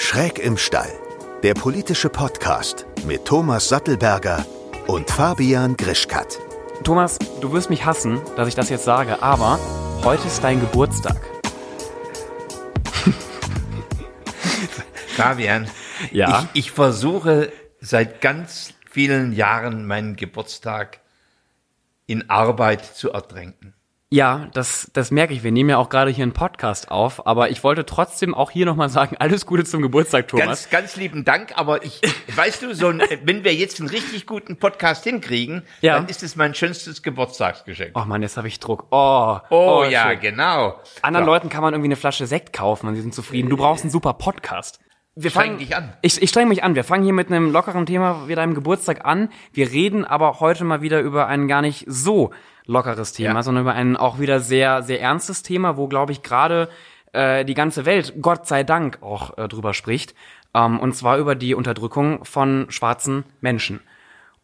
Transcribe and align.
Schräg 0.00 0.38
im 0.38 0.56
Stall, 0.56 0.92
der 1.42 1.54
politische 1.54 2.08
Podcast 2.08 2.86
mit 3.06 3.24
Thomas 3.24 3.68
Sattelberger 3.68 4.46
und 4.86 5.10
Fabian 5.10 5.76
Grischkat. 5.76 6.38
Thomas, 6.84 7.18
du 7.40 7.52
wirst 7.52 7.68
mich 7.68 7.84
hassen, 7.84 8.20
dass 8.36 8.46
ich 8.48 8.54
das 8.54 8.70
jetzt 8.70 8.84
sage, 8.84 9.20
aber 9.22 9.58
heute 10.04 10.26
ist 10.28 10.42
dein 10.44 10.60
Geburtstag. 10.60 11.20
Fabian, 15.16 15.68
Ja? 16.12 16.48
ich, 16.54 16.66
ich 16.66 16.70
versuche 16.70 17.52
seit 17.80 18.20
ganz 18.20 18.74
vielen 18.88 19.32
Jahren 19.32 19.84
meinen 19.84 20.14
Geburtstag 20.16 21.00
in 22.06 22.30
Arbeit 22.30 22.84
zu 22.84 23.10
ertränken. 23.10 23.74
Ja, 24.10 24.48
das, 24.54 24.90
das 24.94 25.10
merke 25.10 25.34
ich. 25.34 25.42
Wir 25.44 25.52
nehmen 25.52 25.68
ja 25.68 25.76
auch 25.76 25.90
gerade 25.90 26.10
hier 26.10 26.22
einen 26.22 26.32
Podcast 26.32 26.90
auf, 26.90 27.26
aber 27.26 27.50
ich 27.50 27.62
wollte 27.62 27.84
trotzdem 27.84 28.34
auch 28.34 28.50
hier 28.50 28.64
nochmal 28.64 28.88
sagen, 28.88 29.16
alles 29.20 29.44
Gute 29.44 29.64
zum 29.64 29.82
Geburtstag, 29.82 30.28
Thomas. 30.28 30.46
Ganz, 30.46 30.70
ganz 30.70 30.96
lieben 30.96 31.26
Dank, 31.26 31.52
aber 31.56 31.84
ich, 31.84 32.00
weißt 32.34 32.62
du, 32.62 32.74
so 32.74 32.88
ein, 32.88 33.02
wenn 33.24 33.44
wir 33.44 33.54
jetzt 33.54 33.80
einen 33.80 33.90
richtig 33.90 34.26
guten 34.26 34.56
Podcast 34.56 35.04
hinkriegen, 35.04 35.62
Ja. 35.82 35.96
dann 35.96 36.08
ist 36.08 36.22
es 36.22 36.36
mein 36.36 36.54
schönstes 36.54 37.02
Geburtstagsgeschenk. 37.02 37.90
Oh 37.96 38.04
Mann, 38.06 38.22
jetzt 38.22 38.38
habe 38.38 38.48
ich 38.48 38.58
Druck. 38.60 38.86
Oh, 38.90 39.36
Oh, 39.50 39.84
ja, 39.86 40.08
schön. 40.12 40.20
genau. 40.20 40.80
Anderen 41.02 41.26
So. 41.26 41.30
Leuten 41.32 41.48
kann 41.50 41.60
man 41.60 41.74
irgendwie 41.74 41.88
eine 41.88 41.96
Flasche 41.96 42.26
Sekt 42.26 42.54
kaufen 42.54 42.88
und 42.88 42.94
sie 42.94 43.02
sind 43.02 43.14
zufrieden. 43.14 43.50
Du 43.50 43.58
brauchst 43.58 43.84
einen 43.84 43.90
super 43.90 44.14
Podcast. 44.14 44.80
Wir 45.16 45.30
fangen, 45.32 45.58
dich 45.58 45.76
an. 45.76 45.92
Ich, 46.00 46.22
ich 46.22 46.30
streng 46.30 46.48
mich 46.48 46.62
an. 46.62 46.76
Wir 46.76 46.84
fangen 46.84 47.02
hier 47.04 47.12
mit 47.12 47.26
einem 47.30 47.50
lockeren 47.50 47.84
Thema 47.84 48.28
wie 48.28 48.34
deinem 48.36 48.54
Geburtstag 48.54 49.04
an. 49.04 49.28
Wir 49.52 49.70
reden 49.72 50.04
aber 50.06 50.40
heute 50.40 50.64
mal 50.64 50.80
wieder 50.80 51.00
über 51.00 51.26
ein 51.26 51.46
gar 51.48 51.60
nicht 51.60 51.84
so 51.88 52.30
lockeres 52.68 53.12
Thema, 53.12 53.34
Ja. 53.36 53.42
sondern 53.42 53.64
über 53.64 53.72
ein 53.74 53.96
auch 53.96 54.20
wieder 54.20 54.38
sehr, 54.38 54.82
sehr 54.82 55.00
ernstes 55.00 55.42
Thema, 55.42 55.76
wo, 55.76 55.88
glaube 55.88 56.12
ich, 56.12 56.22
gerade 56.22 56.68
äh, 57.12 57.44
die 57.44 57.54
ganze 57.54 57.84
Welt, 57.86 58.14
Gott 58.20 58.46
sei 58.46 58.62
Dank, 58.62 58.98
auch 59.02 59.36
äh, 59.38 59.48
drüber 59.48 59.74
spricht. 59.74 60.14
Ähm, 60.54 60.78
und 60.78 60.94
zwar 60.94 61.18
über 61.18 61.34
die 61.34 61.54
Unterdrückung 61.54 62.24
von 62.24 62.66
schwarzen 62.68 63.24
Menschen. 63.40 63.80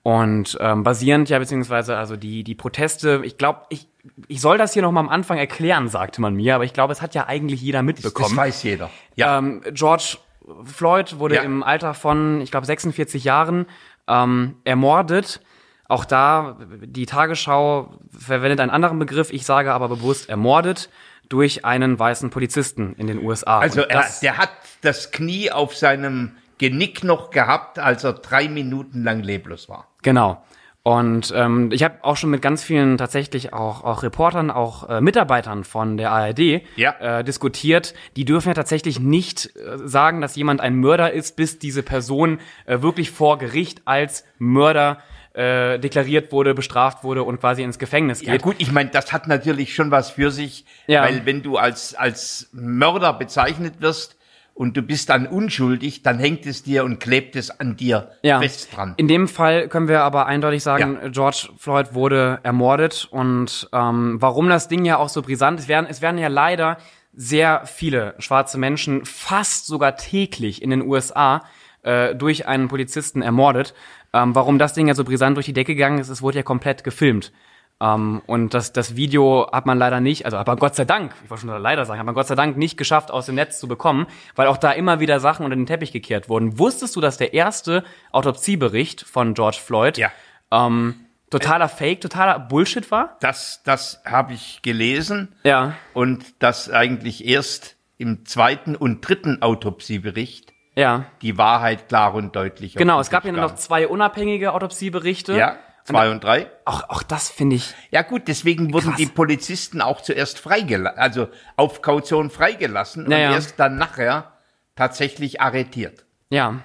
Und 0.02 0.58
ähm, 0.60 0.82
basierend 0.82 1.30
ja, 1.30 1.38
beziehungsweise 1.38 1.96
also 1.96 2.16
die, 2.16 2.44
die 2.44 2.54
Proteste, 2.54 3.22
ich 3.24 3.38
glaube, 3.38 3.60
ich, 3.70 3.88
ich 4.28 4.40
soll 4.42 4.58
das 4.58 4.74
hier 4.74 4.82
noch 4.82 4.92
mal 4.92 5.00
am 5.00 5.08
Anfang 5.08 5.38
erklären, 5.38 5.88
sagte 5.88 6.20
man 6.20 6.34
mir, 6.34 6.54
aber 6.56 6.64
ich 6.64 6.74
glaube, 6.74 6.92
es 6.92 7.00
hat 7.00 7.14
ja 7.14 7.26
eigentlich 7.26 7.62
jeder 7.62 7.78
Das 7.78 7.86
mitbekommen. 7.86 8.36
weiß 8.36 8.62
jeder. 8.64 8.90
Ja. 9.14 9.38
Ähm, 9.38 9.62
George 9.72 10.18
Floyd 10.64 11.18
wurde 11.18 11.36
Ja. 11.36 11.42
im 11.42 11.62
Alter 11.62 11.94
von, 11.94 12.42
ich 12.42 12.50
glaube, 12.50 12.66
46 12.66 13.24
Jahren 13.24 13.64
ähm, 14.06 14.56
ermordet. 14.64 15.40
Auch 15.88 16.04
da, 16.04 16.56
die 16.84 17.06
Tagesschau 17.06 17.90
verwendet 18.10 18.60
einen 18.60 18.70
anderen 18.70 18.98
Begriff, 18.98 19.32
ich 19.32 19.44
sage 19.44 19.72
aber 19.72 19.88
bewusst 19.88 20.28
ermordet 20.28 20.88
durch 21.28 21.64
einen 21.64 21.98
weißen 21.98 22.30
Polizisten 22.30 22.94
in 22.96 23.06
den 23.06 23.22
USA. 23.22 23.58
Also 23.58 23.82
er, 23.82 24.04
der 24.22 24.38
hat 24.38 24.50
das 24.82 25.10
Knie 25.10 25.50
auf 25.50 25.76
seinem 25.76 26.32
Genick 26.58 27.04
noch 27.04 27.30
gehabt, 27.30 27.78
als 27.78 28.04
er 28.04 28.12
drei 28.14 28.48
Minuten 28.48 29.02
lang 29.04 29.22
leblos 29.22 29.68
war. 29.68 29.88
Genau. 30.02 30.42
Und 30.82 31.32
ähm, 31.34 31.70
ich 31.72 31.82
habe 31.82 31.96
auch 32.02 32.18
schon 32.18 32.28
mit 32.28 32.42
ganz 32.42 32.62
vielen 32.62 32.98
tatsächlich 32.98 33.54
auch, 33.54 33.84
auch 33.84 34.02
Reportern, 34.02 34.50
auch 34.50 34.86
äh, 34.88 35.00
Mitarbeitern 35.00 35.64
von 35.64 35.96
der 35.96 36.10
ARD 36.10 36.60
Ja. 36.76 36.92
äh, 37.00 37.24
diskutiert. 37.24 37.94
Die 38.16 38.26
dürfen 38.26 38.48
ja 38.48 38.54
tatsächlich 38.54 39.00
nicht 39.00 39.56
äh, 39.56 39.78
sagen, 39.78 40.20
dass 40.20 40.36
jemand 40.36 40.60
ein 40.60 40.76
Mörder 40.76 41.10
ist, 41.10 41.36
bis 41.36 41.58
diese 41.58 41.82
Person 41.82 42.38
äh, 42.66 42.82
wirklich 42.82 43.10
vor 43.10 43.38
Gericht 43.38 43.80
als 43.86 44.26
Mörder 44.38 44.98
äh, 45.34 45.78
deklariert 45.78 46.32
wurde, 46.32 46.54
bestraft 46.54 47.04
wurde 47.04 47.22
und 47.24 47.40
quasi 47.40 47.62
ins 47.62 47.78
Gefängnis 47.78 48.22
Ja 48.22 48.32
geht. 48.32 48.42
gut, 48.42 48.56
ich 48.58 48.70
meine, 48.72 48.90
das 48.90 49.12
hat 49.12 49.26
natürlich 49.26 49.74
schon 49.74 49.90
was 49.90 50.10
für 50.10 50.30
sich, 50.30 50.64
Ja. 50.86 51.02
weil 51.02 51.26
wenn 51.26 51.42
du 51.42 51.56
als, 51.58 51.94
als 51.94 52.48
Mörder 52.52 53.12
bezeichnet 53.12 53.80
wirst 53.80 54.16
und 54.54 54.76
du 54.76 54.82
bist 54.82 55.08
dann 55.08 55.26
unschuldig, 55.26 56.02
dann 56.04 56.20
hängt 56.20 56.46
es 56.46 56.62
dir 56.62 56.84
und 56.84 57.00
klebt 57.00 57.34
es 57.34 57.50
an 57.58 57.76
dir 57.76 58.12
ja. 58.22 58.40
fest 58.40 58.68
dran. 58.76 58.94
In 58.96 59.08
dem 59.08 59.26
Fall 59.26 59.66
können 59.66 59.88
wir 59.88 60.02
aber 60.02 60.26
eindeutig 60.26 60.62
sagen, 60.62 60.98
Ja. 61.02 61.08
George 61.08 61.48
Floyd 61.58 61.94
wurde 61.94 62.38
ermordet 62.44 63.08
und 63.10 63.68
ähm, 63.72 64.16
warum 64.20 64.48
das 64.48 64.68
Ding 64.68 64.84
ja 64.84 64.98
auch 64.98 65.08
so 65.08 65.20
brisant 65.22 65.58
ist, 65.58 65.66
werden, 65.66 65.86
es 65.90 66.00
werden 66.00 66.18
ja 66.18 66.28
leider 66.28 66.78
sehr 67.12 67.62
viele 67.66 68.14
schwarze 68.20 68.58
Menschen 68.58 69.04
fast 69.04 69.66
sogar 69.66 69.96
täglich 69.96 70.62
in 70.62 70.70
den 70.70 70.82
USA 70.82 71.42
äh, 71.82 72.14
durch 72.14 72.46
einen 72.46 72.68
Polizisten 72.68 73.22
ermordet. 73.22 73.74
Ähm, 74.14 74.34
warum 74.34 74.58
das 74.58 74.72
Ding 74.72 74.86
ja 74.88 74.94
so 74.94 75.04
brisant 75.04 75.36
durch 75.36 75.46
die 75.46 75.52
Decke 75.52 75.74
gegangen 75.74 75.98
ist, 75.98 76.08
es 76.08 76.22
wurde 76.22 76.38
ja 76.38 76.42
komplett 76.42 76.84
gefilmt. 76.84 77.32
Ähm, 77.80 78.22
und 78.26 78.54
das, 78.54 78.72
das 78.72 78.94
Video 78.94 79.48
hat 79.52 79.66
man 79.66 79.76
leider 79.76 80.00
nicht, 80.00 80.24
also 80.24 80.36
aber 80.36 80.54
Gott 80.56 80.76
sei 80.76 80.84
Dank, 80.84 81.12
ich 81.24 81.30
wollte 81.30 81.46
schon 81.48 81.60
leider 81.60 81.84
sagen, 81.84 81.98
hat 81.98 82.06
man 82.06 82.14
Gott 82.14 82.28
sei 82.28 82.36
Dank 82.36 82.56
nicht 82.56 82.76
geschafft, 82.76 83.10
aus 83.10 83.26
dem 83.26 83.34
Netz 83.34 83.58
zu 83.58 83.66
bekommen, 83.66 84.06
weil 84.36 84.46
auch 84.46 84.56
da 84.56 84.70
immer 84.70 85.00
wieder 85.00 85.18
Sachen 85.18 85.44
unter 85.44 85.56
den 85.56 85.66
Teppich 85.66 85.90
gekehrt 85.90 86.28
wurden. 86.28 86.58
Wusstest 86.60 86.94
du, 86.94 87.00
dass 87.00 87.16
der 87.18 87.34
erste 87.34 87.82
Autopsiebericht 88.12 89.02
von 89.02 89.34
George 89.34 89.58
Floyd 89.60 89.98
Ja. 89.98 90.10
ähm, 90.52 90.94
totaler 91.30 91.68
Fake, 91.68 92.00
totaler 92.00 92.38
Bullshit 92.38 92.88
war? 92.92 93.18
Das, 93.20 93.62
das 93.64 94.00
habe 94.04 94.32
ich 94.34 94.62
gelesen 94.62 95.34
Ja, 95.42 95.74
und 95.92 96.24
das 96.38 96.70
eigentlich 96.70 97.26
erst 97.26 97.76
im 97.98 98.24
zweiten 98.24 98.76
und 98.76 99.00
dritten 99.00 99.42
Autopsiebericht 99.42 100.53
ja. 100.76 101.06
die 101.22 101.38
Wahrheit 101.38 101.88
klar 101.88 102.14
und 102.14 102.34
deutlich. 102.36 102.74
Genau, 102.74 103.00
es 103.00 103.10
gab 103.10 103.24
ja 103.24 103.32
noch 103.32 103.54
zwei 103.54 103.88
unabhängige 103.88 104.52
Autopsieberichte. 104.52 105.34
Ja, 105.36 105.56
zwei 105.84 106.10
und 106.10 106.24
drei. 106.24 106.50
Auch, 106.64 106.88
auch 106.88 107.02
das 107.02 107.28
finde 107.30 107.56
ich, 107.56 107.74
Ja 107.90 108.02
gut, 108.02 108.22
deswegen 108.26 108.72
wurden 108.72 108.88
Krass. 108.90 108.96
die 108.96 109.06
Polizisten 109.06 109.80
auch 109.80 110.00
zuerst 110.00 110.38
freigelassen, 110.38 110.98
also 110.98 111.28
auf 111.56 111.82
Kaution 111.82 112.30
freigelassen 112.30 113.04
und 113.06 113.12
Ja, 113.12 113.18
ja. 113.18 113.32
erst 113.32 113.58
dann 113.60 113.76
nachher 113.76 114.32
tatsächlich 114.76 115.40
arretiert. 115.40 116.04
ja, 116.30 116.60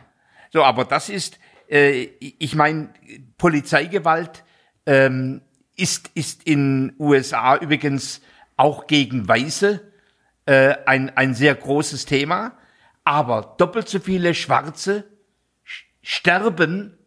So, 0.52 0.64
aber 0.64 0.86
das 0.86 1.10
ist, 1.10 1.38
äh, 1.70 2.08
ich 2.20 2.56
meine, 2.56 2.90
Polizeigewalt 3.38 4.44
ähm, 4.86 5.42
ist, 5.76 6.10
ist 6.16 6.44
in 6.44 6.94
USA 7.00 7.58
übrigens 7.58 8.22
auch 8.58 8.88
gegen 8.88 9.28
Weiße 9.28 9.80
äh, 10.46 10.76
ein, 10.86 11.16
ein 11.16 11.36
sehr 11.36 11.56
großes 11.56 12.06
Thema, 12.06 12.54
aber 13.04 13.56
doppelt 13.58 13.88
so 13.90 14.00
viele 14.00 14.34
Schwarze 14.34 15.06
sch- 15.66 15.84
sterben 16.02 16.98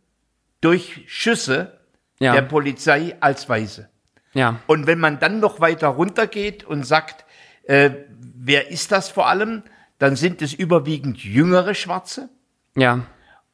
durch 0.61 1.03
Schüsse 1.07 1.81
Ja. 2.19 2.33
der 2.35 2.43
Polizei 2.43 3.17
als 3.21 3.49
Weiße. 3.49 3.89
ja, 4.35 4.61
Und 4.67 4.87
wenn 4.87 4.99
man 5.01 5.19
dann 5.19 5.41
noch 5.41 5.61
weiter 5.61 5.89
runtergeht 5.89 6.65
und 6.65 6.85
sagt, 6.87 7.25
äh, 7.65 7.91
wer 8.35 8.71
ist 8.71 8.91
das 8.93 9.09
vor 9.09 9.29
allem, 9.29 9.63
dann 9.99 10.17
sind 10.17 10.43
es 10.43 10.53
überwiegend 10.55 11.23
jüngere 11.23 11.75
Schwarze. 11.75 12.29
ja, 12.77 13.01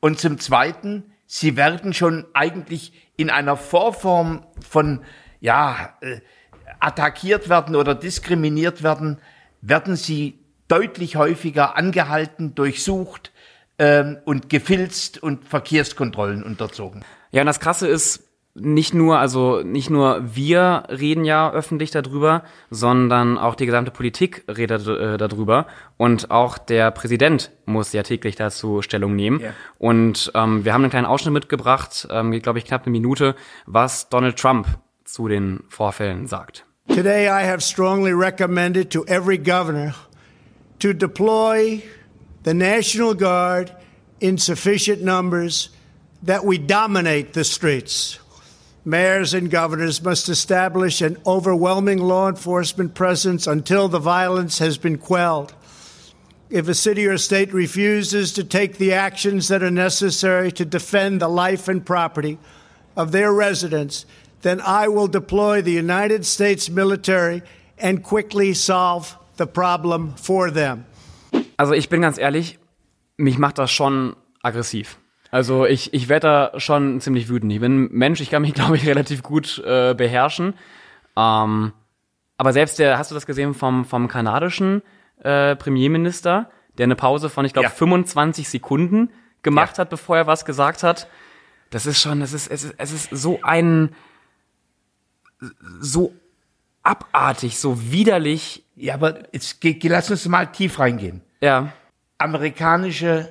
Und 0.01 0.19
zum 0.21 0.39
Zweiten, 0.39 1.13
sie 1.27 1.57
werden 1.57 1.93
schon 1.93 2.25
eigentlich 2.33 2.93
in 3.17 3.31
einer 3.31 3.57
Vorform 3.57 4.47
von, 4.67 5.05
ja, 5.41 5.97
äh, 6.01 6.21
attackiert 6.81 7.49
werden 7.49 7.75
oder 7.75 7.95
diskriminiert 7.95 8.83
werden, 8.83 9.19
werden 9.61 9.97
sie 9.97 10.38
deutlich 10.69 11.17
häufiger 11.17 11.77
angehalten, 11.77 12.55
durchsucht 12.55 13.33
ähm, 13.79 14.19
und 14.25 14.49
gefilzt 14.51 15.23
und 15.23 15.45
Verkehrskontrollen 15.45 16.43
unterzogen. 16.43 17.05
Ja, 17.31 17.43
und 17.43 17.47
das 17.47 17.61
Krasse 17.61 17.89
ist, 17.89 18.29
nicht 18.61 18.95
nur, 18.95 19.19
also 19.19 19.63
nicht 19.63 19.91
nur 19.91 20.21
wir 20.35 20.85
reden 20.89 21.25
ja 21.25 21.53
öffentlich 21.53 21.91
darüber, 21.91 22.43
sondern 22.71 23.39
auch 23.39 23.55
die 23.55 23.67
gesamte 23.67 23.91
Politik 23.91 24.45
redet 24.49 24.87
äh, 24.87 25.17
darüber 25.17 25.67
und 25.97 26.31
auch 26.31 26.59
der 26.59 26.91
Präsident 26.91 27.51
muss 27.67 27.93
ja 27.93 28.03
täglich 28.03 28.37
dazu 28.37 28.83
Stellung 28.83 29.15
nehmen. 29.15 29.41
Ja. 29.41 29.51
Und 29.79 30.33
ähm, 30.35 30.65
wir 30.65 30.73
haben 30.73 30.83
einen 30.83 30.91
kleinen 30.91 31.07
Ausschnitt 31.07 31.35
mitgebracht, 31.35 32.09
ähm, 32.11 32.33
geht 32.33 32.43
glaube 32.43 32.59
ich 32.59 32.65
knapp 32.65 32.83
eine 32.85 32.93
Minute, 32.93 33.35
was 33.67 34.09
Donald 34.09 34.37
Trump 34.39 34.67
zu 35.05 35.29
den 35.29 35.61
Vorfällen 35.69 36.27
sagt. 36.27 36.65
Today, 36.89 37.27
I 37.27 37.47
have 37.47 37.61
strongly 37.61 38.13
recommended 38.13 38.91
to 38.91 39.05
every 39.05 39.39
governor 39.39 39.95
to 40.81 40.93
deploy 40.93 41.83
the 42.43 42.55
National 42.55 43.15
Guard 43.15 43.73
in 44.21 44.39
sufficient 44.39 45.03
numbers 45.03 45.71
that 46.23 46.45
we 46.45 46.59
dominate 46.59 47.33
the 47.33 47.45
streets. 47.45 48.19
Mayors 48.85 49.35
and 49.35 49.51
governors 49.51 50.03
must 50.03 50.29
establish 50.29 51.03
an 51.03 51.19
overwhelming 51.27 51.99
law 51.99 52.29
enforcement 52.29 52.95
presence 52.95 53.47
until 53.47 53.89
the 53.89 53.99
violence 53.99 54.59
has 54.59 54.79
been 54.79 54.99
quelled. 54.99 55.55
If 56.51 56.69
a 56.69 56.75
city 56.75 57.07
or 57.07 57.19
state 57.19 57.53
refuses 57.53 58.33
to 58.33 58.45
take 58.45 58.79
the 58.79 58.95
actions 58.95 59.49
that 59.49 59.63
are 59.63 59.71
necessary 59.71 60.51
to 60.53 60.65
defend 60.65 61.21
the 61.21 61.29
life 61.29 61.69
and 61.69 61.85
property 61.85 62.39
of 62.97 63.13
their 63.13 63.33
residents, 63.33 64.07
then 64.41 64.61
I 64.61 64.89
will 64.89 65.09
deploy 65.09 65.61
the 65.61 65.73
United 65.73 66.25
States 66.25 66.71
military 66.71 67.43
and 67.77 68.03
quickly 68.03 68.55
solve 68.55 69.17
the 69.39 69.47
problem 69.47 70.15
for 70.17 70.53
them. 70.53 70.85
Also 71.57 71.73
ich 71.73 71.89
bin 71.89 72.01
ganz 72.03 72.19
ehrlich, 72.19 72.59
mich 73.17 73.39
macht 73.39 73.59
das 73.59 73.71
schon 73.71 74.15
aggressiv. 74.43 74.99
Also 75.31 75.67
ich, 75.67 75.93
ich 75.93 76.09
werde 76.09 76.51
da 76.53 76.61
schon 76.61 77.01
ziemlich 77.01 77.29
wütend. 77.29 77.53
Ich 77.53 77.61
bin 77.61 77.85
ein 77.85 77.89
Mensch, 77.93 78.21
ich 78.21 78.31
kann 78.31 78.43
mich, 78.43 78.55
glaube 78.55 78.77
ich, 78.77 78.87
relativ 78.87 79.23
gut 79.23 79.59
äh, 79.67 79.95
beherrschen. 79.95 80.55
Ähm, 81.17 81.73
aber 82.37 82.53
selbst 82.53 82.79
der, 82.79 82.99
hast 82.99 83.11
du 83.11 83.15
das 83.15 83.27
gesehen 83.27 83.53
vom, 83.55 83.85
vom 83.85 84.09
kanadischen 84.09 84.83
äh, 85.23 85.57
Premierminister, 85.57 86.49
der 86.79 86.85
eine 86.85 86.95
Pause 86.97 87.29
von, 87.29 87.45
ich 87.45 87.53
glaube, 87.53 87.65
Ja. 87.67 87.71
25 87.71 88.49
Sekunden 88.49 89.11
gemacht 89.43 89.77
Ja. 89.77 89.83
hat, 89.83 89.91
bevor 89.91 90.17
er 90.17 90.27
was 90.29 90.45
gesagt 90.45 90.83
hat. 90.85 91.09
Das 91.71 91.85
ist 91.85 92.01
schon, 92.01 92.23
es 92.23 92.33
ist, 92.33 92.47
es 92.51 92.65
ist, 92.65 92.75
es 92.79 92.93
ist 92.93 93.11
so 93.11 93.41
ein, 93.43 93.95
so 95.81 96.13
abartig, 96.83 97.59
so 97.59 97.91
widerlich. 97.91 98.65
Ja, 98.75 98.95
aber 98.95 99.25
jetzt 99.33 99.59
lass 99.83 100.11
uns 100.11 100.27
mal 100.27 100.47
tief 100.47 100.79
reingehen. 100.79 101.23
Ja, 101.41 101.73
Amerikanische 102.19 103.29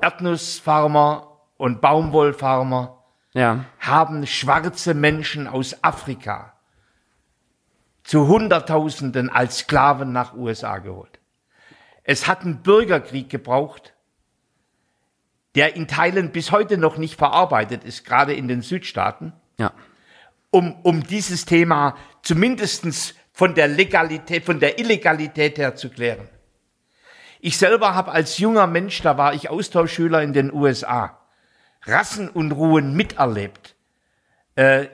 Erdnussfarmer 0.00 1.38
und 1.56 1.80
Baumwollfarmer 1.80 3.04
ja, 3.34 3.64
haben 3.78 4.26
schwarze 4.26 4.94
Menschen 4.94 5.46
aus 5.46 5.82
Afrika 5.84 6.54
zu 8.02 8.28
Hunderttausenden 8.28 9.30
als 9.30 9.58
Sklaven 9.58 10.12
nach 10.12 10.34
USA 10.34 10.78
geholt. 10.78 11.18
Es 12.04 12.28
hat 12.28 12.42
einen 12.42 12.62
Bürgerkrieg 12.62 13.28
gebraucht, 13.28 13.94
der 15.56 15.74
in 15.74 15.88
Teilen 15.88 16.30
bis 16.30 16.52
heute 16.52 16.78
noch 16.78 16.98
nicht 16.98 17.16
verarbeitet 17.16 17.82
ist, 17.82 18.04
gerade 18.04 18.32
in 18.34 18.46
den 18.46 18.62
Südstaaten, 18.62 19.32
ja. 19.58 19.72
Um, 20.56 20.72
um 20.82 21.02
dieses 21.02 21.44
Thema 21.44 21.98
zumindestens 22.22 23.14
von 23.32 23.54
der 23.54 23.68
Legalität, 23.68 24.46
von 24.46 24.58
der 24.58 24.78
Illegalität 24.78 25.58
her 25.58 25.76
zu 25.76 25.90
klären. 25.90 26.26
Ich 27.40 27.58
selber 27.58 27.94
habe 27.94 28.12
als 28.12 28.38
junger 28.38 28.66
Mensch, 28.66 29.02
da 29.02 29.18
war 29.18 29.34
ich 29.34 29.50
Austauschschüler 29.50 30.22
in 30.22 30.32
den 30.32 30.50
USA, 30.50 31.20
Rassenunruhen 31.82 32.96
miterlebt, 32.96 33.76
äh, 34.54 34.86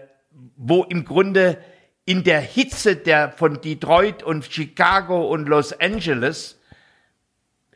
wo 0.56 0.82
im 0.82 1.04
Grunde 1.04 1.58
in 2.06 2.24
der 2.24 2.40
Hitze 2.40 2.96
der 2.96 3.30
von 3.30 3.60
Detroit 3.60 4.24
und 4.24 4.44
Chicago 4.44 5.28
und 5.28 5.48
Los 5.48 5.72
Angeles 5.72 6.60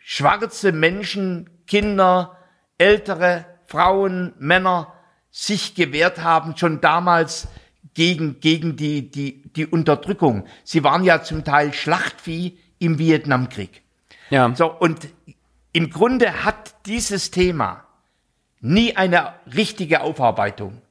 schwarze 0.01 0.73
Menschen, 0.73 1.49
Kinder, 1.69 2.37
ältere 2.79 3.45
Frauen, 3.67 4.35
Männer 4.39 4.93
sich 5.31 5.77
gewehrt 5.77 6.23
haben, 6.23 6.57
schon 6.57 6.81
damals 6.81 7.47
gegen, 7.97 8.41
gegen 8.41 8.77
die, 8.77 9.11
die, 9.11 9.43
die 9.57 9.67
Unterdrückung. 9.67 10.45
Sie 10.65 10.85
waren 10.85 11.03
ja 11.03 11.23
zum 11.23 11.45
Teil 11.45 11.73
Schlachtvieh 11.73 12.59
im 12.79 12.99
Vietnamkrieg. 12.99 13.83
Ja, 14.29 14.55
So, 14.55 14.71
und 14.71 15.09
im 15.73 15.89
Grunde 15.89 16.45
hat 16.45 16.75
dieses 16.85 17.31
Thema 17.31 17.85
nie 18.61 18.97
eine 18.97 19.33
richtige 19.55 20.03
Aufarbeitung 20.03 20.83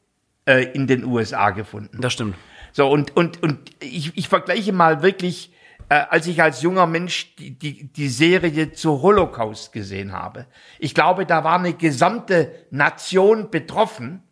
äh, 0.48 0.64
in 0.74 0.88
den 0.88 1.06
USA 1.06 1.52
gefunden. 1.52 2.02
das 2.02 2.14
stimmt. 2.14 2.36
So, 2.74 2.90
und, 2.90 3.16
und, 3.16 3.42
und 3.44 3.60
ich, 3.80 4.18
ich 4.18 4.28
vergleiche 4.28 4.74
mal 4.74 5.04
wirklich, 5.04 5.54
äh, 5.90 6.06
als 6.10 6.26
ich 6.26 6.42
als 6.42 6.64
junger 6.64 6.88
Mensch 6.88 7.36
die, 7.36 7.52
die, 7.52 7.86
die 7.94 8.10
Serie 8.10 8.72
zu 8.72 9.04
Holocaust 9.04 9.72
gesehen 9.74 10.12
habe. 10.12 10.48
Ich 10.80 10.96
glaube, 10.96 11.28
da 11.28 11.44
war 11.44 11.60
eine 11.60 11.74
gesamte 11.74 12.52
Nation 12.72 13.52
betroffen 13.52 14.24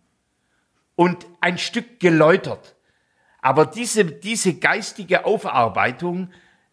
und 0.95 1.25
ein 1.42 1.57
Stück 1.57 2.00
geläutert. 2.00 2.75
Aber 3.42 3.66
diese, 3.66 4.06
diese 4.06 4.54
geistige 4.56 5.25
Aufarbeitung 5.25 6.31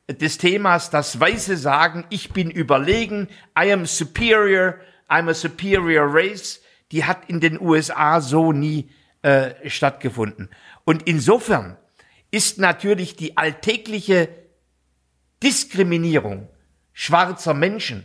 des 0.08 0.38
Themas, 0.38 0.90
das 0.90 1.19
Weiße 1.19 1.56
sagen, 1.56 2.05
ich 2.11 2.32
bin 2.32 2.50
überlegen, 2.50 3.28
I 3.58 3.72
am 3.72 3.87
superior, 3.87 4.76
I'm 5.08 5.28
a 5.28 5.34
superior 5.34 6.06
race, 6.08 6.61
die 6.93 7.05
hat 7.05 7.28
in 7.28 7.40
den 7.40 7.61
USA 7.61 8.20
so 8.20 8.52
nie 8.52 8.90
äh, 9.22 9.69
stattgefunden. 9.69 10.49
Und 10.84 11.05
insofern 11.05 11.76
ist 12.31 12.58
natürlich 12.58 13.16
die 13.16 13.37
alltägliche 13.37 14.28
Diskriminierung 15.43 16.49
schwarzer 16.93 17.55
Menschen, 17.55 18.05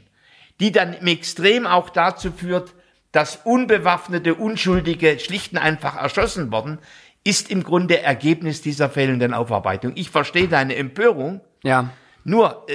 die 0.59 0.71
dann 0.71 0.93
im 0.93 1.07
Extrem 1.07 1.67
auch 1.67 1.89
dazu 1.89 2.31
führt, 2.31 2.73
dass 3.15 3.37
unbewaffnete 3.45 4.35
Unschuldige 4.35 5.17
schlicht 5.19 5.53
und 5.53 5.59
einfach 5.59 5.95
erschossen 5.95 6.51
worden, 6.51 6.79
ist 7.23 7.49
im 7.49 7.63
Grunde 7.63 8.01
Ergebnis 8.01 8.61
dieser 8.61 8.89
fehlenden 8.89 9.33
Aufarbeitung. 9.33 9.93
Ich 9.95 10.09
verstehe 10.09 10.49
deine 10.49 10.75
Empörung, 10.75 11.39
Ja, 11.63 11.89
nur 12.25 12.65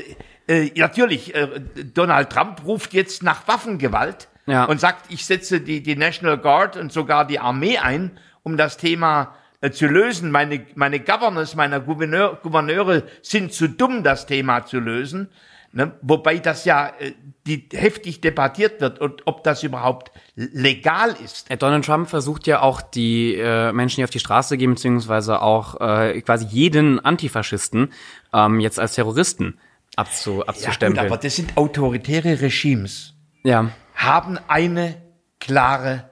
äh, 0.48 0.66
äh, 0.66 0.72
natürlich, 0.76 1.34
äh, 1.34 1.60
Donald 1.92 2.30
Trump 2.30 2.64
ruft 2.64 2.94
jetzt 2.94 3.22
nach 3.22 3.46
Waffengewalt 3.48 4.28
Ja. 4.46 4.64
und 4.64 4.80
sagt, 4.80 5.12
ich 5.12 5.26
setze 5.26 5.60
die, 5.60 5.82
die 5.82 5.94
National 5.94 6.38
Guard 6.38 6.76
und 6.78 6.90
sogar 6.90 7.26
die 7.26 7.38
Armee 7.38 7.76
ein, 7.76 8.12
um 8.42 8.56
das 8.56 8.78
Thema 8.78 9.34
äh, 9.60 9.70
zu 9.70 9.86
lösen. 9.88 10.30
Meine, 10.30 10.64
meine 10.74 11.00
Governors, 11.00 11.54
meine 11.54 11.82
Gouverneur, 11.82 12.38
Gouverneure 12.42 13.02
sind 13.20 13.52
zu 13.52 13.68
dumm, 13.68 14.02
das 14.02 14.24
Thema 14.24 14.64
zu 14.64 14.80
lösen. 14.80 15.28
Ne? 15.72 15.92
Wobei 16.02 16.38
das 16.38 16.64
ja 16.64 16.88
äh, 16.98 17.12
die 17.46 17.68
heftig 17.72 18.20
debattiert 18.20 18.80
wird 18.80 18.98
und 19.00 19.22
ob 19.26 19.44
das 19.44 19.62
überhaupt 19.62 20.10
legal 20.34 21.14
ist. 21.24 21.50
Äh, 21.50 21.56
Donald 21.56 21.84
Trump 21.84 22.08
versucht 22.08 22.46
ja 22.46 22.60
auch 22.60 22.80
die 22.82 23.36
äh, 23.36 23.72
Menschen, 23.72 24.00
die 24.00 24.04
auf 24.04 24.10
die 24.10 24.18
Straße 24.18 24.56
gehen, 24.56 24.74
beziehungsweise 24.74 25.40
auch 25.42 25.80
äh, 25.80 26.20
quasi 26.22 26.46
jeden 26.46 26.98
Antifaschisten 27.04 27.92
ähm, 28.32 28.58
jetzt 28.60 28.80
als 28.80 28.94
Terroristen 28.94 29.58
abzu, 29.96 30.30
Ja, 30.32 30.36
gut, 30.38 30.48
abzustempeln. 30.48 31.06
aber 31.06 31.16
das 31.18 31.36
sind 31.36 31.56
autoritäre 31.56 32.40
Regimes. 32.40 33.14
ja, 33.44 33.70
haben 33.94 34.38
eine 34.48 34.96
klare 35.38 36.08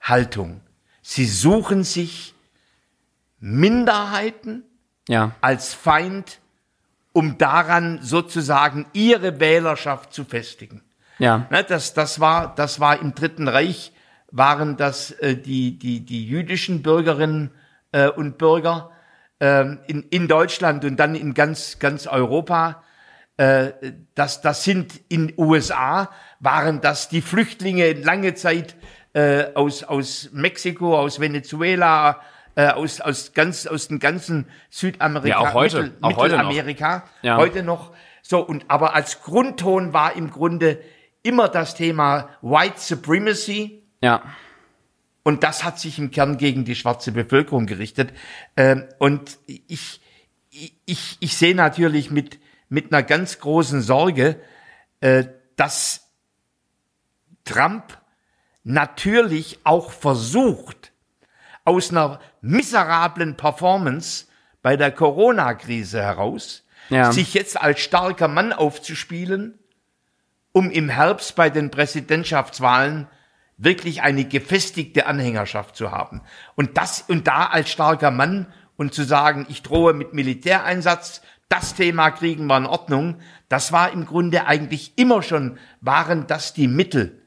Haltung. 0.00 0.60
Sie 1.02 1.26
suchen 1.26 1.84
sich 1.84 2.34
Minderheiten 3.40 4.64
ja, 5.08 5.32
als 5.40 5.74
Feind, 5.74 6.40
um 7.14 7.38
daran 7.38 8.00
sozusagen 8.02 8.86
ihre 8.92 9.40
Wählerschaft 9.40 10.12
zu 10.12 10.24
festigen. 10.24 10.82
ja, 11.18 11.46
Ne, 11.48 11.64
das, 11.64 11.94
das, 11.94 12.20
war, 12.20 12.54
das 12.54 12.80
war 12.80 13.00
im 13.00 13.14
Dritten 13.14 13.48
Reich, 13.48 13.92
waren 14.30 14.76
das 14.76 15.12
äh, 15.12 15.36
die, 15.36 15.78
die, 15.78 16.04
die 16.04 16.26
jüdischen 16.26 16.82
Bürgerinnen 16.82 17.52
äh, 17.92 18.08
und 18.08 18.36
Bürger 18.36 18.90
ähm, 19.38 19.78
in, 19.86 20.02
in 20.10 20.26
Deutschland 20.26 20.84
und 20.84 20.96
dann 20.96 21.14
in 21.14 21.34
ganz, 21.34 21.78
ganz 21.78 22.08
Europa. 22.08 22.82
Äh, 23.36 23.72
das, 24.16 24.42
das 24.42 24.64
sind 24.64 25.00
in 25.08 25.32
USA, 25.38 26.10
waren 26.40 26.80
das 26.80 27.08
die 27.08 27.22
Flüchtlinge 27.22 27.92
lange 27.92 28.34
Zeit 28.34 28.74
äh, 29.12 29.54
aus, 29.54 29.84
aus 29.84 30.30
Mexiko, 30.32 30.98
aus 30.98 31.20
Venezuela, 31.20 32.20
äh, 32.56 32.68
aus, 32.68 33.00
aus, 33.00 33.32
ganz, 33.32 33.66
aus 33.66 33.88
den 33.88 33.98
ganzen 33.98 34.46
Südamerika, 34.70 35.28
Ja, 35.28 35.38
auch 35.50 35.54
heute. 35.54 35.82
Mittel, 35.82 35.98
Auch 36.00 36.16
heute 36.16 36.36
noch. 36.36 36.44
Mittelamerika, 36.48 37.04
Ja. 37.22 37.36
heute 37.36 37.62
noch. 37.62 37.92
So, 38.22 38.40
und 38.40 38.64
aber 38.68 38.94
als 38.94 39.22
Grundton 39.22 39.92
war 39.92 40.16
im 40.16 40.30
Grunde 40.30 40.80
immer 41.22 41.48
das 41.48 41.74
Thema 41.74 42.28
White 42.42 42.78
Supremacy. 42.78 43.82
ja, 44.02 44.22
Und 45.22 45.42
das 45.42 45.64
hat 45.64 45.78
sich 45.78 45.98
im 45.98 46.10
Kern 46.10 46.36
gegen 46.38 46.64
die 46.64 46.74
schwarze 46.74 47.12
Bevölkerung 47.12 47.66
gerichtet. 47.66 48.12
Ähm, 48.56 48.84
und 48.98 49.38
ich, 49.46 50.00
ich, 50.84 51.16
ich 51.20 51.36
sehe 51.36 51.54
natürlich 51.54 52.10
mit, 52.10 52.38
mit 52.68 52.92
einer 52.92 53.02
ganz 53.02 53.38
großen 53.40 53.80
Sorge, 53.82 54.40
äh, 55.00 55.24
dass 55.56 56.10
Trump 57.44 57.98
natürlich 58.62 59.58
auch 59.64 59.90
versucht, 59.90 60.92
aus 61.64 61.90
einer 61.90 62.20
miserablen 62.40 63.36
Performance 63.36 64.26
bei 64.62 64.76
der 64.76 64.90
Corona-Krise 64.92 66.02
heraus, 66.02 66.64
Ja. 66.90 67.12
sich 67.12 67.34
jetzt 67.34 67.60
als 67.60 67.80
starker 67.80 68.28
Mann 68.28 68.52
aufzuspielen, 68.52 69.58
um 70.52 70.70
im 70.70 70.88
Herbst 70.88 71.34
bei 71.36 71.50
den 71.50 71.70
Präsidentschaftswahlen 71.70 73.08
wirklich 73.56 74.02
eine 74.02 74.24
gefestigte 74.24 75.06
Anhängerschaft 75.06 75.76
zu 75.76 75.90
haben. 75.90 76.22
Und 76.54 76.76
das, 76.76 77.04
und 77.08 77.26
da 77.26 77.46
als 77.46 77.70
starker 77.70 78.10
Mann 78.10 78.46
und 78.76 78.92
zu 78.94 79.04
sagen, 79.04 79.46
ich 79.48 79.62
drohe 79.62 79.94
mit 79.94 80.12
Militäreinsatz, 80.12 81.22
das 81.48 81.74
Thema 81.74 82.10
kriegen 82.10 82.46
wir 82.46 82.56
in 82.56 82.66
Ordnung, 82.66 83.20
das 83.48 83.70
war 83.70 83.92
im 83.92 84.06
Grunde 84.06 84.46
eigentlich 84.46 84.92
immer 84.96 85.22
schon, 85.22 85.58
waren 85.80 86.26
das 86.26 86.52
die 86.54 86.68
Mittel 86.68 87.22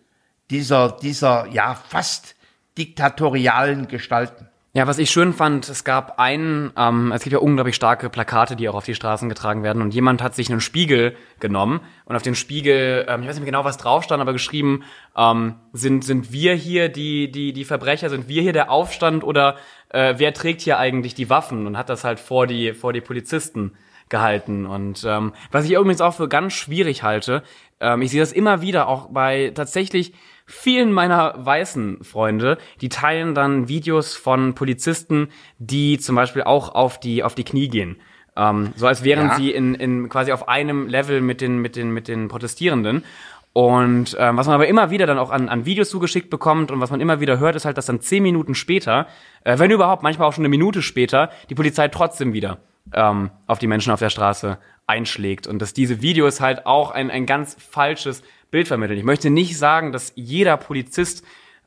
dieser, 0.49 0.91
dieser, 0.91 1.47
ja, 1.47 1.75
fast 1.75 2.35
diktatorialen 2.77 3.87
Gestalten. 3.87 4.47
Ja, 4.73 4.85
was 4.85 4.99
ich 4.99 5.09
schön 5.09 5.33
fand, 5.33 5.67
es 5.69 5.83
gab 5.83 6.19
einen, 6.19 6.71
ähm, 6.77 7.11
es 7.11 7.23
gibt 7.23 7.33
ja 7.33 7.39
unglaublich 7.39 7.75
starke 7.75 8.11
Plakate, 8.11 8.55
die 8.55 8.69
auch 8.69 8.75
auf 8.75 8.85
die 8.85 8.93
Straßen 8.93 9.27
getragen 9.27 9.63
werden 9.63 9.81
und 9.81 9.91
jemand 9.91 10.21
hat 10.21 10.35
sich 10.35 10.51
einen 10.51 10.61
Spiegel 10.61 11.15
genommen 11.39 11.79
und 12.05 12.15
auf 12.15 12.21
den 12.21 12.35
Spiegel, 12.35 13.03
ähm, 13.09 13.21
ich 13.21 13.27
weiß 13.27 13.37
nicht 13.37 13.45
mehr 13.45 13.51
genau, 13.53 13.65
was 13.65 13.77
drauf 13.77 14.03
stand, 14.03 14.21
aber 14.21 14.33
geschrieben, 14.33 14.83
ähm, 15.17 15.55
sind, 15.73 16.03
sind 16.03 16.31
wir 16.31 16.53
hier 16.53 16.89
die, 16.89 17.31
die, 17.31 17.53
die 17.53 17.65
Verbrecher, 17.65 18.11
sind 18.11 18.27
wir 18.27 18.43
hier 18.43 18.53
der 18.53 18.69
Aufstand 18.69 19.23
oder 19.23 19.55
äh, 19.89 20.13
wer 20.17 20.31
trägt 20.35 20.61
hier 20.61 20.77
eigentlich 20.77 21.15
die 21.15 21.31
Waffen 21.31 21.65
und 21.65 21.75
hat 21.75 21.89
das 21.89 22.03
halt 22.03 22.19
vor 22.19 22.45
die, 22.45 22.73
vor 22.73 22.93
die 22.93 23.01
Polizisten 23.01 23.71
gehalten. 24.09 24.67
Und 24.67 25.03
ähm, 25.07 25.33
was 25.51 25.65
ich 25.65 25.71
übrigens 25.71 26.01
auch 26.01 26.13
für 26.13 26.29
ganz 26.29 26.53
schwierig 26.53 27.01
halte, 27.01 27.41
ähm, 27.79 28.03
ich 28.03 28.11
sehe 28.11 28.19
das 28.19 28.31
immer 28.31 28.61
wieder 28.61 28.87
auch 28.87 29.07
bei 29.09 29.51
tatsächlich 29.55 30.13
vielen 30.47 30.91
meiner 30.93 31.35
weißen 31.37 32.03
Freunde, 32.03 32.57
die 32.81 32.89
teilen 32.89 33.35
dann 33.35 33.67
Videos 33.67 34.15
von 34.15 34.55
Polizisten, 34.55 35.27
die 35.59 35.99
zum 35.99 36.15
Beispiel 36.15 36.43
auch 36.43 36.73
auf 36.73 36.99
die, 36.99 37.21
auf 37.21 37.35
die 37.35 37.43
Knie 37.43 37.67
gehen. 37.67 37.97
Ähm, 38.35 38.71
so 38.75 38.87
als 38.87 39.03
wären 39.03 39.27
Ja. 39.27 39.35
sie 39.35 39.51
in, 39.51 39.75
in 39.75 40.09
quasi 40.09 40.31
auf 40.31 40.47
einem 40.47 40.87
Level 40.87 41.21
mit 41.21 41.41
den, 41.41 41.59
mit 41.59 41.75
den, 41.75 41.91
mit 41.91 42.07
den 42.07 42.29
Protestierenden. 42.29 43.03
Und 43.51 44.15
ähm, 44.19 44.37
was 44.37 44.45
man 44.45 44.53
aber 44.55 44.67
immer 44.67 44.89
wieder 44.91 45.05
dann 45.07 45.17
auch 45.17 45.31
an, 45.31 45.49
an 45.49 45.65
Videos 45.65 45.89
zugeschickt 45.89 46.29
bekommt 46.29 46.71
und 46.71 46.79
was 46.79 46.91
man 46.91 47.01
immer 47.01 47.19
wieder 47.19 47.39
hört, 47.39 47.55
ist 47.55 47.65
halt, 47.65 47.77
dass 47.77 47.87
dann 47.87 48.01
zehn 48.01 48.21
Minuten 48.23 48.53
später, 48.55 49.07
äh, 49.43 49.57
wenn 49.57 49.71
überhaupt, 49.71 50.03
manchmal 50.03 50.27
auch 50.27 50.33
schon 50.33 50.43
eine 50.43 50.49
Minute 50.49 50.81
später, 50.81 51.31
die 51.49 51.55
Polizei 51.55 51.87
trotzdem 51.87 52.33
wieder 52.33 52.59
ähm, 52.93 53.31
auf 53.47 53.57
die 53.59 53.67
Menschen 53.67 53.91
auf 53.91 53.99
der 53.99 54.11
Straße 54.11 54.59
einschlägt. 54.85 55.47
Und 55.47 55.59
dass 55.59 55.73
diese 55.73 56.01
Videos 56.03 56.39
halt 56.39 56.67
auch 56.67 56.91
ein, 56.91 57.09
ein 57.09 57.25
ganz 57.25 57.57
falsches 57.59 58.21
Bild 58.51 58.67
vermitteln. 58.67 58.97
Ich 58.97 59.05
möchte 59.05 59.29
nicht 59.29 59.57
sagen, 59.57 59.91
dass 59.91 60.13
jeder 60.15 60.57
Polizist 60.57 61.25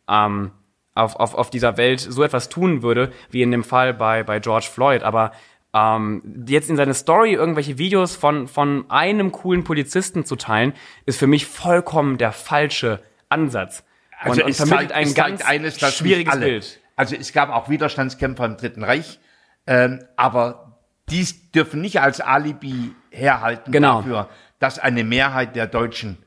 ähm, 0.08 0.52
auf, 0.94 1.16
auf, 1.16 1.34
auf 1.34 1.50
dieser 1.50 1.76
Welt 1.76 2.00
so 2.00 2.22
etwas 2.22 2.48
tun 2.48 2.82
würde, 2.82 3.12
wie 3.30 3.42
in 3.42 3.50
dem 3.50 3.64
Fall 3.64 3.94
bei, 3.94 4.22
bei 4.22 4.40
George 4.40 4.68
Floyd. 4.72 5.02
Aber 5.02 5.32
ähm, 5.72 6.44
jetzt 6.48 6.68
in 6.68 6.76
seine 6.76 6.94
Story 6.94 7.32
irgendwelche 7.32 7.78
Videos 7.78 8.16
von, 8.16 8.48
von 8.48 8.90
einem 8.90 9.30
coolen 9.32 9.64
Polizisten 9.64 10.24
zu 10.24 10.36
teilen, 10.36 10.72
ist 11.06 11.18
für 11.18 11.26
mich 11.26 11.46
vollkommen 11.46 12.18
der 12.18 12.32
falsche 12.32 13.00
Ansatz. 13.28 13.84
Also 14.18 14.40
und, 14.40 14.46
und 14.46 14.50
es 14.50 14.56
vermittelt 14.56 14.92
ein 14.92 15.06
es 15.06 15.14
ganz 15.14 15.42
eines, 15.42 15.78
schwieriges 15.78 16.38
Bild. 16.38 16.80
Also 16.96 17.16
es 17.16 17.32
gab 17.32 17.50
auch 17.50 17.68
Widerstandskämpfer 17.68 18.44
im 18.44 18.56
Dritten 18.56 18.84
Reich, 18.84 19.20
ähm, 19.66 20.00
aber 20.16 20.78
dies 21.08 21.50
dürfen 21.52 21.80
nicht 21.80 22.00
als 22.00 22.20
Alibi 22.20 22.92
herhalten 23.10 23.72
Genau. 23.72 23.98
dafür, 23.98 24.28
dass 24.58 24.78
eine 24.78 25.04
Mehrheit 25.04 25.56
der 25.56 25.66
Deutschen 25.66 26.18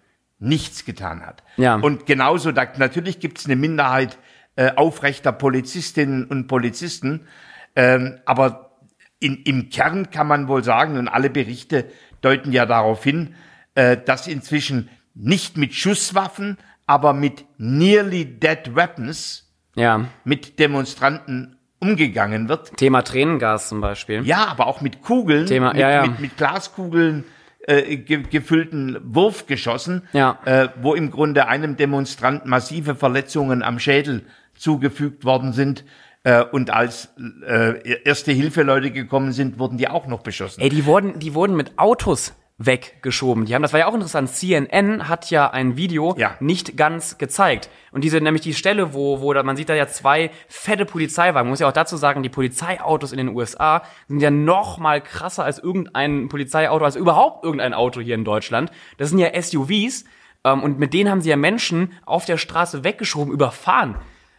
nichts 0.44 0.86
getan 0.86 1.26
hat. 1.26 1.44
Ja. 1.58 1.76
Und 1.76 2.06
genauso, 2.06 2.52
da, 2.52 2.68
natürlich 2.78 3.20
gibt 3.20 3.40
es 3.40 3.46
eine 3.46 3.56
Minderheit 3.56 4.18
äh, 4.56 4.72
aufrechter 4.76 5.32
Polizistinnen 5.32 6.26
und 6.26 6.48
Polizisten, 6.48 7.28
ähm, 7.76 8.20
aber 8.26 8.72
in, 9.20 9.38
im 9.44 9.70
Kern 9.70 10.10
kann 10.12 10.28
man 10.28 10.48
wohl 10.48 10.64
sagen, 10.64 10.98
und 10.98 11.08
alle 11.08 11.30
Berichte 11.30 11.86
deuten 12.22 12.52
ja 12.52 12.66
darauf 12.66 13.04
hin, 13.04 13.36
äh, 13.76 13.98
dass 13.98 14.28
inzwischen 14.28 14.90
nicht 15.16 15.58
mit 15.58 15.74
Schusswaffen, 15.74 16.58
aber 16.86 17.14
mit 17.14 17.46
nearly 17.58 18.26
dead 18.26 18.76
weapons 18.76 19.50
Ja. 19.76 20.06
mit 20.24 20.60
Demonstranten 20.60 21.58
umgegangen 21.80 22.50
wird. 22.50 22.76
Thema 22.78 23.02
Tränengas 23.04 23.70
zum 23.70 23.82
Beispiel. 23.82 24.26
Ja, 24.26 24.48
aber 24.48 24.68
auch 24.68 24.82
mit 24.82 25.02
Kugeln, 25.02 25.46
Thema- 25.46 25.70
mit, 25.72 25.82
ja, 25.82 25.90
ja. 25.90 26.02
mit, 26.08 26.20
mit 26.20 26.38
Glaskugeln 26.38 27.24
äh, 27.68 27.98
ge 27.98 28.24
gefüllten 28.30 28.98
Wurfgeschossen, 29.04 30.04
Ja. 30.14 30.40
äh, 30.46 30.70
wo 30.82 30.94
im 30.96 31.12
Grunde 31.12 31.48
einem 31.48 31.76
Demonstrant 31.78 32.46
massive 32.46 32.96
Verletzungen 32.96 33.64
am 33.64 33.80
Schädel 33.80 34.24
zugefügt 34.56 35.26
worden 35.26 35.54
sind. 35.54 35.84
Äh, 36.26 36.44
und 36.44 36.70
als 36.70 37.10
äh, 37.46 38.00
erste 38.04 38.32
Hilfeleute 38.32 38.92
gekommen 38.92 39.34
sind, 39.34 39.60
wurden 39.60 39.78
die 39.78 39.90
auch 39.90 40.08
noch 40.08 40.22
beschossen. 40.22 40.62
Ey, 40.62 40.70
die 40.70 40.86
wurden, 40.86 41.20
die 41.20 41.34
wurden 41.34 41.56
mit 41.58 41.78
Autos 41.78 42.34
weggeschoben. 42.58 43.46
Die 43.46 43.56
haben, 43.56 43.62
das 43.64 43.74
war 43.74 43.80
ja 43.80 43.88
auch 43.88 43.94
interessant. 43.94 44.30
CNN 44.30 45.08
hat 45.08 45.30
ja 45.32 45.50
ein 45.50 45.76
Video 45.76 46.16
Ja. 46.18 46.36
nicht 46.40 46.78
ganz 46.78 47.18
gezeigt. 47.18 47.70
Und 47.92 48.04
diese, 48.04 48.22
nämlich 48.22 48.44
die 48.44 48.54
Stelle, 48.54 48.94
wo, 48.94 49.22
wo 49.22 49.34
da, 49.34 49.42
man 49.44 49.56
sieht 49.58 49.70
da 49.70 49.74
ja 49.74 49.88
zwei 49.88 50.30
fette 50.48 50.86
Polizeiwagen. 50.86 51.46
Man 51.48 51.50
muss 51.52 51.60
ja 51.60 51.68
auch 51.68 51.74
dazu 51.74 51.98
sagen, 51.98 52.22
die 52.24 52.30
Polizeiautos 52.30 53.12
in 53.12 53.18
den 53.18 53.30
USA 53.30 53.84
sind 54.08 54.20
ja 54.20 54.30
noch 54.32 54.78
mal 54.78 55.02
krasser 55.02 55.44
als 55.44 55.60
irgendein 55.60 56.30
Polizeiauto, 56.30 56.86
als 56.86 56.96
überhaupt 56.96 57.44
irgendein 57.44 57.74
Auto 57.74 58.00
hier 58.02 58.16
in 58.16 58.24
Deutschland. 58.24 58.72
Das 58.98 59.10
sind 59.10 59.20
ja 59.20 59.30
SUVs. 59.42 60.06
Ähm, 60.46 60.62
und 60.62 60.78
mit 60.78 60.94
denen 60.94 61.10
haben 61.10 61.22
sie 61.22 61.30
ja 61.30 61.38
Menschen 61.38 61.94
auf 62.06 62.26
der 62.26 62.38
Straße 62.38 62.84
weggeschoben, 62.84 63.34
überfahren. 63.34 63.96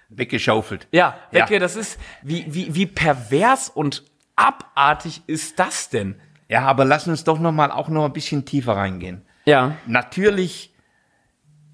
Weggeschaufelt. 0.09 0.87
Ja, 0.93 1.17
Ja. 1.33 1.41
Wecke, 1.41 1.59
das 1.59 1.77
ist, 1.77 1.99
wie, 2.23 2.45
wie, 2.49 2.75
wie 2.75 2.87
pervers 2.87 3.69
und 3.71 4.05
abartig 4.37 5.23
ist 5.27 5.59
das 5.59 5.91
denn? 5.91 6.21
Ja, 6.55 6.67
aber 6.67 6.85
lass 6.85 7.09
uns 7.09 7.25
doch 7.25 7.41
noch 7.41 7.51
mal 7.51 7.73
auch 7.73 7.89
noch 7.89 8.05
ein 8.05 8.13
bisschen 8.13 8.45
tiefer 8.45 8.77
reingehen. 8.77 9.23
Ja. 9.45 9.77
Natürlich 9.89 10.73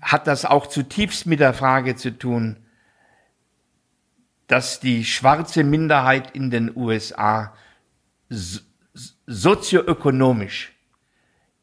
hat 0.01 0.27
das 0.27 0.47
auch 0.47 0.69
zutiefst 0.69 1.27
mit 1.27 1.39
der 1.39 1.53
Frage 1.53 1.97
zu 1.97 2.17
tun, 2.17 2.57
dass 4.47 4.81
die 4.81 5.05
schwarze 5.05 5.65
Minderheit 5.65 6.31
in 6.31 6.51
den 6.51 6.75
USA 6.75 7.53
so- 8.31 8.61
sozioökonomisch 9.27 10.73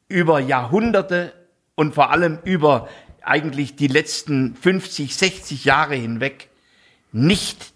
über 0.08 0.40
Jahrhunderte 0.40 1.34
und 1.74 1.96
vor 1.96 2.12
allem 2.12 2.38
über 2.44 2.88
eigentlich 3.24 3.76
die 3.76 3.88
letzten 3.88 4.56
50, 4.56 5.16
60 5.16 5.66
Jahre 5.66 5.96
hinweg 5.96 6.50
nicht 7.12 7.74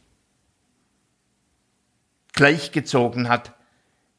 gleichgezogen 2.34 3.28
hat 3.28 3.56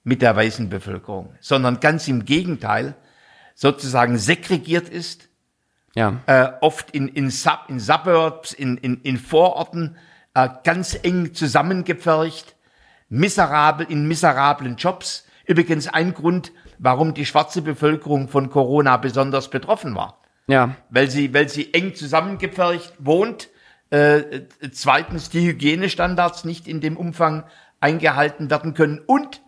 mit 0.04 0.22
der 0.22 0.34
weißen 0.34 0.68
Bevölkerung, 0.68 1.34
sondern 1.40 1.80
ganz 1.80 2.08
im 2.08 2.24
Gegenteil 2.24 2.94
sozusagen 3.54 4.18
segregiert 4.18 4.88
ist, 4.88 5.28
Ja. 5.94 6.20
äh, 6.26 6.48
oft 6.60 6.90
in, 6.90 7.08
in, 7.08 7.30
Sub, 7.30 7.66
in 7.68 7.78
Suburbs, 7.78 8.52
in, 8.52 8.76
in, 8.78 9.00
in 9.02 9.18
Vororten, 9.18 9.96
äh, 10.34 10.48
ganz 10.64 10.98
eng 11.02 11.34
zusammengepfercht, 11.34 12.56
miserabel, 13.08 13.86
in 13.88 14.08
miserablen 14.08 14.76
Jobs. 14.76 15.26
Übrigens 15.46 15.88
ein 15.88 16.14
Grund, 16.14 16.52
warum 16.78 17.14
die 17.14 17.26
schwarze 17.26 17.62
Bevölkerung 17.62 18.28
von 18.28 18.48
Corona 18.48 18.96
besonders 18.96 19.50
betroffen 19.50 19.94
war. 19.94 20.18
Ja. 20.48 20.76
Weil 20.90 21.10
sie, 21.10 21.32
weil 21.34 21.48
sie 21.48 21.72
eng 21.74 21.94
zusammengepfercht 21.94 22.94
wohnt, 22.98 23.48
äh, 23.90 24.42
zweitens 24.72 25.28
die 25.28 25.46
Hygienestandards 25.46 26.44
nicht 26.44 26.66
in 26.66 26.80
dem 26.80 26.96
Umfang 26.96 27.44
eingehalten 27.80 28.50
werden 28.50 28.72
können 28.74 29.00
und 29.06 29.42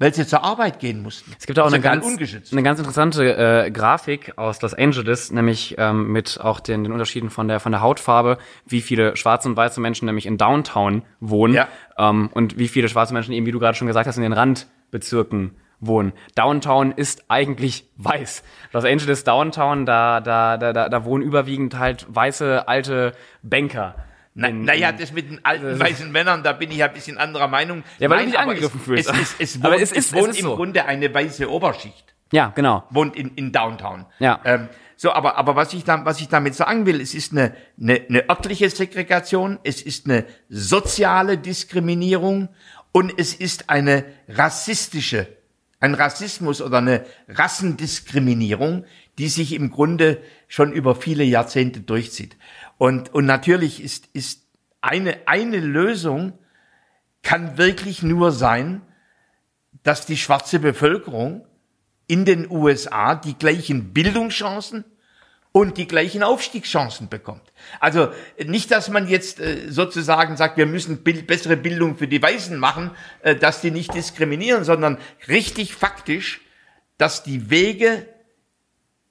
weil 0.00 0.14
sie 0.14 0.26
zur 0.26 0.42
Arbeit 0.42 0.80
gehen 0.80 1.02
mussten. 1.02 1.30
Es 1.38 1.46
gibt 1.46 1.58
auch 1.58 1.66
eine 1.66 1.78
ganz, 1.78 2.04
eine 2.50 2.62
ganz 2.62 2.78
interessante 2.80 3.36
äh, 3.66 3.70
Grafik 3.70 4.32
aus 4.36 4.60
Los 4.62 4.74
Angeles, 4.74 5.30
nämlich 5.30 5.76
ähm, 5.78 6.10
mit 6.10 6.40
auch 6.40 6.58
den, 6.58 6.82
den 6.82 6.92
Unterschieden 6.92 7.28
von 7.28 7.46
der, 7.46 7.60
von 7.60 7.70
der 7.70 7.82
Hautfarbe, 7.82 8.38
wie 8.66 8.80
viele 8.80 9.16
schwarze 9.16 9.48
und 9.48 9.56
weiße 9.56 9.78
Menschen 9.80 10.06
nämlich 10.06 10.24
in 10.26 10.38
Downtown 10.38 11.02
wohnen 11.20 11.54
Ja. 11.54 11.68
ähm, 11.98 12.30
und 12.32 12.58
wie 12.58 12.68
viele 12.68 12.88
schwarze 12.88 13.12
Menschen 13.12 13.32
eben, 13.34 13.44
wie 13.44 13.52
du 13.52 13.60
gerade 13.60 13.76
schon 13.76 13.86
gesagt 13.86 14.08
hast, 14.08 14.16
in 14.16 14.22
den 14.22 14.32
Randbezirken 14.32 15.52
wohnen. 15.80 16.12
Downtown 16.34 16.92
ist 16.92 17.24
eigentlich 17.28 17.84
weiß. 17.96 18.42
Los 18.72 18.84
Angeles 18.84 19.24
Downtown, 19.24 19.84
da, 19.84 20.20
da, 20.20 20.56
da, 20.56 20.72
da, 20.72 20.88
da 20.88 21.04
wohnen 21.04 21.22
überwiegend 21.22 21.78
halt 21.78 22.06
weiße 22.08 22.66
alte 22.68 23.12
Banker. 23.42 23.94
Na, 24.34 24.48
In- 24.48 24.64
naja, 24.64 24.92
das 24.92 25.12
mit 25.12 25.30
den 25.30 25.44
alten 25.44 25.78
weißen 25.80 26.10
Männern, 26.12 26.42
da 26.42 26.52
bin 26.52 26.70
ich 26.70 26.76
ja 26.78 26.86
ein 26.86 26.92
bisschen 26.94 27.18
anderer 27.18 27.48
Meinung. 27.48 27.82
Ja, 27.98 28.08
weil 28.08 28.18
du 28.18 28.22
Nein, 28.24 28.30
dich 28.30 28.38
aber 28.38 28.50
angegriffen 28.50 28.78
es, 28.80 28.84
fühlst. 28.84 29.10
Es, 29.10 29.18
es, 29.20 29.34
es 29.38 29.56
wohnt, 29.56 29.64
Aber 29.66 29.76
es 29.76 29.82
es, 29.82 29.92
ist- 29.92 30.06
es 30.06 30.12
wohnt 30.14 30.36
im 30.38 30.42
so. 30.44 30.56
Grunde 30.56 30.84
eine 30.84 31.12
weiße 31.12 31.50
Oberschicht, 31.50 32.14
Ja, 32.32 32.52
genau. 32.54 32.84
wohnt 32.90 33.16
in, 33.16 33.34
in 33.34 33.50
Downtown. 33.52 34.06
Ja. 34.20 34.40
Ähm, 34.44 34.68
so, 34.96 35.12
aber, 35.12 35.36
aber 35.38 35.56
was 35.56 35.72
ich 35.72 35.82
da, 35.84 36.04
was 36.04 36.20
ich 36.20 36.28
damit 36.28 36.54
sagen 36.54 36.84
will, 36.86 37.00
es 37.00 37.14
ist 37.14 37.32
eine, 37.32 37.54
eine, 37.80 38.02
eine 38.08 38.28
örtliche 38.28 38.68
Segregation, 38.68 39.58
es 39.64 39.80
ist 39.80 40.04
eine 40.06 40.26
soziale 40.50 41.38
Diskriminierung 41.38 42.50
und 42.92 43.12
es 43.18 43.32
ist 43.34 43.70
eine 43.70 44.04
rassistische, 44.28 45.26
ein 45.80 45.94
Rassismus 45.94 46.60
oder 46.60 46.78
eine 46.78 47.04
Rassendiskriminierung, 47.28 48.84
die 49.18 49.28
sich 49.28 49.54
im 49.54 49.70
Grunde 49.70 50.22
schon 50.46 50.72
über 50.72 50.94
viele 50.94 51.24
Jahrzehnte 51.24 51.80
durchzieht. 51.80 52.36
Und, 52.78 53.12
und 53.14 53.24
natürlich 53.24 53.82
ist, 53.82 54.08
ist 54.12 54.46
eine, 54.82 55.26
eine 55.26 55.58
Lösung 55.58 56.38
kann 57.22 57.58
wirklich 57.58 58.02
nur 58.02 58.32
sein, 58.32 58.82
dass 59.82 60.06
die 60.06 60.16
schwarze 60.16 60.58
Bevölkerung 60.58 61.46
in 62.06 62.24
den 62.24 62.50
USA 62.50 63.14
die 63.14 63.34
gleichen 63.34 63.92
Bildungschancen 63.92 64.84
und 65.52 65.78
die 65.78 65.88
gleichen 65.88 66.22
Aufstiegschancen 66.22 67.08
bekommt. 67.08 67.42
Also 67.80 68.08
nicht, 68.44 68.70
dass 68.70 68.88
man 68.88 69.08
jetzt 69.08 69.40
äh, 69.40 69.68
sozusagen 69.70 70.36
sagt, 70.36 70.56
wir 70.56 70.66
müssen 70.66 71.02
bil 71.02 71.22
bessere 71.22 71.56
Bildung 71.56 71.96
für 71.96 72.06
die 72.06 72.22
Weißen 72.22 72.56
machen, 72.56 72.92
äh, 73.22 73.34
dass 73.34 73.60
die 73.60 73.70
nicht 73.70 73.92
diskriminieren, 73.94 74.64
sondern 74.64 74.98
richtig 75.28 75.74
faktisch, 75.74 76.40
dass 76.98 77.22
die 77.22 77.50
Wege 77.50 78.06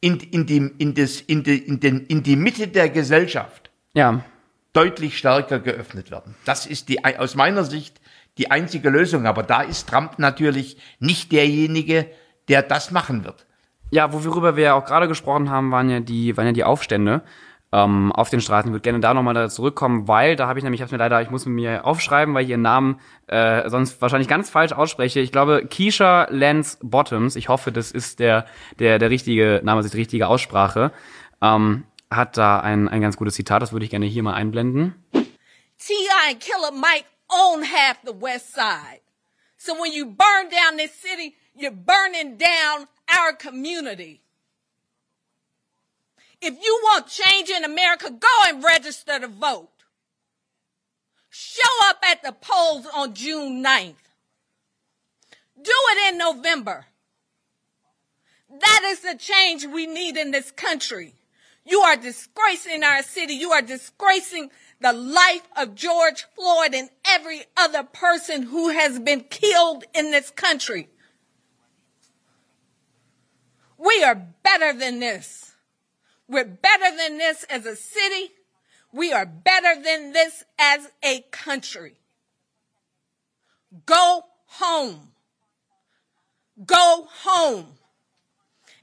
in, 0.02 0.20
in, 0.20 0.46
die, 0.46 0.72
in, 0.78 0.94
das, 0.94 1.20
in, 1.20 1.44
die, 1.44 1.58
in, 1.58 1.80
den, 1.82 2.06
in 2.06 2.24
die 2.24 2.38
Mitte 2.38 2.70
der 2.70 2.90
Gesellschaft 2.90 3.70
Ja. 3.94 4.24
deutlich 4.72 5.18
stärker 5.18 5.60
geöffnet 5.60 6.10
werden. 6.10 6.36
Das 6.46 6.66
ist 6.66 6.88
die, 6.88 7.04
aus 7.04 7.36
meiner 7.36 7.66
Sicht 7.66 8.00
die 8.38 8.50
einzige 8.50 8.90
Lösung. 8.90 9.26
Aber 9.26 9.44
da 9.44 9.62
ist 9.62 9.90
Trump 9.90 10.20
natürlich 10.20 10.78
nicht 11.00 11.34
derjenige, 11.34 12.10
der 12.48 12.62
das 12.62 12.92
machen 12.92 13.26
wird. 13.26 13.46
Ja, 13.92 14.14
worüber 14.14 14.56
wir 14.56 14.64
ja 14.64 14.74
auch 14.76 14.86
gerade 14.86 15.08
gesprochen 15.08 15.50
haben, 15.50 15.72
waren 15.72 15.90
ja 15.90 16.00
die, 16.00 16.38
waren 16.38 16.46
ja 16.46 16.52
die 16.52 16.64
Aufstände 16.64 17.24
ähm, 17.72 18.12
auf 18.12 18.30
den 18.30 18.42
Straßen. 18.42 18.70
Ich 18.70 18.74
würde 18.74 18.84
gerne 18.84 19.00
da 19.00 19.14
nochmal 19.14 19.50
zurückkommen, 19.50 20.08
weil 20.08 20.36
da 20.36 20.48
habe 20.48 20.60
ich 20.60 20.64
nämlich, 20.64 20.80
ich 20.80 20.82
hab's 20.84 20.92
mir 20.92 20.98
leider, 20.98 21.22
ich 21.22 21.30
muss 21.30 21.46
mir 21.46 21.86
aufschreiben, 21.86 22.34
weil 22.34 22.44
ich 22.44 22.50
ihren 22.50 22.62
Namen 22.62 23.00
äh, 23.28 23.70
sonst 23.70 24.02
wahrscheinlich 24.02 24.28
ganz 24.28 24.50
falsch 24.50 24.74
ausspreche. 24.74 25.20
Ich 25.20 25.32
glaube, 25.32 25.66
Keisha 25.68 26.28
Lance 26.30 26.78
Bottoms, 26.82 27.36
ich 27.36 27.50
hoffe, 27.50 27.72
das 27.72 27.92
ist 27.92 28.20
der, 28.20 28.46
der, 28.80 29.00
der 29.00 29.10
richtige 29.10 29.62
Name, 29.64 29.82
ist 29.82 29.94
die 29.94 29.98
richtige 29.98 30.28
Aussprache, 30.28 30.92
ähm, 31.42 31.84
hat 32.12 32.38
da 32.38 32.60
ein, 32.60 32.88
ein 32.90 33.02
ganz 33.02 33.18
gutes 33.18 33.36
Zitat, 33.36 33.62
das 33.62 33.72
würde 33.72 33.86
ich 33.86 33.92
gerne 33.92 34.08
hier 34.08 34.24
mal 34.24 34.34
einblenden. 34.34 34.96
T.I. 35.14 36.32
and 36.32 36.40
Killer 36.40 36.72
Mike 36.74 37.06
own 37.30 37.64
half 37.64 37.98
the 38.04 38.14
West 38.20 38.54
Side. 38.54 39.02
So 39.58 39.74
when 39.74 39.92
you 39.92 40.06
burn 40.06 40.50
down 40.50 40.78
this 40.78 40.92
city, 41.00 41.36
you're 41.60 41.72
burning 41.72 42.38
down 42.38 42.88
our 43.18 43.34
community. 43.34 44.22
If 46.42 46.54
you 46.64 46.80
want 46.84 47.08
change 47.08 47.50
in 47.50 47.64
America, 47.64 48.10
go 48.10 48.28
and 48.48 48.64
register 48.64 49.20
to 49.20 49.28
vote. 49.28 49.70
Show 51.30 51.70
up 51.84 51.98
at 52.04 52.24
the 52.24 52.32
polls 52.32 52.88
on 52.94 53.14
June 53.14 53.64
9th. 53.64 53.96
Do 55.62 55.74
it 55.92 56.14
in 56.14 56.18
November. 56.18 56.86
That 58.50 58.82
is 58.86 59.02
the 59.02 59.16
change 59.18 59.66
we 59.66 59.86
need 59.86 60.18
in 60.18 60.32
this 60.32 60.52
country. 60.52 61.14
You 61.66 61.82
are 61.82 61.98
disgracing 61.98 62.84
our 62.84 63.04
city. 63.04 63.34
You 63.34 63.52
are 63.52 63.62
disgracing 63.62 64.50
the 64.80 64.94
life 64.94 65.48
of 65.56 65.76
George 65.76 66.26
Floyd 66.36 66.74
and 66.74 66.90
every 67.06 67.44
other 67.58 67.84
person 67.84 68.44
who 68.44 68.70
has 68.70 68.98
been 69.00 69.22
killed 69.22 69.84
in 69.94 70.12
this 70.12 70.32
country. 70.32 70.88
We 73.80 74.04
are 74.04 74.16
better 74.44 74.78
than 74.78 75.00
this. 75.00 75.54
We're 76.28 76.46
better 76.46 76.96
than 76.98 77.18
this 77.18 77.44
as 77.50 77.66
a 77.66 77.76
city. 77.76 78.32
We 78.92 79.14
are 79.14 79.26
better 79.26 79.82
than 79.82 80.12
this 80.14 80.44
as 80.60 80.90
a 81.04 81.22
country. 81.32 81.94
Go 83.86 84.24
home. 84.48 85.00
Go 86.66 87.08
home. 87.24 87.66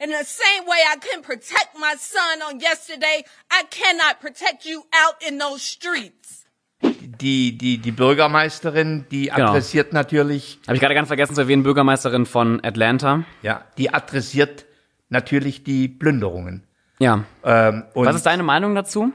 In 0.01 0.11
the 0.11 0.25
same 0.25 0.65
way 0.67 0.79
I 0.93 0.97
couldn't 0.97 1.23
protect 1.25 1.79
my 1.79 1.95
son 1.99 2.43
on 2.43 2.61
yesterday, 2.61 3.25
I 3.51 3.65
cannot 3.71 4.21
protect 4.21 4.65
you 4.67 4.85
out 4.93 5.23
in 5.27 5.39
those 5.39 5.63
streets. 5.63 6.45
Die, 6.83 7.57
die, 7.57 7.79
die 7.79 7.91
Bürgermeisterin, 7.93 9.07
die 9.11 9.27
Genau. 9.35 9.49
adressiert 9.51 9.93
natürlich, 9.95 10.59
Habe 10.67 10.75
ich 10.77 10.81
gerade 10.83 10.95
ganz 10.95 11.09
vergessen 11.09 11.35
zu 11.35 11.41
erwähnen, 11.41 11.63
Bürgermeisterin 11.63 12.27
von 12.27 12.63
Atlanta. 12.63 13.25
ja, 13.43 13.65
die 13.79 13.93
adressiert 13.93 14.66
natürlich 15.09 15.65
die 15.65 15.89
Plünderungen. 15.89 16.67
Ja. 16.99 17.25
Ähm, 17.45 17.85
und 17.95 18.07
Was 18.07 18.17
ist 18.17 18.27
deine 18.27 18.43
Meinung 18.43 18.75
dazu? 18.75 19.13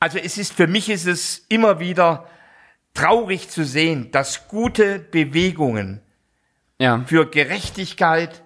Also 0.00 0.18
es 0.18 0.36
ist, 0.38 0.52
für 0.52 0.66
mich 0.66 0.90
ist 0.90 1.06
es 1.06 1.44
immer 1.48 1.80
wieder 1.80 2.26
traurig 2.94 3.48
zu 3.48 3.64
sehen, 3.64 4.10
dass 4.10 4.48
gute 4.48 4.98
Bewegungen 4.98 6.00
Ja. 6.78 7.02
für 7.06 7.30
Gerechtigkeit, 7.30 8.42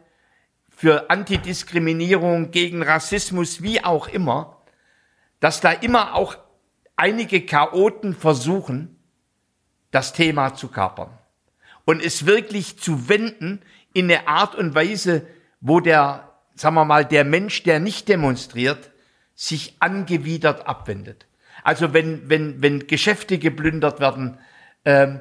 für 0.69 1.11
Antidiskriminierung, 1.11 2.51
gegen 2.51 2.83
Rassismus, 2.83 3.63
wie 3.63 3.83
auch 3.85 4.09
immer, 4.09 4.57
dass 5.41 5.61
da 5.61 5.73
immer 5.73 6.15
auch 6.15 6.37
einige 6.97 7.45
Chaoten 7.45 8.15
versuchen, 8.15 8.97
das 9.91 10.13
Thema 10.13 10.55
zu 10.55 10.69
kapern. 10.69 11.11
Und 11.85 12.03
es 12.03 12.27
wirklich 12.27 12.79
zu 12.79 13.09
wenden 13.09 13.63
in 13.93 14.05
eine 14.05 14.29
Art 14.29 14.55
und 14.55 14.75
Weise, 14.75 15.27
wo 15.61 15.81
der, 15.81 16.31
sagen 16.55 16.75
wir 16.75 16.85
mal, 16.85 17.05
der 17.05 17.25
Mensch, 17.25 17.63
der 17.63 17.81
nicht 17.81 18.09
demonstriert, 18.09 18.91
sich 19.35 19.77
angewidert 19.81 20.67
abwendet. 20.67 21.27
Also 21.63 21.93
wenn, 21.93 22.29
wenn, 22.29 22.63
wenn 22.63 22.87
Geschäfte 22.87 23.39
geplündert 23.39 24.01
werden, 24.01 24.39
ähm, 24.85 25.21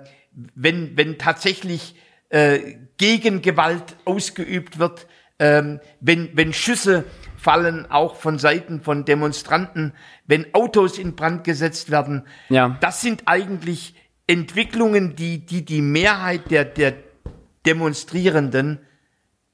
wenn, 0.56 0.96
wenn 0.98 1.18
tatsächlich 1.18 1.96
äh, 2.30 2.76
Gegengewalt 2.98 3.98
ausgeübt 4.06 4.80
wird, 4.80 5.08
ähm, 5.40 5.80
wenn, 6.00 6.30
wenn 6.36 6.54
Schüsse 6.54 7.06
fallen, 7.38 7.90
auch 7.90 8.16
von 8.16 8.40
Seiten 8.40 8.82
von 8.82 9.06
Demonstranten, 9.06 9.94
wenn 10.28 10.54
Autos 10.54 10.98
in 10.98 11.16
Brand 11.16 11.44
gesetzt 11.46 11.90
werden, 11.90 12.28
Ja. 12.50 12.78
das 12.82 13.02
sind 13.02 13.24
eigentlich 13.26 13.96
Entwicklungen, 14.28 15.16
die 15.16 15.46
die, 15.46 15.64
die 15.66 15.82
Mehrheit 15.82 16.52
der, 16.52 16.66
der 16.66 16.94
Demonstrierenden 17.66 18.80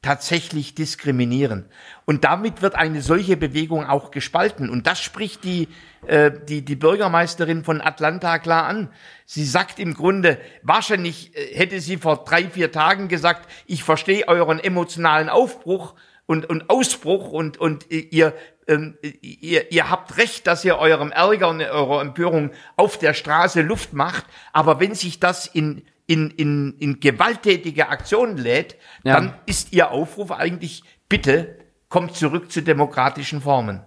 tatsächlich 0.06 0.76
diskriminieren. 0.76 1.66
Und 2.06 2.24
damit 2.24 2.62
wird 2.62 2.76
eine 2.76 3.02
solche 3.02 3.38
Bewegung 3.38 3.88
auch 3.88 4.12
gespalten. 4.12 4.70
Und 4.70 4.86
das 4.86 5.02
spricht 5.02 5.44
die, 5.44 5.68
äh, 6.06 6.32
die, 6.48 6.64
die 6.64 6.76
Bürgermeisterin 6.76 7.64
von 7.64 7.82
Atlanta 7.82 8.38
klar 8.38 8.66
an. 8.66 8.90
Sie 9.26 9.44
sagt 9.44 9.80
im 9.80 9.96
Grunde, 9.96 10.38
wahrscheinlich 10.62 11.36
äh, 11.36 11.56
hätte 11.56 11.82
sie 11.82 11.98
vor 11.98 12.24
drei, 12.24 12.48
vier 12.50 12.72
Tagen 12.72 13.08
gesagt, 13.08 13.50
ich 13.66 13.84
verstehe 13.84 14.28
euren 14.28 14.60
emotionalen 14.60 15.28
Aufbruch 15.28 15.96
und, 16.28 16.48
und 16.48 16.70
Ausbruch 16.70 17.32
und, 17.32 17.58
und 17.58 17.90
ihr, 17.90 18.36
ähm, 18.68 19.00
ihr, 19.22 19.72
ihr 19.72 19.90
habt 19.90 20.18
recht, 20.18 20.46
dass 20.46 20.64
ihr 20.64 20.78
eurem 20.78 21.12
Ärger 21.12 21.50
und 21.50 21.64
eurer 21.64 22.02
Empörung 22.02 22.52
auf 22.76 23.00
der 23.00 23.16
Straße 23.16 23.64
Luft 23.64 23.94
macht. 23.94 24.26
Aber 24.54 24.80
wenn 24.80 24.94
sich 24.94 25.20
das 25.20 25.48
in 25.48 25.84
in, 26.08 26.30
in, 26.32 26.76
in 26.80 27.00
gewalttätige 27.00 27.90
Aktionen 27.90 28.38
lädt, 28.38 28.76
Ja. 29.04 29.14
dann 29.16 29.34
ist 29.46 29.74
ihr 29.74 29.92
Aufruf 29.92 30.32
eigentlich, 30.32 30.84
bitte 31.10 31.58
kommt 31.90 32.16
zurück 32.16 32.52
zu 32.52 32.62
demokratischen 32.62 33.42
Formen. 33.42 33.82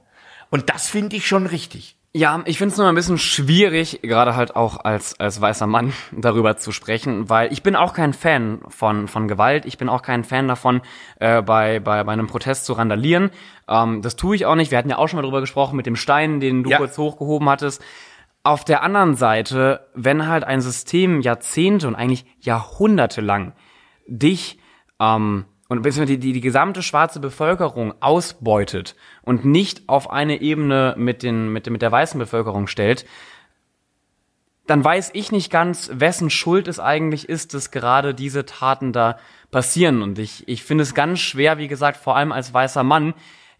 Und 0.50 0.70
das 0.70 0.88
finde 0.88 1.16
ich 1.16 1.26
schon 1.26 1.46
richtig. 1.46 1.96
Ja, 2.14 2.42
ich 2.46 2.56
finde 2.56 2.72
es 2.72 2.78
nur 2.78 2.88
ein 2.88 2.94
bisschen 2.94 3.18
schwierig, 3.18 4.00
gerade 4.02 4.34
halt 4.34 4.56
auch 4.56 4.82
als, 4.82 5.20
als 5.20 5.40
weißer 5.42 5.66
Mann 5.66 5.92
darüber 6.12 6.56
zu 6.56 6.72
sprechen, 6.72 7.28
weil 7.28 7.52
ich 7.52 7.62
bin 7.62 7.76
auch 7.76 7.92
kein 7.92 8.14
Fan 8.14 8.60
von, 8.68 9.08
von 9.08 9.28
Gewalt. 9.28 9.66
Ich 9.66 9.76
bin 9.76 9.90
auch 9.90 10.00
kein 10.00 10.24
Fan 10.24 10.48
davon, 10.48 10.80
äh, 11.20 11.42
bei, 11.42 11.80
bei, 11.80 12.02
bei 12.04 12.12
einem 12.12 12.26
Protest 12.26 12.64
zu 12.64 12.72
randalieren. 12.72 13.30
Ähm, 13.68 14.00
das 14.00 14.16
tue 14.16 14.34
ich 14.34 14.46
auch 14.46 14.54
nicht. 14.54 14.70
Wir 14.70 14.78
hatten 14.78 14.88
ja 14.90 14.96
auch 14.96 15.08
schon 15.08 15.18
mal 15.18 15.22
drüber 15.22 15.40
gesprochen 15.42 15.76
mit 15.76 15.84
dem 15.84 15.96
Stein, 15.96 16.40
den 16.40 16.62
du 16.62 16.70
Ja. 16.70 16.78
kurz 16.78 16.96
hochgehoben 16.96 17.48
hattest. 17.48 17.82
Auf 18.48 18.64
der 18.64 18.82
anderen 18.82 19.14
Seite, 19.14 19.90
wenn 19.92 20.26
halt 20.26 20.42
ein 20.42 20.62
System 20.62 21.20
Jahrzehnte 21.20 21.86
und 21.86 21.94
eigentlich 21.94 22.24
Jahrhunderte 22.40 23.20
lang 23.20 23.52
dich 24.06 24.58
ähm, 24.98 25.44
und 25.68 25.84
die, 25.84 26.18
die, 26.18 26.32
die 26.32 26.40
gesamte 26.40 26.82
schwarze 26.82 27.20
Bevölkerung 27.20 27.92
ausbeutet 28.00 28.96
und 29.20 29.44
nicht 29.44 29.90
auf 29.90 30.10
eine 30.10 30.40
Ebene 30.40 30.94
mit, 30.96 31.22
den, 31.22 31.52
mit, 31.52 31.68
mit 31.68 31.82
der 31.82 31.92
weißen 31.92 32.18
Bevölkerung 32.18 32.68
stellt, 32.68 33.04
dann 34.66 34.82
weiß 34.82 35.10
ich 35.12 35.30
nicht 35.30 35.50
ganz, 35.52 35.90
wessen 35.92 36.30
Schuld 36.30 36.68
es 36.68 36.80
eigentlich 36.80 37.28
ist, 37.28 37.52
dass 37.52 37.70
gerade 37.70 38.14
diese 38.14 38.46
Taten 38.46 38.94
da 38.94 39.18
passieren. 39.50 40.00
Und 40.00 40.18
ich, 40.18 40.48
ich 40.48 40.64
finde 40.64 40.84
es 40.84 40.94
ganz 40.94 41.20
schwer, 41.20 41.58
wie 41.58 41.68
gesagt, 41.68 41.98
vor 41.98 42.16
allem 42.16 42.32
als 42.32 42.54
weißer 42.54 42.82
Mann, 42.82 43.12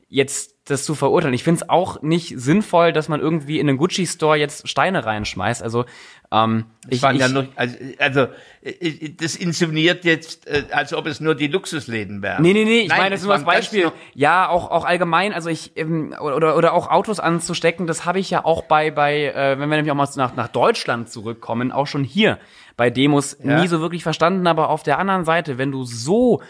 jetzt 0.08 0.57
das 0.70 0.84
zu 0.84 0.94
verurteilen. 0.94 1.34
Ich 1.34 1.44
finde 1.44 1.62
es 1.62 1.68
auch 1.68 2.02
nicht 2.02 2.34
sinnvoll, 2.38 2.92
dass 2.92 3.08
man 3.08 3.20
irgendwie 3.20 3.58
in 3.58 3.66
den 3.66 3.76
Gucci-Store 3.76 4.36
jetzt 4.36 4.68
Steine 4.68 5.04
reinschmeißt. 5.04 5.62
Also 5.62 5.84
ähm, 6.30 6.66
ich, 6.88 7.02
ich, 7.02 7.18
ja 7.18 7.28
nur, 7.28 7.48
also, 7.56 7.76
also 7.98 8.26
äh, 8.62 9.10
das 9.18 9.34
insinuiert 9.34 10.04
jetzt, 10.04 10.46
äh, 10.46 10.64
als 10.72 10.92
ob 10.92 11.06
es 11.06 11.20
nur 11.20 11.34
die 11.34 11.46
Luxusläden 11.46 12.20
wären. 12.22 12.42
Nee, 12.42 12.52
nee, 12.52 12.64
nee, 12.64 12.80
ich 12.80 12.88
Nein, 12.88 12.98
meine, 12.98 13.10
das 13.10 13.20
ist 13.20 13.26
nur 13.26 13.34
als 13.34 13.44
Beispiel. 13.44 13.84
noch- 13.86 13.92
Ja, 14.14 14.48
auch, 14.48 14.70
auch 14.70 14.84
allgemein, 14.84 15.32
also 15.32 15.48
ich, 15.48 15.72
ähm, 15.76 16.14
oder, 16.20 16.56
oder 16.56 16.74
auch 16.74 16.90
Autos 16.90 17.18
anzustecken, 17.18 17.86
das 17.86 18.04
habe 18.04 18.18
ich 18.18 18.28
ja 18.30 18.44
auch 18.44 18.64
bei, 18.64 18.90
bei 18.90 19.24
äh, 19.26 19.58
wenn 19.58 19.70
wir 19.70 19.76
nämlich 19.76 19.90
auch 19.90 19.96
mal 19.96 20.08
nach, 20.16 20.36
nach 20.36 20.48
Deutschland 20.48 21.08
zurückkommen, 21.08 21.72
auch 21.72 21.86
schon 21.86 22.04
hier 22.04 22.38
bei 22.76 22.90
Demos 22.90 23.38
Ja. 23.42 23.60
nie 23.60 23.66
so 23.68 23.80
wirklich 23.80 24.02
verstanden, 24.02 24.46
aber 24.46 24.68
auf 24.68 24.82
der 24.82 24.98
anderen 24.98 25.24
Seite, 25.24 25.56
wenn 25.58 25.72
du 25.72 25.84
so 25.84 26.42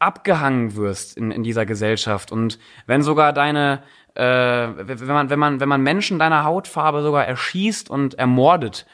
abgehangen 0.00 0.74
wirst 0.76 1.16
in, 1.16 1.30
in 1.30 1.42
dieser 1.44 1.66
Gesellschaft 1.66 2.32
und 2.32 2.58
wenn 2.86 3.02
sogar 3.02 3.32
deine, 3.32 3.82
äh, 4.14 4.22
wenn 4.22 5.06
man, 5.06 5.30
wenn 5.30 5.38
man, 5.38 5.60
wenn 5.60 5.68
man 5.68 5.82
Menschen 5.82 6.18
deiner 6.18 6.42
Hautfarbe 6.44 7.02
sogar 7.02 7.26
erschießt 7.26 7.88
und 7.90 8.14
ermordet, 8.14 8.86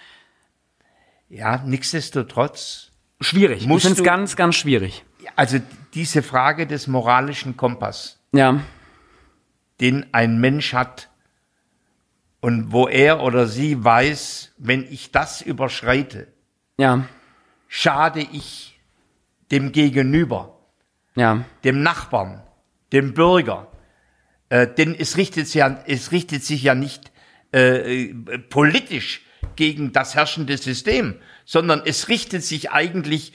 Ja, 1.29 1.59
nichtsdestotrotz, 1.65 2.91
schwierig. 3.21 3.63
Ich 3.63 3.83
finde 3.83 4.01
es 4.01 4.05
ganz, 4.05 4.37
ganz 4.37 4.57
schwierig. 4.57 5.05
also 5.37 5.59
diese 5.95 6.23
Frage 6.23 6.67
des 6.67 6.87
moralischen 6.87 7.57
Kompass, 7.57 8.21
Ja, 8.33 8.61
den 9.81 10.07
ein 10.13 10.39
Mensch 10.41 10.73
hat 10.75 11.09
und 12.41 12.73
wo 12.73 12.89
er 12.89 13.23
oder 13.23 13.47
sie 13.47 13.83
weiß, 13.83 14.53
wenn 14.59 14.85
ich 14.91 15.11
das 15.13 15.41
überschreite, 15.41 16.29
ja, 16.79 17.05
schade 17.69 18.21
ich 18.33 18.79
dem 19.51 19.73
Gegenüber. 19.73 20.56
Ja, 21.17 21.45
dem 21.65 21.83
Nachbarn, 21.83 22.43
dem 22.93 23.15
Bürger. 23.15 23.69
Äh, 24.49 24.69
denn 24.69 24.95
es 24.95 25.17
richtet, 25.17 25.47
sich 25.47 25.57
ja, 25.57 25.83
es 25.87 26.13
richtet 26.13 26.45
sich 26.45 26.63
ja 26.63 26.75
nicht 26.75 27.11
äh, 27.53 28.05
äh, 28.05 28.39
politisch 28.39 29.23
gegen 29.57 29.93
das 29.93 30.15
herrschende 30.15 30.57
System, 30.57 31.17
sondern 31.45 31.83
es 31.85 32.09
richtet 32.09 32.45
sich 32.45 32.71
eigentlich 32.71 33.33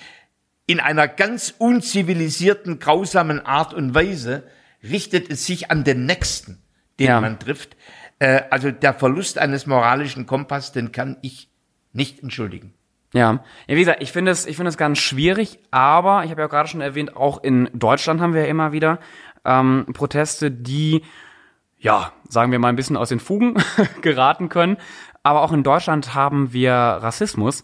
in 0.67 0.79
einer 0.79 1.07
ganz 1.07 1.53
unzivilisierten, 1.57 2.79
grausamen 2.79 3.45
Art 3.45 3.73
und 3.73 3.93
Weise, 3.93 4.43
richtet 4.83 5.29
es 5.29 5.45
sich 5.45 5.69
an 5.71 5.83
den 5.83 6.05
Nächsten, 6.05 6.61
den 6.99 7.07
Ja. 7.07 7.21
man 7.21 7.39
trifft. 7.39 7.75
Äh, 8.19 8.43
also 8.49 8.71
der 8.71 8.93
Verlust 8.93 9.37
eines 9.37 9.65
moralischen 9.65 10.25
Kompass, 10.25 10.71
den 10.71 10.91
kann 10.91 11.17
ich 11.21 11.49
nicht 11.93 12.21
entschuldigen. 12.21 12.73
Ja, 13.13 13.43
ja 13.67 13.75
wie 13.75 13.79
gesagt, 13.79 14.01
ich 14.01 14.11
finde 14.11 14.31
es, 14.31 14.45
ich 14.45 14.55
finde 14.55 14.69
es 14.69 14.77
ganz 14.77 14.97
schwierig, 14.99 15.59
aber 15.71 16.23
ich 16.23 16.31
habe 16.31 16.41
ja 16.41 16.47
gerade 16.47 16.69
schon 16.69 16.81
erwähnt, 16.81 17.15
auch 17.15 17.43
in 17.43 17.69
Deutschland 17.73 18.21
haben 18.21 18.33
wir 18.33 18.41
ja 18.41 18.47
immer 18.47 18.71
wieder 18.71 18.99
ähm, 19.43 19.85
Proteste, 19.93 20.51
die, 20.51 21.03
ja, 21.77 22.13
sagen 22.29 22.51
wir 22.51 22.59
mal 22.59 22.69
ein 22.69 22.75
bisschen 22.75 22.97
aus 22.97 23.09
den 23.09 23.19
Fugen 23.19 23.55
geraten 24.01 24.49
können. 24.49 24.77
Aber 25.23 25.43
auch 25.43 25.51
in 25.51 25.63
Deutschland 25.63 26.15
haben 26.15 26.51
wir 26.53 26.73
Rassismus 26.73 27.63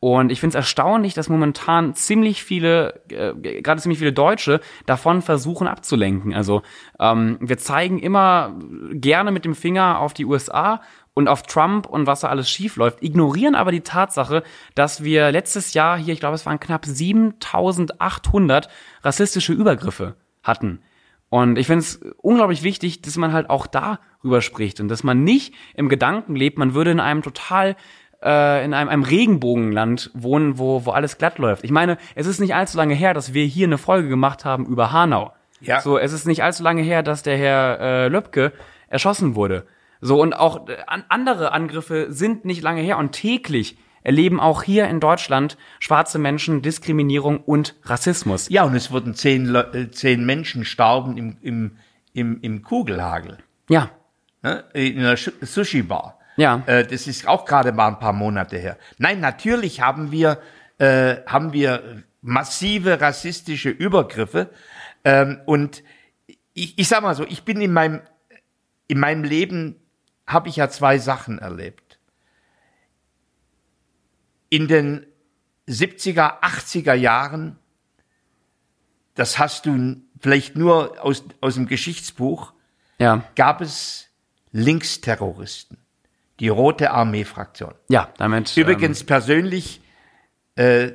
Und 0.00 0.30
ich 0.30 0.38
finde 0.38 0.52
es 0.52 0.54
erstaunlich, 0.56 1.14
dass 1.14 1.28
momentan 1.28 1.94
ziemlich 1.94 2.44
viele, 2.44 3.02
äh, 3.10 3.62
gerade 3.62 3.80
ziemlich 3.80 3.98
viele 3.98 4.12
Deutsche 4.12 4.60
davon 4.86 5.22
versuchen 5.22 5.66
abzulenken. 5.66 6.34
Also 6.34 6.62
ähm, 7.00 7.36
wir 7.40 7.58
zeigen 7.58 7.98
immer 7.98 8.56
gerne 8.92 9.32
mit 9.32 9.44
dem 9.44 9.56
Finger 9.56 9.98
auf 9.98 10.14
die 10.14 10.24
USA 10.24 10.82
und 11.18 11.26
auf 11.26 11.42
Trump 11.42 11.86
und 11.88 12.06
was 12.06 12.20
da 12.20 12.28
alles 12.28 12.48
schief 12.48 12.76
läuft, 12.76 13.02
ignorieren 13.02 13.56
aber 13.56 13.72
die 13.72 13.80
Tatsache, 13.80 14.44
dass 14.76 15.02
wir 15.02 15.32
letztes 15.32 15.74
Jahr 15.74 15.98
hier, 15.98 16.14
ich 16.14 16.20
glaube, 16.20 16.36
es 16.36 16.46
waren 16.46 16.60
knapp 16.60 16.86
7800 16.86 18.68
rassistische 19.02 19.52
Übergriffe 19.52 20.14
hatten. 20.44 20.78
Und 21.28 21.58
ich 21.58 21.66
finde 21.66 21.80
es 21.80 21.96
unglaublich 22.18 22.62
wichtig, 22.62 23.02
dass 23.02 23.16
man 23.16 23.32
halt 23.32 23.50
auch 23.50 23.66
darüber 23.66 24.40
spricht 24.42 24.78
und 24.78 24.86
dass 24.86 25.02
man 25.02 25.24
nicht 25.24 25.54
im 25.74 25.88
Gedanken 25.88 26.36
lebt, 26.36 26.56
man 26.56 26.72
würde 26.72 26.92
in 26.92 27.00
einem 27.00 27.22
total 27.22 27.74
äh, 28.22 28.64
in 28.64 28.72
einem, 28.72 28.88
einem 28.88 29.02
Regenbogenland 29.02 30.12
wohnen, 30.14 30.56
wo, 30.56 30.86
wo 30.86 30.92
alles 30.92 31.18
glatt 31.18 31.38
läuft. 31.38 31.64
Ich 31.64 31.72
meine, 31.72 31.98
es 32.14 32.28
ist 32.28 32.38
nicht 32.38 32.54
allzu 32.54 32.76
lange 32.76 32.94
her, 32.94 33.12
dass 33.12 33.34
wir 33.34 33.44
hier 33.44 33.66
eine 33.66 33.78
Folge 33.78 34.08
gemacht 34.08 34.44
haben 34.44 34.66
über 34.66 34.92
Hanau. 34.92 35.32
Ja. 35.60 35.80
So, 35.80 35.98
es 35.98 36.12
ist 36.12 36.28
nicht 36.28 36.44
allzu 36.44 36.62
lange 36.62 36.82
her, 36.82 37.02
dass 37.02 37.24
der 37.24 37.36
Herr 37.36 37.80
äh, 37.80 38.08
Löbke 38.08 38.52
erschossen 38.86 39.34
wurde. 39.34 39.66
So, 40.00 40.20
und 40.20 40.34
auch 40.34 40.68
äh, 40.68 40.76
an, 40.86 41.04
andere 41.08 41.52
Angriffe 41.52 42.06
sind 42.10 42.44
nicht 42.44 42.62
lange 42.62 42.82
her 42.82 42.98
und 42.98 43.12
täglich 43.12 43.78
erleben 44.02 44.40
auch 44.40 44.62
hier 44.62 44.88
in 44.88 45.00
Deutschland 45.00 45.58
schwarze 45.80 46.18
Menschen 46.18 46.62
Diskriminierung 46.62 47.40
und 47.40 47.74
Rassismus. 47.84 48.48
Ja, 48.48 48.62
und 48.62 48.74
es 48.74 48.90
wurden 48.90 49.14
zehn, 49.14 49.46
Le 49.46 49.70
äh, 49.74 49.90
zehn 49.90 50.24
Menschen 50.24 50.64
starben 50.64 51.16
im, 51.16 51.36
im, 51.42 51.76
im, 52.12 52.40
im 52.40 52.62
Kugelhagel. 52.62 53.38
Ja, 53.68 53.90
Ne? 54.42 54.64
In 54.72 54.98
einer 54.98 55.16
Sushi-Bar. 55.16 56.18
Ja. 56.36 56.62
Äh, 56.66 56.86
das 56.86 57.06
ist 57.06 57.26
auch 57.26 57.44
gerade 57.44 57.72
mal 57.72 57.88
ein 57.88 57.98
paar 57.98 58.12
Monate 58.12 58.56
her. 58.56 58.78
Nein, 58.98 59.20
natürlich 59.20 59.80
haben 59.80 60.12
wir, 60.12 60.40
äh, 60.78 61.16
haben 61.26 61.52
wir 61.52 62.04
massive 62.22 63.00
rassistische 63.00 63.70
Übergriffe. 63.70 64.50
Ähm, 65.04 65.40
und 65.46 65.82
ich, 66.54 66.78
ich 66.78 66.88
sag 66.88 67.02
mal 67.02 67.14
so, 67.14 67.24
ich 67.24 67.44
bin 67.44 67.60
in 67.60 67.72
meinem, 67.72 68.00
in 68.86 69.00
meinem 69.00 69.24
Leben 69.24 69.76
habe 70.28 70.50
ich 70.50 70.56
ja 70.56 70.68
zwei 70.68 70.98
Sachen 70.98 71.38
erlebt. 71.38 71.98
In 74.50 74.68
den 74.68 75.06
70er, 75.66 76.40
80er 76.42 76.94
Jahren, 76.94 77.58
das 79.14 79.38
hast 79.38 79.66
du 79.66 79.96
vielleicht 80.20 80.56
nur 80.56 81.02
aus, 81.02 81.24
aus 81.40 81.54
dem 81.54 81.66
Geschichtsbuch, 81.66 82.52
ja, 82.98 83.24
gab 83.36 83.60
es 83.60 84.08
Linksterroristen, 84.52 85.78
die 86.40 86.48
Rote 86.48 86.90
Armee-Fraktion. 86.90 87.74
ja, 87.88 88.12
damit. 88.18 88.56
Übrigens 88.56 89.04
persönlich, 89.04 89.80
äh, 90.56 90.92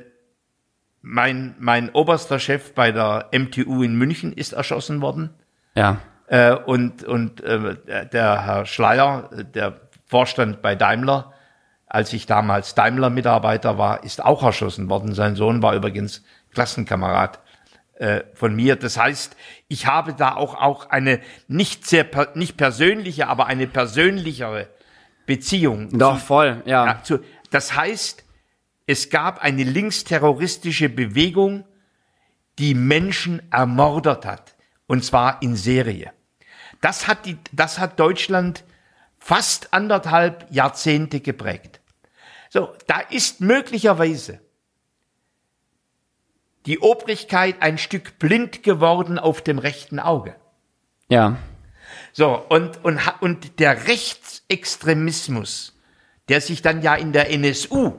mein, 1.02 1.54
mein 1.58 1.90
oberster 1.90 2.38
Chef 2.38 2.72
bei 2.74 2.92
der 2.92 3.30
MTU 3.32 3.82
in 3.82 3.94
München 3.96 4.32
ist 4.32 4.52
erschossen 4.52 5.00
worden. 5.00 5.34
Ähm, 5.74 5.82
ja, 5.82 6.00
Äh, 6.34 6.56
und 6.56 7.04
und 7.04 7.42
äh, 7.44 7.76
der 8.12 8.44
Herr 8.44 8.66
Schleier, 8.66 9.30
der 9.54 9.80
Vorstand 10.04 10.62
bei 10.62 10.74
Daimler, 10.74 11.32
als 11.86 12.12
ich 12.12 12.26
damals 12.26 12.74
Daimler-Mitarbeiter 12.74 13.78
war, 13.78 14.02
ist 14.02 14.24
auch 14.24 14.42
erschossen 14.42 14.90
worden. 14.90 15.14
Sein 15.14 15.36
Sohn 15.36 15.62
war 15.62 15.76
übrigens 15.76 16.24
Klassenkamerad 16.52 17.38
äh, 17.94 18.22
von 18.34 18.52
mir. 18.56 18.74
Das 18.74 18.98
heißt, 18.98 19.36
ich 19.68 19.86
habe 19.86 20.12
da 20.14 20.34
auch 20.34 20.56
auch 20.56 20.90
eine 20.90 21.20
nicht 21.46 21.86
sehr 21.86 22.04
nicht 22.34 22.56
persönliche, 22.56 23.28
aber 23.28 23.46
eine 23.46 23.68
persönlichere 23.68 24.66
Beziehung. 25.26 25.96
doch 25.96 26.18
voll, 26.18 26.62
ja. 26.64 26.84
Ja, 26.84 27.02
zu, 27.04 27.20
das 27.52 27.76
heißt, 27.76 28.24
es 28.88 29.08
gab 29.08 29.40
eine 29.40 29.62
linksterroristische 29.62 30.88
Bewegung, 30.88 31.62
die 32.58 32.74
Menschen 32.74 33.40
ermordet 33.52 34.26
hat. 34.26 34.56
Und 34.88 35.04
zwar 35.04 35.40
in 35.40 35.54
Serie. 35.54 36.12
Das 36.84 37.08
hat, 37.08 37.24
die, 37.24 37.38
das 37.50 37.78
hat 37.78 37.98
Deutschland 37.98 38.62
fast 39.16 39.72
anderthalb 39.72 40.46
Jahrzehnte 40.50 41.20
geprägt. 41.20 41.80
So, 42.50 42.74
da 42.86 43.00
ist 43.00 43.40
möglicherweise 43.40 44.38
die 46.66 46.80
Obrigkeit 46.80 47.62
ein 47.62 47.78
Stück 47.78 48.18
blind 48.18 48.62
geworden 48.62 49.18
auf 49.18 49.40
dem 49.40 49.58
rechten 49.58 49.98
Auge. 49.98 50.36
ja, 51.08 51.38
So, 52.12 52.36
und, 52.50 52.84
und, 52.84 53.00
und 53.20 53.60
der 53.60 53.86
Rechtsextremismus, 53.86 55.80
der 56.28 56.42
sich 56.42 56.60
dann 56.60 56.82
ja 56.82 56.94
in 56.96 57.14
der 57.14 57.30
NSU 57.30 57.94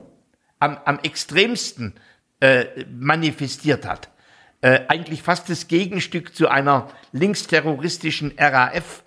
am, 0.59 0.77
am 0.85 0.99
extremsten 0.99 1.95
äh, 2.39 2.85
manifestiert 2.85 3.83
hat, 3.87 4.11
äh, 4.65 4.87
eigentlich 4.87 5.21
fast 5.21 5.47
das 5.47 5.67
Gegenstück 5.67 6.35
zu 6.35 6.47
einer 6.47 6.87
linksterroristischen 7.11 8.33
RAF, 8.35 9.03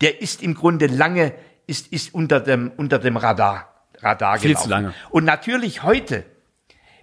der 0.00 0.22
ist 0.22 0.42
im 0.42 0.54
Grunde 0.54 0.86
lange, 0.86 1.34
ist, 1.66 1.92
ist 1.92 2.14
unter 2.14 2.40
dem, 2.40 2.72
unter 2.78 2.98
dem 2.98 3.18
Radar, 3.18 3.84
Radar 3.98 4.38
Viel 4.38 4.52
gelaufen. 4.52 4.64
zu 4.64 4.70
lange. 4.70 4.94
Und 5.10 5.24
natürlich 5.24 5.82
heute, 5.82 6.24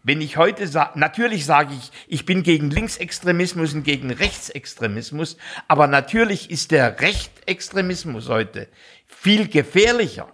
wenn 0.02 0.20
ich 0.20 0.38
heute 0.38 0.68
sage, 0.68 0.98
natürlich 0.98 1.46
sage 1.46 1.76
ich, 1.76 1.92
ich 2.08 2.26
bin 2.26 2.42
gegen 2.42 2.72
Linksextremismus 2.72 3.76
und 3.76 3.84
gegen 3.84 4.10
Rechtsextremismus, 4.10 5.38
aber 5.68 5.86
natürlich 5.86 6.50
ist 6.50 6.72
der 6.72 7.00
Rechtsextremismus 7.02 8.30
heute 8.30 8.68
viel 9.06 9.48
gefährlicher. 9.48 10.28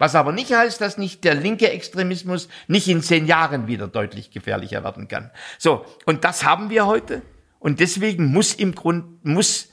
Was 0.00 0.14
aber 0.14 0.32
nicht 0.32 0.50
heißt, 0.50 0.80
dass 0.80 0.96
nicht 0.96 1.24
der 1.24 1.34
linke 1.34 1.70
Extremismus 1.70 2.48
nicht 2.68 2.88
in 2.88 3.02
zehn 3.02 3.26
Jahren 3.26 3.66
wieder 3.66 3.86
deutlich 3.86 4.30
gefährlicher 4.30 4.82
werden 4.82 5.08
kann. 5.08 5.30
So, 5.58 5.84
und 6.06 6.24
das 6.24 6.42
haben 6.42 6.70
wir 6.70 6.86
heute. 6.86 7.20
Und 7.58 7.80
deswegen 7.80 8.32
muss 8.32 8.54
im 8.54 8.74
Grund, 8.74 9.22
muss 9.26 9.68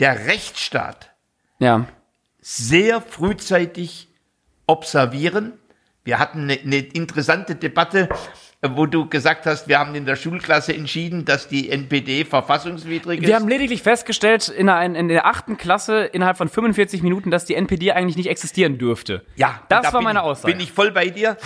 der 0.00 0.26
Rechtsstaat 0.26 1.12
ja, 1.60 1.86
sehr 2.40 3.00
frühzeitig 3.00 4.08
observieren. 4.66 5.52
Wir 6.02 6.18
hatten 6.18 6.50
eine, 6.50 6.58
eine 6.58 6.78
interessante 6.78 7.54
Debatte, 7.54 8.08
wo 8.62 8.84
du 8.84 9.08
gesagt 9.08 9.46
hast, 9.46 9.68
wir 9.68 9.78
haben 9.78 9.94
in 9.94 10.04
der 10.04 10.16
Schulklasse 10.16 10.74
entschieden, 10.74 11.24
dass 11.24 11.48
die 11.48 11.70
NPD 11.70 12.24
verfassungswidrig 12.24 13.20
ist. 13.20 13.26
Wir 13.26 13.36
haben 13.36 13.48
lediglich 13.48 13.82
festgestellt 13.82 14.48
in 14.48 14.66
der, 14.66 14.82
in 14.82 15.08
der 15.08 15.26
achten 15.26 15.56
Klasse 15.56 16.04
innerhalb 16.04 16.36
von 16.36 16.48
45 16.48 17.02
Minuten, 17.02 17.30
dass 17.30 17.46
die 17.46 17.54
NPD 17.54 17.92
eigentlich 17.92 18.16
nicht 18.16 18.28
existieren 18.28 18.76
dürfte. 18.76 19.24
ja, 19.36 19.62
das 19.70 19.86
da 19.86 19.92
war 19.92 20.00
bin 20.00 20.04
meine 20.04 20.22
Aussage. 20.22 20.52
Bin 20.52 20.62
ich 20.62 20.72
voll 20.72 20.92
bei 20.92 21.08
dir. 21.08 21.36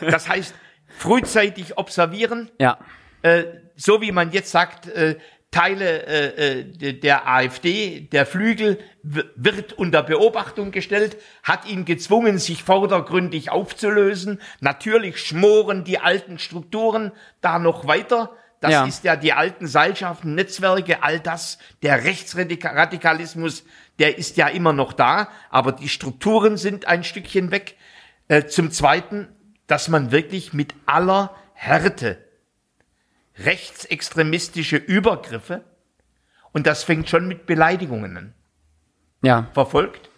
Das 0.00 0.28
heißt, 0.28 0.54
frühzeitig 0.98 1.78
observieren, 1.78 2.50
ja, 2.58 2.78
äh, 3.22 3.44
so 3.76 4.00
wie 4.00 4.12
man 4.12 4.32
jetzt 4.32 4.50
sagt, 4.50 4.88
äh, 4.88 5.16
Teile 5.54 6.06
äh, 6.06 6.58
äh, 6.60 6.64
de- 6.64 6.92
der 6.98 7.28
AfD, 7.28 8.00
der 8.12 8.26
Flügel 8.26 8.78
wird 9.02 9.72
unter 9.74 10.02
Beobachtung 10.02 10.72
gestellt, 10.72 11.16
hat 11.44 11.66
ihn 11.68 11.84
gezwungen, 11.84 12.38
sich 12.38 12.64
vordergründig 12.64 13.50
aufzulösen. 13.50 14.40
Natürlich 14.60 15.18
schmoren 15.20 15.84
die 15.84 16.00
alten 16.00 16.38
Strukturen 16.40 17.12
da 17.40 17.58
noch 17.60 17.86
weiter. 17.86 18.32
Das 18.60 18.72
Ja. 18.72 18.84
ist 18.86 19.04
ja 19.04 19.14
die 19.14 19.32
alten 19.32 19.66
Seilschaften, 19.68 20.34
Netzwerke, 20.34 21.02
all 21.04 21.20
das. 21.20 21.58
Der 21.82 22.02
Rechtsradikalismus, 22.02 23.64
der 23.98 24.18
ist 24.18 24.36
ja 24.36 24.48
immer 24.48 24.72
noch 24.72 24.92
da, 24.92 25.28
aber 25.50 25.72
die 25.72 25.88
Strukturen 25.88 26.56
sind 26.56 26.88
ein 26.88 27.04
Stückchen 27.04 27.50
weg. 27.50 27.76
Äh, 28.28 28.46
zum 28.46 28.70
Zweiten, 28.70 29.28
dass 29.66 29.88
man 29.88 30.10
wirklich 30.10 30.52
mit 30.52 30.74
aller 30.86 31.34
Härte 31.52 32.23
rechtsextremistische 33.38 34.76
Übergriffe, 34.76 35.64
und 36.52 36.66
das 36.66 36.84
fängt 36.84 37.08
schon 37.08 37.26
mit 37.26 37.46
Beleidigungen 37.46 38.16
an, 38.16 38.34
ja. 39.22 39.48
verfolgt. 39.52 40.10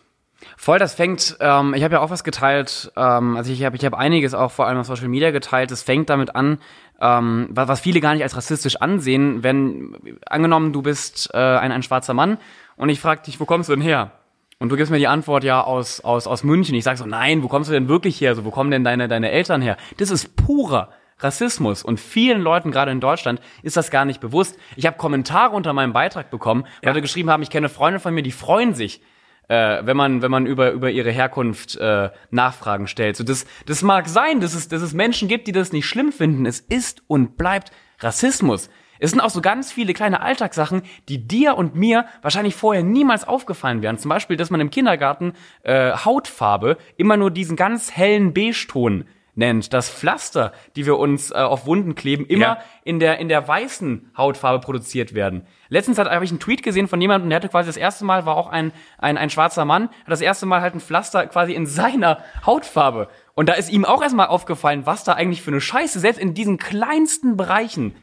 Voll, 0.59 0.79
das 0.79 0.94
fängt, 0.94 1.37
ähm, 1.40 1.72
ich 1.74 1.83
habe 1.83 1.94
ja 1.94 2.00
auch 2.00 2.11
was 2.11 2.22
geteilt, 2.22 2.92
ähm, 2.94 3.37
also 3.37 3.50
ich 3.50 3.64
habe 3.64 3.74
ich 3.76 3.85
hab 3.85 3.94
einiges 3.94 4.35
auch 4.35 4.52
vor 4.52 4.66
allem 4.66 4.79
auf 4.79 4.87
Social 4.87 5.09
Media 5.09 5.31
geteilt, 5.31 5.70
es 5.70 5.83
fängt 5.83 6.11
damit 6.11 6.37
an, 6.37 6.59
ähm, 7.00 7.48
was, 7.50 7.68
was 7.68 7.81
viele 7.81 8.00
gar 8.00 8.12
nicht 8.12 8.22
als 8.22 8.37
rassistisch 8.37 8.76
ansehen, 8.76 9.42
wenn, 9.42 10.18
angenommen, 10.26 10.74
du 10.74 10.83
bist 10.83 11.31
äh, 11.33 11.38
ein, 11.38 11.72
ein 11.72 11.83
schwarzer 11.83 12.12
Mann 12.12 12.38
und 12.76 12.90
ich 12.90 13.00
frage 13.00 13.22
dich, 13.22 13.40
wo 13.40 13.46
kommst 13.46 13.70
du 13.70 13.74
denn 13.74 13.83
her? 13.83 14.12
Und 14.59 14.70
du 14.70 14.76
gibst 14.76 14.90
mir 14.90 14.98
die 14.98 15.09
Antwort 15.09 15.44
ja 15.44 15.62
aus, 15.62 16.00
aus, 16.00 16.26
aus 16.26 16.42
München. 16.42 16.74
Ich 16.74 16.85
sage 16.85 16.96
so, 16.96 17.05
nein, 17.05 17.42
wo 17.42 17.48
kommst 17.48 17.68
du 17.68 17.74
denn 17.74 17.88
wirklich 17.88 18.18
her? 18.22 18.35
So, 18.35 18.46
wo 18.46 18.50
kommen 18.50 18.70
denn 18.70 18.85
deine, 18.85 19.07
deine 19.07 19.31
Eltern 19.31 19.61
her? 19.61 19.76
Das 19.98 20.11
ist 20.11 20.35
purer 20.35 20.88
Rassismus. 21.18 21.83
Und 21.83 21.98
vielen 21.98 22.40
Leuten, 22.40 22.70
gerade 22.70 22.90
in 22.90 23.00
Deutschland, 23.00 23.40
ist 23.62 23.76
das 23.76 23.90
gar 23.90 24.05
nicht 24.05 24.20
bewusst. 24.20 24.59
Ich 24.76 24.87
habe 24.87 24.96
Kommentare 24.96 25.55
unter 25.55 25.72
meinem 25.72 25.92
Beitrag 25.92 26.31
bekommen, 26.31 26.66
Leute 26.83 27.00
geschrieben 27.00 27.31
haben, 27.31 27.42
ich 27.42 27.50
kenne 27.50 27.68
Freunde 27.68 28.00
von 28.00 28.14
mir, 28.14 28.22
die 28.22 28.33
freuen 28.33 28.74
sich, 28.74 29.00
äh, 29.48 29.81
wenn 29.83 29.96
man 29.96 30.22
wenn 30.22 30.31
man 30.31 30.46
über 30.46 30.72
über 30.72 30.90
ihre 30.90 31.11
Herkunft 31.11 31.76
äh, 31.76 32.11
Nachfragen 32.31 32.87
stellt. 32.87 33.16
So 33.16 33.24
das 33.24 33.46
das 33.64 33.83
mag 33.83 34.09
sein, 34.09 34.40
dass 34.40 34.55
es 34.55 34.68
dass 34.68 34.83
es 34.83 34.92
Menschen 34.92 35.29
gibt, 35.29 35.46
die 35.46 35.52
das 35.52 35.72
nicht 35.72 35.87
schlimm 35.87 36.12
finden. 36.12 36.44
Es 36.46 36.61
ist 36.61 37.02
und 37.07 37.37
bleibt 37.37 37.70
Rassismus. 38.00 38.68
Es 38.98 39.11
sind 39.11 39.20
auch 39.20 39.31
so 39.31 39.42
ganz 39.42 39.72
viele 39.72 39.92
kleine 39.92 40.22
Alltagssachen, 40.22 40.83
die 41.09 41.26
dir 41.26 41.57
und 41.57 41.74
mir 41.74 42.07
wahrscheinlich 42.22 42.55
vorher 42.55 42.83
niemals 42.83 43.29
aufgefallen 43.29 43.83
wären. 43.83 43.98
Zum 43.98 44.09
Beispiel, 44.09 44.38
dass 44.38 44.50
man 44.50 44.61
im 44.61 44.70
Kindergarten 44.70 45.35
äh, 45.62 45.92
Hautfarbe 45.92 46.79
immer 46.96 47.18
nur 47.18 47.31
diesen 47.31 47.57
ganz 47.57 47.92
hellen 47.92 48.33
Beige-Ton 48.33 49.05
nennt, 49.37 49.72
dass 49.72 49.88
Pflaster, 49.88 50.53
die 50.75 50.85
wir 50.87 50.99
uns 50.99 51.31
äh, 51.31 51.35
auf 51.35 51.66
Wunden 51.66 51.94
kleben, 51.94 52.27
immer 52.27 52.40
Ja. 52.46 52.59
in 52.85 52.99
der 52.99 53.18
in 53.18 53.29
der 53.29 53.46
weißen 53.46 54.11
Hautfarbe 54.16 54.59
produziert 54.61 55.14
werden. 55.14 55.46
Letztens 55.68 55.99
hat 55.99 56.11
habe 56.11 56.25
ich 56.25 56.31
einen 56.31 56.40
Tweet 56.40 56.62
gesehen 56.62 56.88
von 56.88 57.01
jemandem, 57.01 57.31
der 57.31 57.37
hatte 57.37 57.49
quasi 57.49 57.68
das 57.68 57.77
erste 57.77 58.05
Mal 58.05 58.27
war 58.27 58.37
auch 58.37 58.49
ein 58.49 58.72
ein 58.99 59.16
ein 59.16 59.31
schwarzer 59.31 59.64
Mann, 59.64 59.85
hat 59.90 60.09
das 60.09 60.20
erste 60.20 60.46
Mal 60.46 60.61
halt 60.62 60.75
ein 60.75 60.81
Pflaster 60.81 61.27
quasi 61.27 61.53
in 61.55 61.66
seiner 61.66 62.18
Hautfarbe 62.44 63.09
und 63.35 63.49
da 63.49 63.53
ist 63.53 63.70
ihm 63.70 63.85
auch 63.85 64.03
erstmal 64.03 64.27
aufgefallen, 64.29 64.87
was 64.87 65.05
da 65.05 65.12
eigentlich 65.12 65.42
für 65.42 65.51
eine 65.53 65.61
Scheiße 65.61 66.01
selbst 66.01 66.18
in 66.20 66.35
diesen 66.35 66.59
kleinsten 66.59 67.37
Bereichen. 67.37 67.94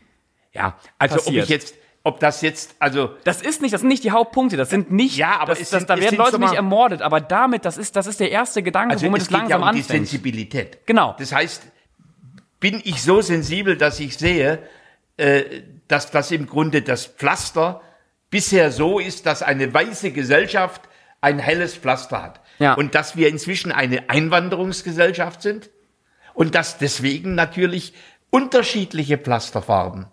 Ja, 0.52 0.78
also 1.00 1.20
ob 1.28 1.34
ich 1.34 1.50
jetzt, 1.50 1.74
ob 2.04 2.20
das 2.20 2.42
jetzt, 2.42 2.76
also 2.80 3.12
Das 3.24 3.42
ist 3.42 3.62
nicht, 3.62 3.74
das 3.74 3.82
sind 3.82 3.88
nicht 3.88 4.04
die 4.04 4.12
Hauptpunkte, 4.12 4.58
das 4.58 4.70
sind 4.70 4.92
nicht 4.92 5.16
Ja, 5.18 5.38
aber 5.40 5.54
das, 5.54 5.62
es 5.62 5.70
das, 5.70 5.80
sind- 5.82 5.90
da 5.90 5.96
es 5.96 6.02
werden 6.02 6.18
Leute 6.18 6.40
nicht 6.40 6.54
ermordet, 6.54 7.02
aber 7.02 7.22
damit 7.22 7.64
das 7.66 7.78
ist 7.78 7.96
das 7.96 8.08
ist 8.08 8.20
der 8.20 8.30
erste 8.32 8.62
Gedanke, 8.62 8.94
Also 8.96 9.06
womit 9.08 9.22
es 9.22 9.28
es 9.28 9.32
langsam 9.32 9.62
ja 9.62 9.70
um 9.70 9.74
die 9.76 9.82
anfängt. 9.82 10.08
Sensibilität. 10.08 10.86
Genau. 10.86 11.16
Das 11.18 11.32
heißt, 11.34 11.64
bin 12.60 12.82
ich 12.84 13.02
so 13.02 13.22
sensibel, 13.22 13.78
dass 13.78 14.00
ich 14.00 14.18
sehe, 14.18 14.60
äh, 15.18 15.44
dass 15.88 16.12
das 16.12 16.32
im 16.32 16.46
Grunde 16.48 16.82
das 16.82 17.06
Pflaster 17.06 17.82
bisher 18.30 18.72
so 18.72 19.00
ist, 19.00 19.26
dass 19.26 19.42
eine 19.44 19.74
weiße 19.74 20.12
Gesellschaft 20.12 20.82
ein 21.22 21.40
helles 21.40 21.76
Pflaster 21.76 22.22
hat. 22.22 22.42
Ja. 22.60 22.74
Und 22.74 22.96
dass 22.96 23.16
wir 23.16 23.30
inzwischen 23.30 23.72
eine 23.72 24.10
Einwanderungsgesellschaft 24.10 25.42
sind 25.42 25.70
und 26.34 26.56
dass 26.56 26.78
deswegen 26.78 27.36
natürlich 27.36 27.94
unterschiedliche 28.30 29.18
Pflasterfarben 29.18 30.08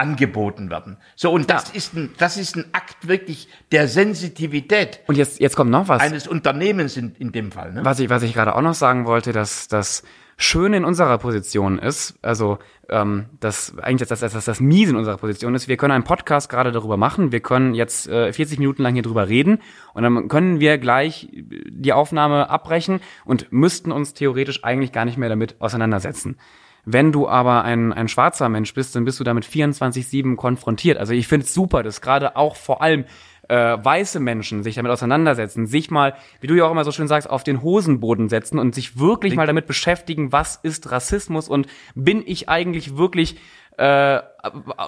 angeboten 0.00 0.70
werden. 0.70 0.96
So, 1.14 1.30
und 1.30 1.50
das 1.50 1.70
ist 1.70 1.94
ein, 1.94 2.10
das 2.18 2.36
ist 2.38 2.56
ein 2.56 2.64
Akt 2.72 3.06
wirklich 3.06 3.48
der 3.70 3.86
Sensitivität 3.86 5.00
Und 5.06 5.16
jetzt 5.16 5.40
jetzt 5.40 5.56
kommt 5.56 5.70
noch 5.70 5.88
was. 5.88 6.00
eines 6.00 6.26
Unternehmens 6.26 6.96
in, 6.96 7.14
in 7.18 7.32
dem 7.32 7.52
Fall. 7.52 7.72
Ne? 7.72 7.84
Was 7.84 8.00
ich, 8.00 8.08
was 8.08 8.22
ich 8.22 8.32
gerade 8.32 8.56
auch 8.56 8.62
noch 8.62 8.74
sagen 8.74 9.04
wollte, 9.04 9.32
dass 9.32 9.68
das 9.68 10.02
Schöne 10.42 10.78
in 10.78 10.86
unserer 10.86 11.18
Position 11.18 11.78
ist, 11.78 12.18
also 12.22 12.58
ähm, 12.88 13.26
das 13.40 13.76
eigentlich 13.78 14.08
das, 14.08 14.20
das, 14.20 14.32
das, 14.32 14.46
das 14.46 14.58
Miese 14.58 14.92
in 14.92 14.96
unserer 14.96 15.18
Position 15.18 15.54
ist, 15.54 15.68
wir 15.68 15.76
können 15.76 15.92
einen 15.92 16.04
Podcast 16.04 16.48
gerade 16.48 16.72
darüber 16.72 16.96
machen, 16.96 17.30
wir 17.30 17.40
können 17.40 17.74
jetzt 17.74 18.08
äh, 18.08 18.32
40 18.32 18.58
Minuten 18.58 18.82
lang 18.82 18.94
hier 18.94 19.02
drüber 19.02 19.28
reden 19.28 19.58
und 19.92 20.02
dann 20.02 20.28
können 20.28 20.58
wir 20.58 20.78
gleich 20.78 21.28
die 21.30 21.92
Aufnahme 21.92 22.48
abbrechen 22.48 23.00
und 23.26 23.52
müssten 23.52 23.92
uns 23.92 24.14
theoretisch 24.14 24.64
eigentlich 24.64 24.92
gar 24.92 25.04
nicht 25.04 25.18
mehr 25.18 25.28
damit 25.28 25.60
auseinandersetzen. 25.60 26.38
Wenn 26.84 27.12
du 27.12 27.28
aber 27.28 27.64
ein, 27.64 27.92
ein 27.92 28.08
schwarzer 28.08 28.48
Mensch 28.48 28.74
bist, 28.74 28.94
dann 28.96 29.04
bist 29.04 29.20
du 29.20 29.24
damit 29.24 29.44
24-7 29.44 30.36
konfrontiert. 30.36 30.98
Also 30.98 31.12
ich 31.12 31.28
finde 31.28 31.44
es 31.44 31.54
super, 31.54 31.82
dass 31.82 32.00
gerade 32.00 32.36
auch 32.36 32.56
vor 32.56 32.82
allem 32.82 33.04
äh, 33.48 33.78
weiße 33.82 34.20
Menschen 34.20 34.62
sich 34.62 34.76
damit 34.76 34.92
auseinandersetzen, 34.92 35.66
sich 35.66 35.90
mal, 35.90 36.14
wie 36.40 36.46
du 36.46 36.54
ja 36.54 36.66
auch 36.66 36.70
immer 36.70 36.84
so 36.84 36.92
schön 36.92 37.08
sagst, 37.08 37.28
auf 37.28 37.42
den 37.42 37.62
Hosenboden 37.62 38.28
setzen 38.28 38.58
und 38.58 38.74
sich 38.74 38.98
wirklich 38.98 39.34
mal 39.34 39.46
damit 39.46 39.66
beschäftigen, 39.66 40.30
was 40.30 40.56
ist 40.56 40.90
Rassismus 40.92 41.48
und 41.48 41.66
bin 41.96 42.22
ich 42.24 42.48
eigentlich 42.48 42.96
wirklich 42.96 43.40
äh, 43.76 44.20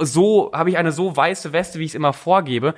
so, 0.00 0.52
habe 0.52 0.70
ich 0.70 0.78
eine 0.78 0.92
so 0.92 1.16
weiße 1.16 1.52
Weste, 1.52 1.78
wie 1.80 1.84
ich 1.84 1.90
es 1.90 1.94
immer 1.96 2.12
vorgebe. 2.12 2.74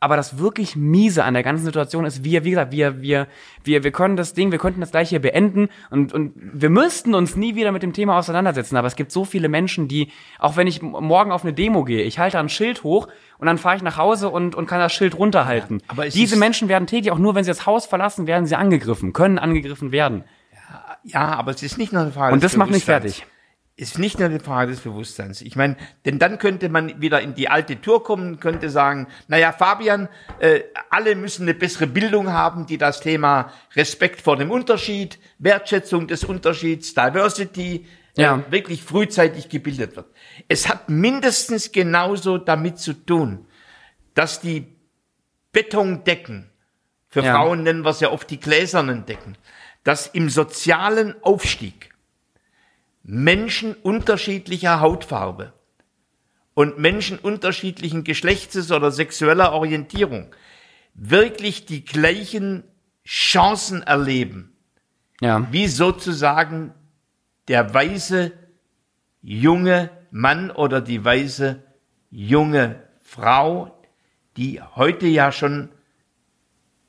Aber 0.00 0.16
das 0.16 0.38
wirklich 0.38 0.76
miese 0.76 1.24
an 1.24 1.34
der 1.34 1.42
ganzen 1.42 1.64
Situation 1.64 2.04
ist, 2.04 2.22
wir, 2.22 2.44
wie 2.44 2.50
gesagt, 2.50 2.70
wir, 2.70 3.02
wir, 3.02 3.26
wir, 3.64 3.82
wir 3.82 3.90
können 3.90 4.16
das 4.16 4.32
Ding, 4.32 4.52
wir 4.52 4.58
könnten 4.58 4.80
das 4.80 4.92
gleich 4.92 5.08
hier 5.08 5.20
beenden 5.20 5.68
und, 5.90 6.12
und 6.12 6.34
wir 6.36 6.70
müssten 6.70 7.14
uns 7.14 7.34
nie 7.34 7.56
wieder 7.56 7.72
mit 7.72 7.82
dem 7.82 7.92
Thema 7.92 8.16
auseinandersetzen. 8.16 8.76
Aber 8.76 8.86
es 8.86 8.94
gibt 8.94 9.10
so 9.10 9.24
viele 9.24 9.48
Menschen, 9.48 9.88
die, 9.88 10.12
auch 10.38 10.56
wenn 10.56 10.68
ich 10.68 10.82
morgen 10.82 11.32
auf 11.32 11.42
eine 11.42 11.52
Demo 11.52 11.82
gehe, 11.82 12.02
ich 12.02 12.20
halte 12.20 12.38
ein 12.38 12.48
Schild 12.48 12.84
hoch 12.84 13.08
und 13.38 13.46
dann 13.46 13.58
fahre 13.58 13.76
ich 13.76 13.82
nach 13.82 13.96
Hause 13.96 14.28
und, 14.28 14.54
und 14.54 14.66
kann 14.66 14.78
das 14.78 14.92
Schild 14.92 15.18
runterhalten. 15.18 15.82
aber 15.88 16.06
es 16.06 16.14
Diese 16.14 16.36
Menschen 16.36 16.68
werden 16.68 16.86
täglich, 16.86 17.10
auch 17.10 17.18
nur 17.18 17.34
wenn 17.34 17.42
sie 17.42 17.50
das 17.50 17.66
Haus 17.66 17.86
verlassen, 17.86 18.28
werden 18.28 18.46
sie 18.46 18.54
angegriffen, 18.54 19.12
können 19.12 19.38
angegriffen 19.38 19.90
werden. 19.90 20.22
Ja, 21.02 21.34
aber 21.34 21.50
es 21.50 21.62
ist 21.62 21.76
nicht 21.76 21.92
nur 21.92 22.02
eine 22.02 22.12
Frage 22.12 22.34
Und 22.34 22.44
das 22.44 22.56
macht 22.56 22.70
mich 22.70 22.84
fertig. 22.84 23.26
Ist 23.80 23.96
nicht 23.96 24.18
nur 24.18 24.26
eine 24.26 24.40
Frage 24.40 24.72
des 24.72 24.80
Bewusstseins. 24.80 25.40
Ich 25.40 25.54
meine, 25.54 25.76
denn 26.04 26.18
dann 26.18 26.38
könnte 26.40 26.68
man 26.68 27.00
wieder 27.00 27.20
in 27.20 27.36
die 27.36 27.48
alte 27.48 27.80
Tour 27.80 28.02
kommen, 28.02 28.40
könnte 28.40 28.70
sagen, 28.70 29.06
naja, 29.28 29.52
Fabian, 29.52 30.08
äh, 30.40 30.62
alle 30.90 31.14
müssen 31.14 31.42
eine 31.42 31.54
bessere 31.54 31.86
Bildung 31.86 32.32
haben, 32.32 32.66
die 32.66 32.76
das 32.76 32.98
Thema 33.00 33.52
Respekt 33.76 34.20
vor 34.20 34.36
dem 34.36 34.50
Unterschied, 34.50 35.20
Wertschätzung 35.38 36.08
des 36.08 36.24
Unterschieds, 36.24 36.92
Diversity, 36.92 37.86
Ja. 38.16 38.38
äh, 38.38 38.50
wirklich 38.50 38.82
frühzeitig 38.82 39.48
gebildet 39.48 39.94
wird. 39.94 40.06
Es 40.48 40.68
hat 40.68 40.88
mindestens 40.90 41.70
genauso 41.70 42.36
damit 42.36 42.80
zu 42.80 42.94
tun, 42.94 43.46
dass 44.14 44.40
die 44.40 44.66
Betondecken, 45.52 46.50
für 47.06 47.22
Ja. 47.22 47.34
Frauen 47.36 47.62
nennen 47.62 47.84
wir 47.84 47.90
es 47.90 48.00
ja 48.00 48.10
oft 48.10 48.28
die 48.28 48.40
gläsernen 48.40 49.06
Decken, 49.06 49.38
dass 49.84 50.08
im 50.08 50.30
sozialen 50.30 51.14
Aufstieg 51.22 51.87
Menschen 53.10 53.72
unterschiedlicher 53.72 54.80
Hautfarbe 54.80 55.54
und 56.52 56.78
Menschen 56.78 57.18
unterschiedlichen 57.18 58.04
Geschlechtes 58.04 58.70
oder 58.70 58.90
sexueller 58.90 59.52
Orientierung 59.54 60.26
wirklich 60.92 61.64
die 61.64 61.86
gleichen 61.86 62.64
Chancen 63.06 63.82
erleben, 63.82 64.52
Ja. 65.22 65.50
wie 65.50 65.68
sozusagen 65.68 66.74
der 67.48 67.72
weiße 67.72 68.30
junge 69.22 69.88
Mann 70.10 70.50
oder 70.50 70.82
die 70.82 71.02
weiße 71.02 71.62
junge 72.10 72.82
Frau, 73.00 73.74
die 74.36 74.60
heute 74.60 75.06
ja 75.06 75.32
schon, 75.32 75.70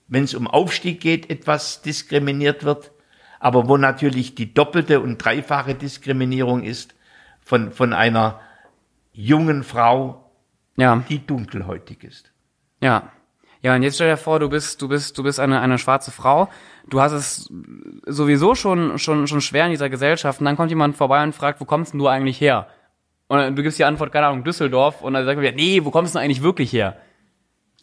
wenn 0.10 0.25
es 0.25 0.34
um 0.34 0.47
Aufstieg 0.47 0.99
geht, 0.99 1.29
etwas 1.29 1.82
diskriminiert 1.82 2.65
wird, 2.65 2.91
aber 3.39 3.67
wo 3.67 3.78
natürlich 3.78 4.36
die 4.36 4.54
doppelte 4.54 4.99
und 4.99 5.17
dreifache 5.17 5.75
Diskriminierung 5.75 6.63
ist 6.63 6.95
von, 7.41 7.71
von 7.71 7.93
einer 7.93 8.39
jungen 9.13 9.63
Frau, 9.63 10.30
Ja. 10.78 11.04
die 11.10 11.25
dunkelhäutig 11.25 12.04
ist. 12.04 12.32
Ja. 12.82 13.12
Ja, 13.62 13.75
und 13.75 13.84
jetzt 13.84 13.95
stell 13.95 14.10
dir 14.10 14.15
vor, 14.15 14.39
du 14.39 14.47
bist, 14.47 14.82
du 14.82 14.88
bist, 14.88 15.17
du 15.17 15.23
bist 15.23 15.38
eine, 15.39 15.60
eine 15.60 15.78
schwarze 15.78 16.12
Frau. 16.12 16.47
Du 16.88 17.02
hast 17.02 17.12
es 17.12 17.52
sowieso 18.06 18.56
schon, 18.56 18.97
schon, 18.97 19.28
schon 19.28 19.41
schwer 19.41 19.65
in 19.65 19.71
dieser 19.71 19.89
Gesellschaft. 19.89 20.39
Und 20.39 20.45
dann 20.45 20.56
kommt 20.56 20.69
jemand 20.69 20.95
vorbei 20.95 21.21
und 21.23 21.36
fragt, 21.36 21.60
wo 21.60 21.65
kommst 21.65 21.91
denn 21.91 21.99
du 21.99 22.08
eigentlich 22.08 22.39
her? 22.39 22.67
Und 23.28 23.58
du 23.58 23.62
gibst 23.62 23.78
die 23.78 23.84
Antwort, 23.84 24.13
keine 24.13 24.28
Ahnung, 24.28 24.45
Düsseldorf. 24.45 25.02
Und 25.02 25.13
dann 25.13 25.25
sagt 25.25 25.41
er, 25.41 25.52
nee, 25.52 25.84
wo 25.84 25.91
kommst 25.91 26.15
du 26.15 26.19
denn 26.19 26.23
eigentlich 26.25 26.41
wirklich 26.41 26.71
her? 26.71 26.97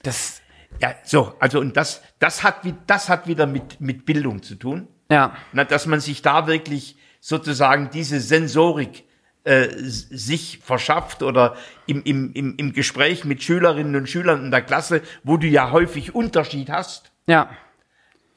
Das, 0.03 0.41
Ja, 0.81 0.95
so, 1.05 1.35
also 1.41 1.61
und 1.61 1.77
das, 1.77 2.03
das 2.19 2.43
hat, 2.43 2.65
wie- 2.65 2.75
das 2.87 3.11
hat 3.11 3.27
wieder 3.27 3.47
mit, 3.47 3.79
mit 3.81 4.07
Bildung 4.07 4.43
zu 4.43 4.55
tun. 4.55 4.89
Ja, 5.11 5.37
Na, 5.53 5.65
dass 5.65 5.87
man 5.87 6.01
sich 6.01 6.23
da 6.23 6.47
wirklich 6.47 6.97
sozusagen 7.21 7.91
diese 7.91 8.21
Sensorik 8.21 9.05
äh, 9.47 9.69
sich 9.79 10.59
verschafft 10.63 11.23
oder 11.23 11.55
im, 11.87 12.03
im, 12.03 12.33
im, 12.33 12.57
im 12.57 12.73
Gespräch 12.73 13.25
mit 13.25 13.43
Schülerinnen 13.43 13.95
und 13.95 14.09
Schülern 14.09 14.45
in 14.45 14.51
der 14.51 14.63
Klasse, 14.63 15.03
wo 15.23 15.37
du 15.37 15.47
ja 15.47 15.71
häufig 15.71 16.15
Unterschied 16.15 16.69
hast, 16.69 17.13
ja. 17.29 17.49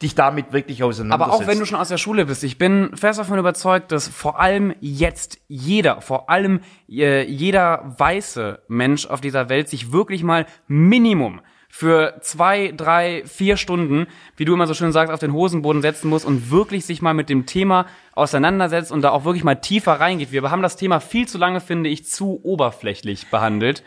dich 0.03 0.13
damit 0.13 0.53
wirklich 0.53 0.83
auseinandersetzt. 0.83 1.33
Aber 1.33 1.43
auch 1.43 1.47
wenn 1.47 1.57
du 1.57 1.65
schon 1.65 1.79
aus 1.79 1.89
der 1.89 1.97
Schule 1.97 2.27
bist, 2.27 2.43
ich 2.43 2.59
bin 2.59 2.95
fest 2.95 3.17
davon 3.17 3.39
überzeugt, 3.39 3.91
dass 3.91 4.07
vor 4.07 4.39
allem 4.39 4.75
jetzt 4.81 5.39
jeder, 5.47 6.01
vor 6.01 6.29
allem 6.29 6.61
äh, 6.87 7.23
jeder 7.23 7.95
weiße 7.97 8.61
Mensch 8.67 9.07
auf 9.07 9.19
dieser 9.19 9.49
Welt 9.49 9.67
sich 9.67 9.91
wirklich 9.91 10.21
mal 10.21 10.45
Minimum 10.67 11.41
für 11.71 12.15
zwei, 12.21 12.73
drei, 12.75 13.23
vier 13.25 13.55
Stunden, 13.55 14.07
wie 14.35 14.43
du 14.43 14.53
immer 14.53 14.65
so 14.65 14.73
schön 14.73 14.91
sagst, 14.91 15.13
auf 15.13 15.19
den 15.19 15.33
Hosenboden 15.33 15.83
setzen 15.83 16.09
muss 16.09 16.25
und 16.25 16.49
wirklich 16.49 16.83
sich 16.83 17.01
mal 17.01 17.13
mit 17.13 17.29
dem 17.29 17.45
Thema 17.45 17.85
auseinandersetzt 18.13 18.91
und 18.91 19.03
da 19.03 19.11
auch 19.11 19.23
wirklich 19.23 19.43
mal 19.43 19.55
tiefer 19.55 19.93
reingeht. 19.93 20.31
Wir 20.31 20.49
haben 20.49 20.63
das 20.63 20.75
Thema 20.75 20.99
viel 20.99 21.27
zu 21.27 21.37
lange, 21.37 21.61
finde 21.61 21.89
ich, 21.89 22.05
zu 22.05 22.41
oberflächlich 22.43 23.27
behandelt. 23.29 23.83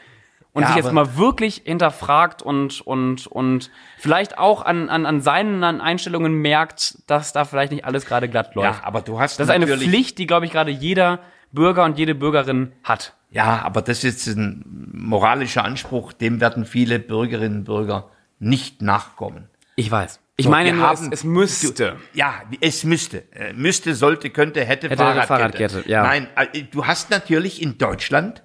Und 0.54 0.62
Ja, 0.62 0.68
sich 0.68 0.76
jetzt 0.76 0.92
mal 0.92 1.16
wirklich 1.16 1.62
hinterfragt 1.64 2.42
und, 2.42 2.82
und, 2.82 3.26
und 3.26 3.70
vielleicht 3.98 4.38
auch 4.38 4.62
an, 4.62 4.90
an, 4.90 5.06
an 5.06 5.20
seinen 5.22 5.62
Einstellungen 5.80 6.34
merkt, 6.34 6.98
dass 7.08 7.32
da 7.32 7.44
vielleicht 7.46 7.72
nicht 7.72 7.86
alles 7.86 8.04
gerade 8.04 8.28
glatt 8.28 8.54
läuft. 8.54 8.80
ja, 8.80 8.86
aber 8.86 9.00
du 9.00 9.18
hast 9.18 9.40
das 9.40 9.48
ist 9.48 9.50
eine 9.50 9.66
Pflicht, 9.66 10.18
die, 10.18 10.26
glaube 10.26 10.44
ich, 10.46 10.52
gerade 10.52 10.70
jeder 10.70 11.20
Bürger 11.52 11.84
und 11.84 11.98
jede 11.98 12.14
Bürgerin 12.14 12.72
hat. 12.82 13.14
Ja, 13.30 13.62
aber 13.62 13.82
das 13.82 14.04
ist 14.04 14.26
ein 14.26 14.64
moralischer 14.92 15.64
Anspruch, 15.64 16.12
dem 16.12 16.40
werden 16.40 16.64
viele 16.64 16.98
Bürgerinnen 16.98 17.58
und 17.58 17.64
Bürger 17.64 18.10
nicht 18.38 18.82
nachkommen. 18.82 19.48
Ich 19.76 19.90
weiß. 19.90 20.20
Ich 20.36 20.44
So, 20.46 20.50
meine 20.50 20.72
nur, 20.72 20.90
es, 20.90 21.00
haben- 21.00 21.12
es 21.12 21.24
müsste. 21.24 21.96
Ja, 22.14 22.34
es 22.60 22.84
müsste. 22.84 23.30
Äh, 23.32 23.52
Müsste, 23.52 23.94
sollte, 23.94 24.30
könnte, 24.30 24.64
hätte, 24.64 24.88
Hätte, 24.88 24.96
Fahrradkette. 24.96 25.26
Fahrradkette, 25.28 25.84
ja. 25.88 26.02
Nein, 26.02 26.26
äh, 26.36 26.62
du 26.64 26.86
hast 26.86 27.10
natürlich 27.10 27.62
in 27.62 27.78
Deutschland 27.78 28.42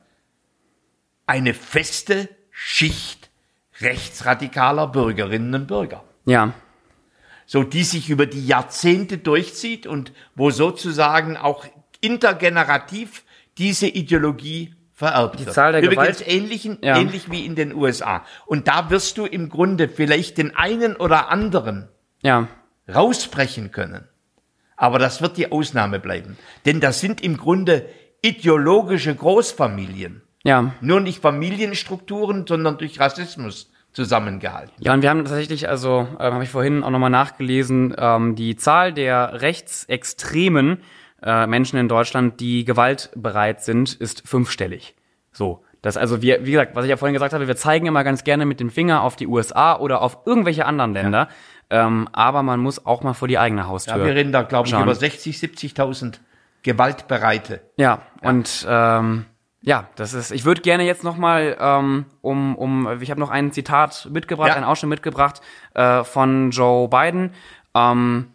eine 1.26 1.54
feste 1.54 2.30
Schicht 2.52 3.30
rechtsradikaler 3.82 4.88
Bürgerinnen 4.88 5.54
und 5.56 5.68
Bürger. 5.68 6.04
Ja. 6.26 6.54
So, 7.46 7.64
die 7.64 7.84
sich 7.84 8.10
über 8.10 8.26
die 8.26 8.46
Jahrzehnte 8.46 9.18
durchzieht 9.18 9.88
und 9.88 10.12
wo 10.36 10.50
sozusagen 10.52 11.38
auch 11.38 11.66
intergenerativ 12.02 13.24
diese 13.58 13.88
Ideologie 13.88 14.74
vererbt 14.94 15.40
wird. 15.44 15.54
Zahl 15.54 15.74
der 15.74 15.82
Übrigens 15.84 16.20
Gewalt- 16.20 16.28
ähnlichen, 16.28 16.78
Ja. 16.82 16.98
ähnlich 16.98 17.30
wie 17.32 17.46
in 17.46 17.56
den 17.56 17.74
USA. 17.74 18.26
Und 18.46 18.68
da 18.68 18.90
wirst 18.90 19.18
du 19.18 19.26
im 19.26 19.50
Grunde 19.50 19.90
vielleicht 19.90 20.38
den 20.38 20.56
einen 20.56 20.96
oder 20.96 21.30
anderen 21.30 21.88
Ja. 22.24 22.48
rausbrechen 22.94 23.72
können. 23.72 24.08
Aber 24.76 25.00
das 25.00 25.22
wird 25.22 25.38
die 25.38 25.52
Ausnahme 25.52 26.00
bleiben. 26.00 26.38
Denn 26.66 26.80
das 26.80 27.00
sind 27.00 27.22
im 27.22 27.38
Grunde 27.38 27.88
ideologische 28.22 29.14
Großfamilien. 29.14 30.22
Ja. 30.44 30.74
Nur 30.82 31.00
nicht 31.02 31.22
Familienstrukturen, 31.22 32.46
sondern 32.48 32.78
durch 32.78 33.00
Rassismus 33.00 33.72
zusammengehalten. 33.92 34.74
Ja, 34.80 34.94
und 34.94 35.02
wir 35.02 35.10
haben 35.10 35.26
tatsächlich, 35.26 35.68
also 35.70 36.08
ähm, 36.20 36.34
habe 36.34 36.44
ich 36.44 36.50
vorhin 36.50 36.84
auch 36.84 36.90
nochmal 36.92 37.10
nachgelesen, 37.10 37.96
ähm, 37.98 38.36
die 38.36 38.56
Zahl 38.56 38.94
der 38.94 39.42
rechtsextremen 39.42 40.82
äh, 41.24 41.48
Menschen 41.48 41.78
in 41.78 41.88
Deutschland, 41.88 42.40
die 42.40 42.66
gewaltbereit 42.66 43.64
sind, 43.64 43.94
ist 43.94 44.28
fünfstellig. 44.28 44.96
So. 45.32 45.64
Das 45.84 45.96
also 45.96 46.22
wir, 46.22 46.46
wie 46.46 46.52
gesagt, 46.52 46.76
was 46.76 46.86
ich 46.86 46.90
ja 46.90 46.98
vorhin 46.98 47.14
gesagt 47.14 47.34
habe, 47.34 47.48
wir 47.48 47.56
zeigen 47.56 47.86
immer 47.86 48.04
ganz 48.04 48.24
gerne 48.24 48.46
mit 48.46 48.60
dem 48.60 48.72
Finger 48.72 49.04
auf 49.04 49.16
die 49.16 49.28
USA 49.28 49.78
oder 49.78 50.02
auf 50.02 50.20
irgendwelche 50.26 50.66
anderen 50.66 50.94
Länder. 50.94 51.30
Ähm, 51.70 52.10
aber 52.14 52.44
man 52.44 52.60
muss 52.60 52.86
auch 52.86 53.04
mal 53.04 53.14
vor 53.14 53.28
die 53.28 53.38
eigene 53.38 53.68
Haustür. 53.68 53.98
Ja, 53.98 54.04
wir 54.06 54.16
reden 54.16 54.32
da, 54.32 54.42
glaube 54.42 54.68
ich, 54.68 54.74
über 54.74 54.96
60, 54.96 55.38
70.000 55.38 56.16
Gewaltbereite. 56.64 57.62
Ja, 57.78 58.02
und 58.22 58.66
ähm, 58.68 59.26
ja, 59.62 59.88
das 59.96 60.14
ist. 60.14 60.32
Ich 60.32 60.46
würde 60.46 60.62
gerne 60.62 60.84
jetzt 60.84 61.04
noch 61.04 61.18
mal 61.18 61.58
ähm, 61.60 62.06
um 62.22 62.56
um. 62.56 63.02
Ich 63.02 63.12
habe 63.12 63.20
noch 63.20 63.30
ein 63.30 63.52
Zitat 63.52 64.08
mitgebracht, 64.12 64.50
Ja. 64.50 64.56
ein 64.56 64.64
Ausschnitt 64.64 64.90
mitgebracht 64.90 65.42
äh, 65.74 66.04
von 66.04 66.52
Joe 66.52 66.88
Biden. 66.88 67.34
Ähm, 67.76 68.32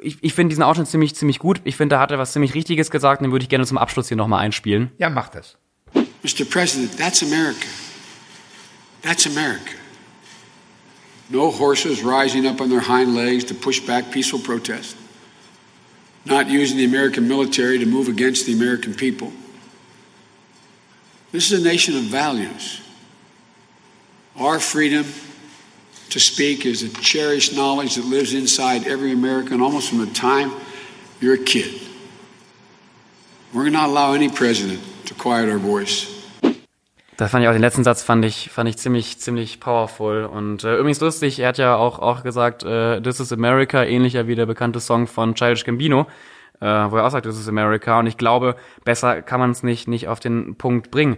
ich 0.00 0.18
ich 0.20 0.34
finde 0.34 0.50
diesen 0.50 0.62
Ausschnitt 0.62 0.88
ziemlich 0.88 1.14
ziemlich 1.14 1.38
gut. 1.38 1.60
Ich 1.64 1.76
finde, 1.76 1.96
da 1.96 2.00
hat 2.00 2.10
er 2.10 2.18
was 2.18 2.32
ziemlich 2.32 2.54
Richtiges 2.54 2.90
gesagt. 2.90 3.22
Den 3.22 3.32
würde 3.32 3.42
ich 3.42 3.48
gerne 3.48 3.66
zum 3.66 3.78
Abschluss 3.78 4.08
hier 4.08 4.16
noch 4.16 4.28
mal 4.28 4.38
einspielen. 4.38 4.90
Ja, 4.98 5.10
mach 5.10 5.28
das. 5.28 5.56
Mr. 5.94 6.44
President, 6.44 6.96
that's 6.96 7.22
America. 7.22 7.66
That's 9.02 9.26
America. 9.26 9.76
No 11.28 11.50
horses 11.50 12.02
rising 12.04 12.46
up 12.46 12.60
on 12.60 12.68
their 12.68 12.80
hind 12.80 13.14
legs 13.14 13.44
to 13.46 13.54
push 13.54 13.80
back 13.80 14.10
peaceful 14.10 14.40
protest. 14.40 14.96
Not 16.24 16.48
using 16.48 16.76
the 16.76 16.84
American 16.84 17.28
military 17.28 17.78
to 17.78 17.86
move 17.86 18.08
against 18.08 18.46
the 18.46 18.52
American 18.52 18.94
people. 18.94 19.32
This 21.30 21.52
is 21.52 21.60
a 21.60 21.64
nation 21.64 21.96
of 21.96 22.04
values. 22.04 22.80
Our 24.36 24.58
freedom 24.58 25.04
to 26.10 26.18
speak 26.18 26.64
is 26.64 26.82
a 26.82 26.88
cherished 27.00 27.54
knowledge 27.54 27.94
that 27.96 28.04
lives 28.04 28.32
inside 28.32 28.86
every 28.86 29.12
American 29.12 29.60
almost 29.60 29.88
from 29.88 29.98
the 29.98 30.12
time 30.12 30.50
you're 31.20 31.34
a 31.34 31.44
kid. 31.44 31.80
We're 33.52 33.62
going 33.62 33.72
to 33.72 33.78
not 33.78 33.88
allow 33.88 34.14
any 34.14 34.28
president 34.28 34.80
to 35.06 35.14
quiet 35.14 35.48
our 35.48 35.58
voice. 35.58 36.12
Da 37.16 37.28
fand 37.28 37.42
ich 37.42 37.48
auch 37.48 37.54
den 37.54 37.62
letzten 37.62 37.82
Satz 37.82 38.02
fand 38.02 38.26
ich 38.26 38.50
fand 38.50 38.68
ich 38.68 38.76
ziemlich 38.76 39.18
ziemlich 39.18 39.58
powerful 39.58 40.26
und 40.26 40.64
äh, 40.64 40.76
übrigens 40.76 41.00
lustig. 41.00 41.38
Er 41.38 41.48
hat 41.48 41.56
ja 41.56 41.74
auch 41.74 41.98
auch 41.98 42.22
gesagt, 42.22 42.62
äh, 42.62 43.00
This 43.00 43.20
is 43.20 43.32
America, 43.32 43.82
ähnlicher 43.82 44.26
wie 44.26 44.34
der 44.34 44.44
bekannte 44.44 44.80
Song 44.80 45.06
von 45.06 45.34
Childish 45.34 45.64
Gambino, 45.64 46.06
äh, 46.60 46.66
wo 46.66 46.96
er 46.96 47.06
auch 47.06 47.10
sagt, 47.10 47.24
This 47.24 47.38
is 47.38 47.48
America. 47.48 47.98
Und 47.98 48.06
ich 48.06 48.18
glaube, 48.18 48.56
besser 48.84 49.22
kann 49.22 49.40
man 49.40 49.52
es 49.52 49.62
nicht 49.62 49.88
nicht 49.88 50.08
auf 50.08 50.20
den 50.20 50.56
Punkt 50.56 50.90
bringen. 50.90 51.16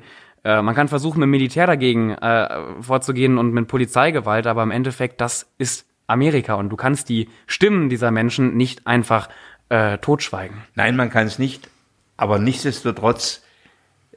Äh, 0.49 0.63
man 0.63 0.75
kann 0.75 0.89
versuchen, 0.89 1.21
mit 1.21 1.29
Militär 1.29 1.67
dagegen 1.67 2.13
äh, 2.13 2.49
vorzugehen 2.81 3.37
und 3.37 3.53
mit 3.53 3.69
Polizeigewalt, 3.69 4.47
aber 4.47 4.63
im 4.63 4.71
Endeffekt, 4.71 5.21
das 5.21 5.47
ist 5.59 5.85
Amerika 6.07 6.55
und 6.55 6.71
du 6.71 6.77
kannst 6.77 7.11
die 7.11 7.29
Stimmen 7.47 7.91
dieser 7.91 8.11
Menschen 8.11 8.57
nicht 8.57 8.87
einfach 8.87 9.29
äh, 9.69 9.99
totschweigen. 9.99 10.57
Nein, 10.75 10.97
man 10.97 11.11
kann 11.11 11.27
es 11.27 11.39
nicht. 11.39 11.69
Aber 12.17 12.39
nichtsdestotrotz, 12.39 13.43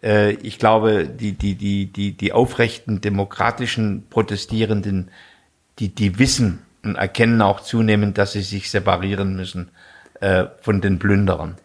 äh, 0.02 0.32
ich 0.36 0.58
glaube, 0.58 1.06
die, 1.06 1.34
die, 1.34 1.56
die, 1.56 1.88
die, 1.88 2.14
die 2.14 2.32
aufrechten 2.32 3.02
demokratischen 3.02 4.08
Protestierenden, 4.10 5.12
die, 5.80 5.90
die 5.90 6.18
wissen 6.18 6.60
und 6.82 6.96
erkennen 6.96 7.42
auch 7.42 7.60
zunehmend, 7.60 8.18
dass 8.18 8.32
sie 8.32 8.42
sich 8.42 8.72
separieren 8.72 9.36
müssen 9.36 9.70
äh, 10.22 10.46
von 10.62 10.80
den 10.80 10.98
Plünderern 10.98 11.58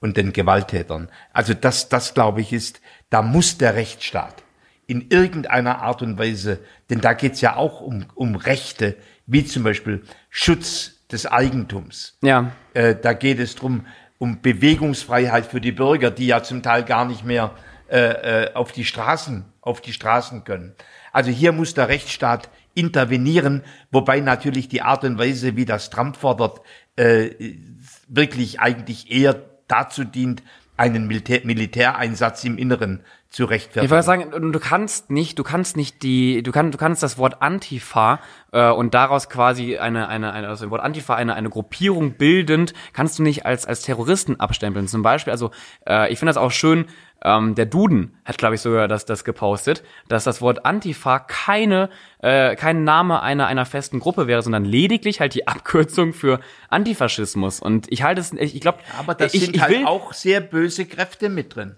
und 0.00 0.16
den 0.16 0.32
Gewalttätern. 0.32 1.10
Also 1.32 1.54
das, 1.54 1.88
das 1.88 2.14
glaube 2.14 2.40
ich 2.40 2.52
ist, 2.52 2.80
da 3.10 3.22
muss 3.22 3.58
der 3.58 3.74
Rechtsstaat 3.74 4.42
in 4.86 5.08
irgendeiner 5.10 5.82
Art 5.82 6.02
und 6.02 6.18
Weise, 6.18 6.58
denn 6.88 7.00
da 7.00 7.12
geht's 7.12 7.40
ja 7.40 7.56
auch 7.56 7.80
um, 7.80 8.06
um 8.14 8.34
Rechte, 8.34 8.96
wie 9.26 9.44
zum 9.44 9.62
Beispiel 9.62 10.02
Schutz 10.30 11.06
des 11.12 11.26
Eigentums. 11.26 12.18
Ja, 12.22 12.52
Äh, 12.74 12.96
da 13.00 13.12
geht 13.12 13.38
es 13.38 13.54
drum 13.54 13.86
um 14.18 14.42
Bewegungsfreiheit 14.42 15.46
für 15.46 15.60
die 15.60 15.72
Bürger, 15.72 16.10
die 16.10 16.26
ja 16.26 16.42
zum 16.42 16.62
Teil 16.62 16.84
gar 16.84 17.04
nicht 17.04 17.24
mehr 17.24 17.52
äh, 17.88 18.44
äh, 18.44 18.54
auf 18.54 18.72
die 18.72 18.84
Straßen, 18.84 19.44
auf 19.60 19.80
die 19.80 19.92
Straßen 19.92 20.44
können. 20.44 20.74
Also 21.12 21.30
hier 21.30 21.52
muss 21.52 21.74
der 21.74 21.88
Rechtsstaat 21.88 22.48
intervenieren, 22.74 23.62
wobei 23.90 24.20
natürlich 24.20 24.68
die 24.68 24.82
Art 24.82 25.04
und 25.04 25.18
Weise, 25.18 25.56
wie 25.56 25.64
das 25.64 25.90
Trump 25.90 26.16
fordert, 26.16 26.60
äh, 26.96 27.30
wirklich 28.08 28.60
eigentlich 28.60 29.10
eher 29.10 29.49
dazu 29.70 30.04
dient, 30.04 30.42
einen 30.76 31.06
Militär 31.06 31.40
Militäreinsatz 31.44 32.42
im 32.44 32.56
Inneren 32.56 33.00
zu 33.28 33.44
rechtfertigen. 33.44 33.84
Ich 33.84 33.90
wollte 33.90 34.06
sagen, 34.06 34.52
du 34.52 34.58
kannst 34.58 35.10
nicht, 35.10 35.38
du 35.38 35.44
kannst 35.44 35.76
nicht 35.76 36.02
die, 36.02 36.42
du 36.42 36.52
kannst, 36.52 36.74
du 36.74 36.78
kannst 36.78 37.02
das 37.02 37.18
Wort 37.18 37.42
Antifa 37.42 38.18
äh, 38.52 38.70
und 38.70 38.94
daraus 38.94 39.28
quasi 39.28 39.76
eine, 39.76 40.08
eine, 40.08 40.32
eine 40.32 40.48
also 40.48 40.64
das 40.64 40.70
Wort 40.70 40.82
Antifa 40.82 41.14
eine, 41.14 41.34
eine 41.34 41.50
Gruppierung 41.50 42.14
bildend, 42.14 42.72
kannst 42.94 43.18
du 43.18 43.22
nicht 43.22 43.44
als 43.44 43.66
als 43.66 43.82
Terroristen 43.82 44.40
abstempeln. 44.40 44.88
Zum 44.88 45.02
Beispiel, 45.02 45.32
also 45.32 45.50
äh, 45.86 46.10
ich 46.10 46.18
finde 46.18 46.30
das 46.30 46.38
auch 46.38 46.50
schön. 46.50 46.86
Ähm, 47.22 47.54
der 47.54 47.66
Duden 47.66 48.16
hat, 48.24 48.38
glaube 48.38 48.54
ich, 48.54 48.60
sogar 48.60 48.88
das, 48.88 49.04
das 49.04 49.24
gepostet, 49.24 49.82
dass 50.08 50.24
das 50.24 50.40
Wort 50.40 50.64
Antifa 50.64 51.18
keine, 51.18 51.90
äh, 52.20 52.56
kein 52.56 52.84
Name 52.84 53.20
einer, 53.22 53.46
einer 53.46 53.66
festen 53.66 54.00
Gruppe 54.00 54.26
wäre, 54.26 54.42
sondern 54.42 54.64
lediglich 54.64 55.20
halt 55.20 55.34
die 55.34 55.46
Abkürzung 55.48 56.12
für 56.12 56.40
Antifaschismus. 56.68 57.60
Und 57.60 57.90
ich 57.92 58.02
halte 58.02 58.20
es, 58.20 58.32
ich, 58.32 58.54
ich 58.54 58.60
glaube, 58.60 58.78
Aber 58.98 59.14
da 59.14 59.26
ich, 59.26 59.32
sind 59.32 59.56
ich 59.56 59.62
halt 59.62 59.72
will, 59.72 59.84
auch 59.84 60.12
sehr 60.12 60.40
böse 60.40 60.86
Kräfte 60.86 61.28
mit 61.28 61.54
drin. 61.54 61.76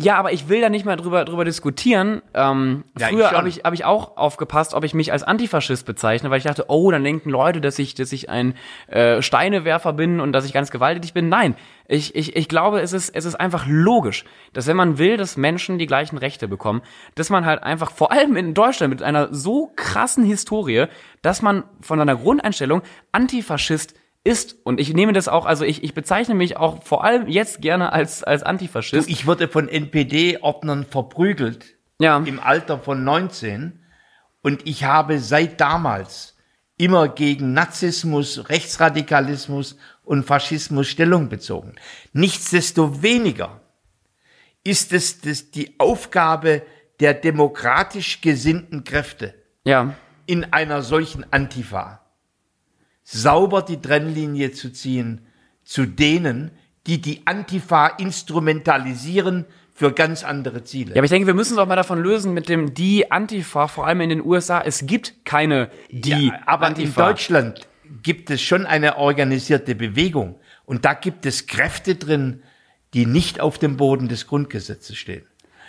Ja, 0.00 0.16
aber 0.16 0.32
ich 0.32 0.48
will 0.48 0.60
da 0.60 0.68
nicht 0.68 0.84
mehr 0.84 0.96
drüber, 0.96 1.24
drüber 1.24 1.44
diskutieren. 1.44 2.22
Ähm, 2.32 2.84
Ja, 2.96 3.08
früher 3.08 3.32
habe 3.32 3.48
ich, 3.48 3.64
hab 3.64 3.74
ich 3.74 3.84
auch 3.84 4.16
aufgepasst, 4.16 4.74
ob 4.74 4.84
ich 4.84 4.94
mich 4.94 5.10
als 5.10 5.24
Antifaschist 5.24 5.84
bezeichne, 5.86 6.30
weil 6.30 6.38
ich 6.38 6.44
dachte, 6.44 6.66
oh, 6.68 6.88
dann 6.92 7.02
denken 7.02 7.30
Leute, 7.30 7.60
dass 7.60 7.80
ich, 7.80 7.96
dass 7.96 8.12
ich 8.12 8.30
ein 8.30 8.54
äh, 8.86 9.20
Steinewerfer 9.22 9.92
bin 9.92 10.20
und 10.20 10.32
dass 10.32 10.44
ich 10.44 10.52
ganz 10.52 10.70
gewalttätig 10.70 11.14
bin. 11.14 11.28
Nein, 11.28 11.56
ich, 11.88 12.14
ich, 12.14 12.36
ich 12.36 12.48
glaube, 12.48 12.80
es 12.80 12.92
ist, 12.92 13.10
es 13.10 13.24
ist 13.24 13.34
einfach 13.34 13.66
logisch, 13.66 14.24
dass 14.52 14.68
wenn 14.68 14.76
man 14.76 14.98
will, 14.98 15.16
dass 15.16 15.36
Menschen 15.36 15.78
die 15.78 15.86
gleichen 15.86 16.16
Rechte 16.16 16.46
bekommen, 16.46 16.82
dass 17.16 17.28
man 17.28 17.44
halt 17.44 17.64
einfach, 17.64 17.90
vor 17.90 18.12
allem 18.12 18.36
in 18.36 18.54
Deutschland 18.54 18.90
mit 18.90 19.02
einer 19.02 19.34
so 19.34 19.72
krassen 19.74 20.22
Historie, 20.22 20.86
dass 21.22 21.42
man 21.42 21.64
von 21.80 22.00
einer 22.00 22.14
Grundeinstellung 22.14 22.82
Antifaschist 23.10 23.94
ist. 24.28 24.56
Und 24.64 24.78
ich 24.78 24.92
nehme 24.92 25.12
das 25.14 25.26
auch, 25.26 25.46
also 25.46 25.64
ich, 25.64 25.82
ich 25.82 25.94
bezeichne 25.94 26.34
mich 26.34 26.56
auch 26.58 26.82
vor 26.82 27.02
allem 27.02 27.28
jetzt 27.28 27.62
gerne 27.62 27.92
als, 27.92 28.22
als 28.22 28.42
Du, 28.42 28.48
Antifaschist. 28.48 29.08
ich 29.08 29.26
wurde 29.26 29.48
von 29.48 29.68
NPD-Ordnern 29.68 30.84
verprügelt 30.84 31.76
ja. 31.98 32.18
im 32.18 32.38
Alter 32.38 32.78
von 32.78 33.02
19 33.04 33.80
und 34.42 34.66
ich 34.66 34.84
habe 34.84 35.18
seit 35.18 35.60
damals 35.60 36.36
immer 36.76 37.08
gegen 37.08 37.54
Nazismus, 37.54 38.48
Rechtsradikalismus 38.50 39.76
und 40.04 40.24
Faschismus 40.24 40.86
Stellung 40.86 41.28
bezogen. 41.28 41.74
Nichtsdestoweniger 42.12 43.60
ist 44.62 44.92
es 44.92 45.20
das 45.22 45.50
die 45.50 45.74
Aufgabe 45.80 46.62
der 47.00 47.14
demokratisch 47.14 48.20
gesinnten 48.20 48.84
Kräfte 48.84 49.34
Ja. 49.64 49.94
in 50.26 50.52
einer 50.52 50.82
solchen 50.82 51.24
Antifa 51.32 52.00
sauber 53.10 53.62
die 53.62 53.80
Trennlinie 53.80 54.52
zu 54.52 54.70
ziehen 54.70 55.26
zu 55.64 55.86
denen, 55.86 56.50
die 56.86 57.00
die 57.00 57.26
Antifa 57.26 57.86
instrumentalisieren 57.86 59.46
für 59.74 59.92
ganz 59.92 60.24
andere 60.24 60.64
Ziele. 60.64 60.90
Ja, 60.90 60.96
aber 60.96 61.04
ich 61.04 61.10
denke, 61.10 61.26
wir 61.26 61.34
müssen 61.34 61.52
uns 61.52 61.60
auch 61.60 61.66
mal 61.66 61.76
davon 61.76 62.02
lösen 62.02 62.34
mit 62.34 62.48
dem 62.48 62.74
die 62.74 63.10
Antifa, 63.10 63.68
vor 63.68 63.86
allem 63.86 64.00
in 64.02 64.08
den 64.10 64.24
USA. 64.24 64.60
Es 64.60 64.86
gibt 64.86 65.24
keine 65.24 65.70
die 65.90 66.28
Ja, 66.28 66.40
aber 66.46 66.66
Antifa. 66.66 67.02
in 67.02 67.08
Deutschland 67.10 67.68
gibt 68.02 68.30
es 68.30 68.42
schon 68.42 68.66
eine 68.66 68.96
organisierte 68.96 69.74
Bewegung 69.74 70.38
und 70.66 70.84
da 70.84 70.94
gibt 70.94 71.24
es 71.26 71.46
Kräfte 71.46 71.94
drin, 71.94 72.42
die 72.92 73.06
nicht 73.06 73.40
auf 73.40 73.58
dem 73.58 73.76
Boden 73.76 74.08
des 74.08 74.26
Grundgesetzes 74.26 74.96
stehen. 74.96 75.26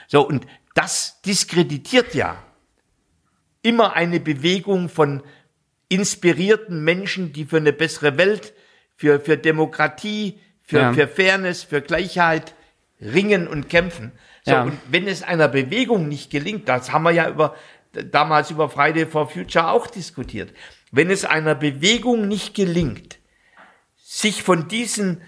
So, 0.08 0.28
und 0.28 0.46
das 0.74 1.22
diskreditiert 1.22 2.16
ja 2.16 2.38
immer 3.62 3.94
eine 3.94 4.20
Bewegung 4.20 4.90
von 4.90 5.22
inspirierten 5.90 6.84
Menschen, 6.84 7.34
die 7.34 7.46
für 7.46 7.58
eine 7.58 7.74
bessere 7.74 8.18
Welt, 8.18 8.54
für, 8.96 9.20
für 9.20 9.38
Demokratie, 9.38 10.40
für, 10.66 10.80
Ja. 10.80 10.94
für 10.94 11.08
Fairness, 11.08 11.64
für 11.64 11.82
Gleichheit 11.82 12.54
ringen 13.02 13.48
und 13.48 13.70
kämpfen. 13.70 14.12
So, 14.46 14.52
Ja. 14.52 14.64
und 14.64 14.78
wenn 14.90 15.08
es 15.08 15.24
einer 15.24 15.48
Bewegung 15.48 16.08
nicht 16.08 16.30
gelingt, 16.32 16.70
das 16.70 16.92
haben 16.92 17.04
wir 17.04 17.12
ja 17.12 17.28
über, 17.30 17.56
damals 18.12 18.52
über 18.52 18.70
Friday 18.70 19.06
for 19.06 19.28
Future 19.30 19.70
auch 19.72 19.88
diskutiert, 19.88 20.54
wenn 20.92 21.10
es 21.10 21.26
einer 21.26 21.56
Bewegung 21.56 22.28
nicht 22.28 22.54
gelingt, 22.56 23.18
sich 23.98 24.44
von 24.44 24.68
diesen 24.68 25.22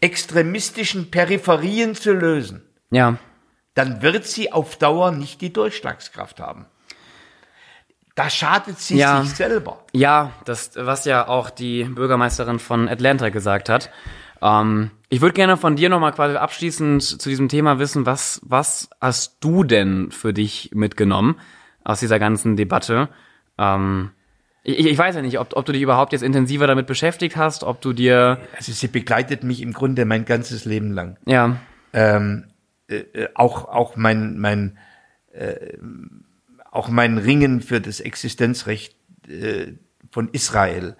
extremistischen 0.00 1.10
Peripherien 1.10 1.94
zu 1.94 2.12
lösen, 2.12 2.62
Ja. 2.90 3.18
dann 3.74 4.02
wird 4.02 4.26
sie 4.26 4.52
auf 4.52 4.76
Dauer 4.76 5.12
nicht 5.12 5.40
die 5.40 5.52
Durchschlagskraft 5.52 6.40
haben. 6.40 6.66
Da 8.14 8.30
schadet 8.30 8.78
sie 8.78 8.98
Ja. 8.98 9.22
sich 9.22 9.34
selber. 9.34 9.84
Ja, 9.92 10.32
das, 10.44 10.72
was 10.76 11.04
ja 11.04 11.26
auch 11.28 11.50
die 11.50 11.84
Bürgermeisterin 11.84 12.58
von 12.58 12.88
Atlanta 12.88 13.28
gesagt 13.30 13.68
hat. 13.68 13.90
Ähm, 14.42 14.90
ich 15.08 15.20
würde 15.20 15.34
gerne 15.34 15.56
von 15.56 15.76
dir 15.76 15.88
nochmal 15.88 16.12
quasi 16.12 16.36
abschließend 16.36 17.02
zu 17.02 17.28
diesem 17.28 17.48
Thema 17.48 17.78
wissen, 17.78 18.06
was, 18.06 18.40
was 18.44 18.88
hast 19.00 19.38
du 19.42 19.64
denn 19.64 20.10
für 20.10 20.32
dich 20.32 20.70
mitgenommen 20.74 21.36
aus 21.82 22.00
dieser 22.00 22.18
ganzen 22.18 22.56
Debatte? 22.56 23.08
Ähm, 23.58 24.10
ich, 24.62 24.86
ich 24.86 24.98
weiß 24.98 25.14
ja 25.16 25.22
nicht, 25.22 25.38
ob, 25.38 25.54
ob 25.56 25.64
du 25.66 25.72
dich 25.72 25.82
überhaupt 25.82 26.12
jetzt 26.12 26.22
intensiver 26.22 26.66
damit 26.66 26.86
beschäftigt 26.86 27.36
hast, 27.36 27.64
ob 27.64 27.80
du 27.80 27.92
dir, 27.92 28.38
Also 28.56 28.72
sie 28.72 28.88
begleitet 28.88 29.44
mich 29.44 29.60
im 29.60 29.72
Grunde 29.72 30.04
mein 30.04 30.24
ganzes 30.24 30.64
Leben 30.64 30.92
lang. 30.92 31.16
ja, 31.26 31.56
ähm, 31.92 32.48
äh, 32.88 32.96
äh, 32.96 33.28
auch 33.34 33.66
auch 33.68 33.96
mein 33.96 34.38
mein 34.38 34.78
äh, 35.32 35.76
auch 36.74 36.88
mein 36.88 37.18
Ringen 37.18 37.60
für 37.60 37.80
das 37.80 38.00
Existenzrecht 38.00 38.96
äh, 39.28 39.72
von 40.10 40.28
Israel, 40.32 40.96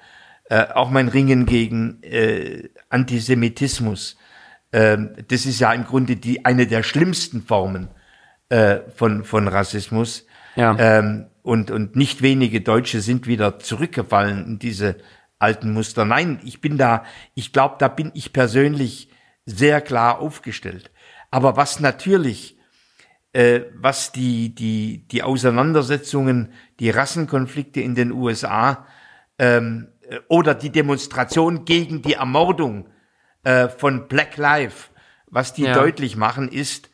äh, 0.48 0.66
auch 0.74 0.90
mein 0.90 1.08
Ringen 1.08 1.46
gegen 1.46 2.02
äh, 2.02 2.68
Antisemitismus. 2.88 4.16
ähm, 4.72 5.14
das 5.28 5.46
ist 5.46 5.60
ja 5.60 5.72
im 5.72 5.84
Grunde 5.84 6.16
die 6.16 6.44
eine 6.44 6.66
der 6.66 6.82
schlimmsten 6.82 7.42
Formen 7.42 7.88
äh, 8.48 8.78
von 8.94 9.24
von 9.24 9.48
Rassismus. 9.48 10.26
Ja. 10.56 10.76
Ähm, 10.78 11.26
und 11.42 11.70
und 11.70 11.96
nicht 11.96 12.22
wenige 12.22 12.60
Deutsche 12.60 13.00
sind 13.00 13.26
wieder 13.26 13.58
zurückgefallen 13.58 14.46
in 14.46 14.58
diese 14.58 14.96
alten 15.38 15.72
Muster. 15.72 16.04
Nein, 16.04 16.40
ich 16.44 16.60
bin 16.60 16.78
da, 16.78 17.04
ich 17.34 17.52
glaube, 17.52 17.76
da 17.78 17.88
bin 17.88 18.10
ich 18.14 18.32
persönlich 18.32 19.10
sehr 19.44 19.80
klar 19.80 20.20
aufgestellt. 20.20 20.90
Aber 21.30 21.56
was 21.56 21.80
natürlich, 21.80 22.56
äh, 23.34 23.62
was 23.74 24.12
die, 24.12 24.54
die, 24.54 25.08
die 25.08 25.24
Auseinandersetzungen, 25.24 26.52
die 26.78 26.90
Rassenkonflikte 26.90 27.80
in 27.80 27.96
den 27.96 28.12
USA 28.12 28.86
ähm, 29.40 29.88
äh, 30.08 30.20
oder 30.28 30.54
die 30.54 30.70
Demonstration 30.70 31.64
gegen 31.64 32.00
die 32.00 32.14
Ermordung 32.14 32.88
äh, 33.42 33.68
von 33.68 34.06
Black 34.06 34.36
Lives, 34.36 34.90
was 35.26 35.52
die 35.52 35.64
Ja. 35.64 35.74
deutlich 35.74 36.14
machen, 36.16 36.48
ist, 36.48 36.90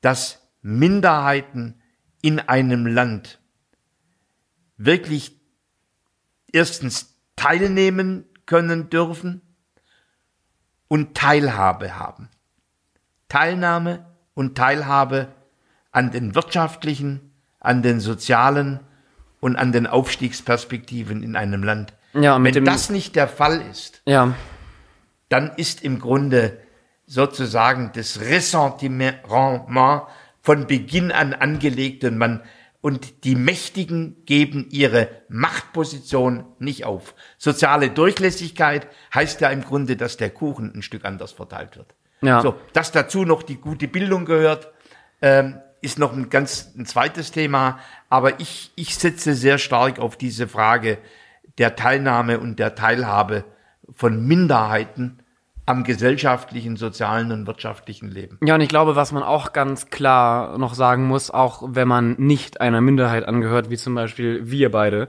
dass 0.00 0.48
Minderheiten 0.62 1.82
in 2.22 2.40
einem 2.40 2.86
Land 2.86 3.38
wirklich 4.78 5.38
erstens 6.50 7.20
teilnehmen 7.36 8.24
können 8.46 8.88
dürfen 8.88 9.42
und 10.88 11.14
Teilhabe 11.14 11.98
haben. 11.98 12.30
Teilnahme 13.28 14.06
und 14.32 14.56
Teilhabe 14.56 15.28
an 15.90 16.10
den 16.10 16.34
wirtschaftlichen, 16.34 17.32
an 17.60 17.82
den 17.82 18.00
sozialen 18.00 18.80
und 19.40 19.56
an 19.56 19.72
den 19.72 19.86
Aufstiegsperspektiven 19.86 21.22
in 21.22 21.36
einem 21.36 21.62
Land. 21.62 21.92
Ja, 22.14 22.38
mit 22.38 22.54
Wenn 22.54 22.64
das 22.64 22.90
nicht 22.90 23.16
der 23.16 23.28
Fall 23.28 23.60
ist, 23.70 24.02
ja, 24.06 24.34
dann 25.28 25.52
ist 25.56 25.82
im 25.82 25.98
Grunde 25.98 26.58
sozusagen 27.06 27.92
das 27.94 28.20
Ressentiment 28.20 29.18
von 30.42 30.66
Beginn 30.66 31.12
an 31.12 31.34
angelegt 31.34 32.04
und 32.04 32.18
man 32.18 32.42
und 32.80 33.24
die 33.24 33.34
Mächtigen 33.34 34.24
geben 34.24 34.68
ihre 34.70 35.08
Machtposition 35.28 36.44
nicht 36.58 36.84
auf. 36.84 37.14
Soziale 37.36 37.90
Durchlässigkeit 37.90 38.86
heißt 39.12 39.40
ja 39.40 39.50
im 39.50 39.64
Grunde, 39.64 39.96
dass 39.96 40.16
der 40.16 40.30
Kuchen 40.30 40.72
ein 40.74 40.82
Stück 40.82 41.04
anders 41.04 41.32
verteilt 41.32 41.76
wird. 41.76 41.94
Ja. 42.20 42.40
So, 42.40 42.54
dass 42.72 42.92
dazu 42.92 43.24
noch 43.24 43.42
die 43.42 43.56
gute 43.56 43.88
Bildung 43.88 44.24
gehört, 44.24 44.72
ähm, 45.20 45.58
ist 45.80 45.98
noch 45.98 46.12
ein 46.12 46.30
ganz 46.30 46.72
ein 46.76 46.86
zweites 46.86 47.30
Thema. 47.30 47.78
Aber 48.08 48.40
ich, 48.40 48.72
ich 48.74 48.96
setze 48.96 49.34
sehr 49.34 49.58
stark 49.58 49.98
auf 49.98 50.16
diese 50.16 50.48
Frage 50.48 50.98
der 51.58 51.76
Teilnahme 51.76 52.38
und 52.40 52.58
der 52.58 52.74
Teilhabe 52.74 53.44
von 53.94 54.26
Minderheiten 54.26 55.18
am 55.66 55.84
gesellschaftlichen, 55.84 56.76
sozialen 56.76 57.30
und 57.30 57.46
wirtschaftlichen 57.46 58.10
Leben. 58.10 58.38
Ja, 58.42 58.54
und 58.54 58.62
ich 58.62 58.70
glaube, 58.70 58.96
was 58.96 59.12
man 59.12 59.22
auch 59.22 59.52
ganz 59.52 59.90
klar 59.90 60.56
noch 60.56 60.72
sagen 60.72 61.06
muss, 61.06 61.30
auch 61.30 61.62
wenn 61.66 61.86
man 61.86 62.14
nicht 62.16 62.60
einer 62.62 62.80
Minderheit 62.80 63.28
angehört, 63.28 63.68
wie 63.68 63.76
zum 63.76 63.94
Beispiel 63.94 64.50
wir 64.50 64.70
beide 64.70 65.08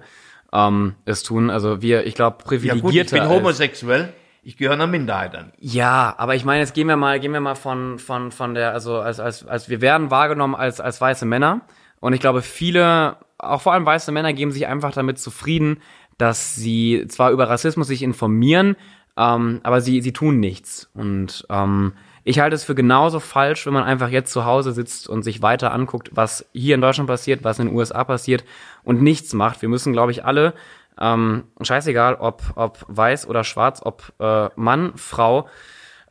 ähm, 0.52 0.96
es 1.06 1.24
tun, 1.24 1.50
also 1.50 1.82
wir, 1.82 2.06
ich 2.06 2.14
glaube, 2.14 2.44
Ja 2.62 2.76
gut, 2.76 2.94
ich 2.94 3.10
bin 3.10 3.30
homosexuell, 3.30 4.14
ich 4.42 4.58
gehöre 4.58 4.74
einer 4.74 4.88
Minderheit 4.88 5.36
an. 5.36 5.52
Ja, 5.60 6.16
aber 6.18 6.36
ich 6.36 6.46
meine, 6.46 6.60
jetzt 6.60 6.74
gehen 6.74 6.88
wir 6.88 6.98
mal, 6.98 7.20
gehen 7.20 7.34
wir 7.34 7.40
mal 7.40 7.56
von, 7.56 8.00
von, 8.00 8.32
von 8.32 8.54
der, 8.54 8.74
also 8.74 9.00
als, 9.00 9.20
als, 9.20 9.46
als 9.46 9.70
wir 9.70 9.82
werden 9.82 10.12
wahrgenommen 10.12 10.56
als, 10.56 10.80
als 10.80 11.00
weiße 11.02 11.26
Männer. 11.26 11.62
Und 12.00 12.14
ich 12.14 12.20
glaube, 12.20 12.42
viele, 12.42 13.18
auch 13.38 13.62
vor 13.62 13.74
allem 13.74 13.86
weiße 13.86 14.12
Männer, 14.12 14.34
geben 14.34 14.52
sich 14.52 14.68
einfach 14.68 14.94
damit 14.94 15.20
zufrieden, 15.20 15.82
dass 16.18 16.56
sie 16.56 17.06
zwar 17.08 17.32
über 17.32 17.50
Rassismus 17.50 17.88
sich 17.88 18.02
informieren, 18.04 18.76
ähm, 19.18 19.60
aber 19.64 19.82
sie, 19.82 20.02
sie 20.02 20.14
tun 20.14 20.40
nichts. 20.40 20.90
Und 20.94 21.46
ähm, 21.50 21.94
ich 22.24 22.40
halte 22.40 22.56
es 22.56 22.64
für 22.64 22.76
genauso 22.76 23.20
falsch, 23.20 23.66
wenn 23.66 23.74
man 23.74 23.84
einfach 23.84 24.10
jetzt 24.10 24.32
zu 24.32 24.46
Hause 24.46 24.72
sitzt 24.72 25.10
und 25.10 25.24
sich 25.24 25.42
weiter 25.42 25.74
anguckt, 25.74 26.12
was 26.14 26.46
hier 26.54 26.76
in 26.76 26.82
Deutschland 26.82 27.08
passiert, 27.08 27.44
was 27.44 27.60
in 27.60 27.68
den 27.68 27.76
USA 27.76 28.04
passiert 28.04 28.44
und 28.84 29.02
nichts 29.02 29.34
macht. 29.34 29.62
Wir 29.62 29.70
müssen, 29.70 29.94
glaube 29.94 30.12
ich, 30.12 30.26
alle 30.26 30.54
ähm, 31.00 31.46
scheißegal, 31.62 32.16
ob, 32.16 32.44
ob 32.56 32.86
weiß 32.88 33.28
oder 33.28 33.44
schwarz, 33.44 33.82
ob 33.84 34.14
äh, 34.20 34.50
Mann, 34.56 34.94
Frau, 34.96 35.48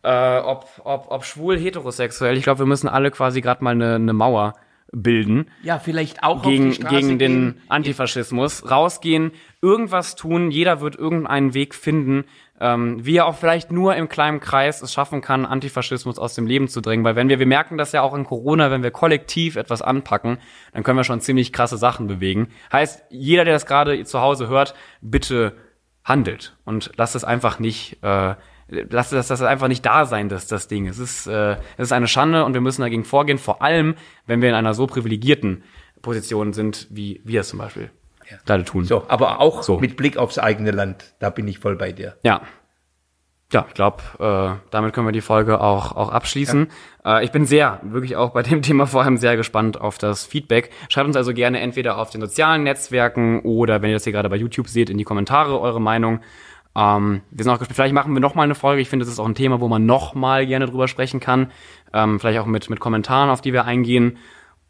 äh, 0.03 0.39
ob, 0.39 0.67
ob, 0.85 1.11
ob 1.11 1.25
schwul, 1.25 1.59
heterosexuell. 1.59 2.37
Ich 2.37 2.45
glaube, 2.45 2.61
wir 2.61 2.67
müssen 2.67 2.89
alle 2.89 3.11
quasi 3.11 3.41
gerade 3.41 3.63
mal 3.65 3.71
eine 3.73 3.99
ne 3.99 4.13
Mauer 4.13 4.55
bilden 4.93 5.51
Ja, 5.63 5.79
vielleicht 5.79 6.23
auch 6.23 6.43
gegen, 6.43 6.71
gegen 6.71 7.19
den 7.19 7.19
gehen. 7.19 7.61
Antifaschismus. 7.69 8.71
Rausgehen, 8.71 9.33
irgendwas 9.61 10.17
tun, 10.17 10.51
jeder 10.51 10.81
wird 10.81 10.97
irgendeinen 10.97 11.53
Weg 11.55 11.75
finden, 11.75 12.25
ähm, 12.61 13.05
wie 13.05 13.17
er 13.17 13.27
auch 13.27 13.37
vielleicht 13.37 13.71
nur 13.71 13.95
im 13.97 14.09
kleinen 14.09 14.41
Kreis 14.41 14.83
es 14.83 14.93
schaffen 14.93 15.21
kann, 15.21 15.47
Antifaschismus 15.47 16.19
aus 16.19 16.35
dem 16.35 16.47
Leben 16.47 16.69
zu 16.69 16.81
drängen. 16.81 17.05
Weil 17.05 17.17
wenn 17.17 17.29
wir, 17.29 17.39
wir 17.39 17.47
merken 17.47 17.79
das 17.79 17.93
ja 17.93 18.03
auch 18.03 18.15
in 18.15 18.25
Corona, 18.25 18.71
wenn 18.71 18.83
wir 18.83 18.91
kollektiv 18.91 19.57
etwas 19.57 19.83
anpacken, 19.83 20.39
dann 20.73 20.83
können 20.83 20.99
wir 20.99 21.05
schon 21.05 21.21
ziemlich 21.21 21.53
krasse 21.53 21.79
Sachen 21.79 22.07
bewegen. 22.07 22.49
Heißt, 22.73 23.05
jeder, 23.11 23.45
der 23.45 23.55
das 23.55 23.67
gerade 23.67 24.03
zu 24.05 24.21
Hause 24.21 24.49
hört, 24.49 24.75
bitte 25.01 25.57
handelt 26.05 26.57
und 26.65 26.93
lasst 26.97 27.15
es 27.15 27.25
einfach 27.25 27.59
nicht, 27.59 28.03
äh, 28.03 28.35
lasst 28.69 29.13
das, 29.13 29.29
das 29.29 29.43
einfach 29.43 29.69
nicht 29.69 29.85
da 29.85 30.07
sein, 30.07 30.29
das, 30.29 30.47
das 30.47 30.69
Ding. 30.69 30.87
Es 30.87 30.99
ist, 30.99 31.27
äh, 31.27 31.53
es 31.77 31.89
ist 31.89 31.93
eine 31.93 32.09
Schande 32.09 32.45
und 32.45 32.55
wir 32.55 32.61
müssen 32.61 32.83
dagegen 32.83 33.05
vorgehen, 33.05 33.39
vor 33.39 33.63
allem, 33.63 33.95
wenn 34.27 34.41
wir 34.41 34.49
in 34.49 34.55
einer 34.55 34.75
so 34.75 34.87
privilegierten 34.87 35.63
Position 36.01 36.53
sind, 36.53 36.87
wie 36.91 37.21
wir 37.25 37.43
es 37.43 37.49
zum 37.49 37.59
Beispiel 37.59 37.91
gerade 38.47 38.65
tun. 38.65 38.85
So, 38.85 39.05
aber 39.09 39.41
auch 39.41 39.63
So. 39.63 39.79
mit 39.79 39.97
Blick 39.97 40.17
aufs 40.17 40.39
eigene 40.39 40.71
Land, 40.71 41.15
da 41.19 41.31
bin 41.31 41.47
ich 41.49 41.59
voll 41.59 41.77
bei 41.77 41.93
dir. 41.93 42.17
Ja. 42.23 42.43
Ja, 43.51 43.65
ich 43.67 43.73
glaube, 43.73 44.03
äh, 44.19 44.61
damit 44.71 44.93
können 44.93 45.07
wir 45.07 45.13
die 45.13 45.23
Folge 45.23 45.63
auch, 45.63 45.93
auch 45.97 46.11
abschließen. 46.11 46.69
Äh, 47.03 47.25
ich 47.25 47.33
bin 47.33 47.47
sehr, 47.47 47.81
wirklich 47.83 48.15
auch 48.15 48.31
bei 48.33 48.43
dem 48.43 48.61
Thema 48.63 48.87
vor 48.87 49.03
allem 49.03 49.17
sehr 49.17 49.37
gespannt 49.39 49.81
auf 49.81 49.97
das 49.97 50.27
Feedback. 50.27 50.71
Schreibt 50.91 51.07
uns 51.07 51.17
also 51.17 51.33
gerne 51.33 51.61
entweder 51.61 51.97
auf 51.97 52.11
den 52.11 52.21
sozialen 52.21 52.63
Netzwerken 52.65 53.41
oder 53.41 53.81
wenn 53.81 53.89
ihr 53.89 53.97
das 53.97 54.05
hier 54.05 54.13
gerade 54.13 54.29
bei 54.29 54.37
YouTube 54.37 54.69
seht, 54.69 54.91
in 54.91 54.99
die 54.99 55.05
Kommentare 55.05 55.59
eure 55.59 55.81
Meinung. 55.81 56.21
Ähm, 56.77 57.23
wir 57.31 57.43
sind 57.43 57.51
auch 57.51 57.59
gespannt. 57.59 57.77
Vielleicht 57.77 57.95
machen 57.95 58.13
wir 58.13 58.21
noch 58.21 58.35
mal 58.35 58.43
eine 58.43 58.55
Folge. 58.55 58.83
Ich 58.83 58.91
finde, 58.91 59.07
das 59.07 59.13
ist 59.15 59.19
auch 59.19 59.27
ein 59.27 59.35
Thema, 59.35 59.61
wo 59.63 59.69
man 59.69 59.87
noch 59.87 60.15
mal 60.15 60.47
gerne 60.47 60.67
drüber 60.67 60.87
sprechen 60.87 61.19
kann. 61.19 61.51
Ähm, 61.95 62.21
vielleicht 62.21 62.41
auch 62.41 62.47
mit, 62.47 62.69
mit 62.69 62.81
Kommentaren, 62.81 63.31
auf 63.31 63.41
die 63.41 63.55
wir 63.55 63.65
eingehen. 63.65 64.19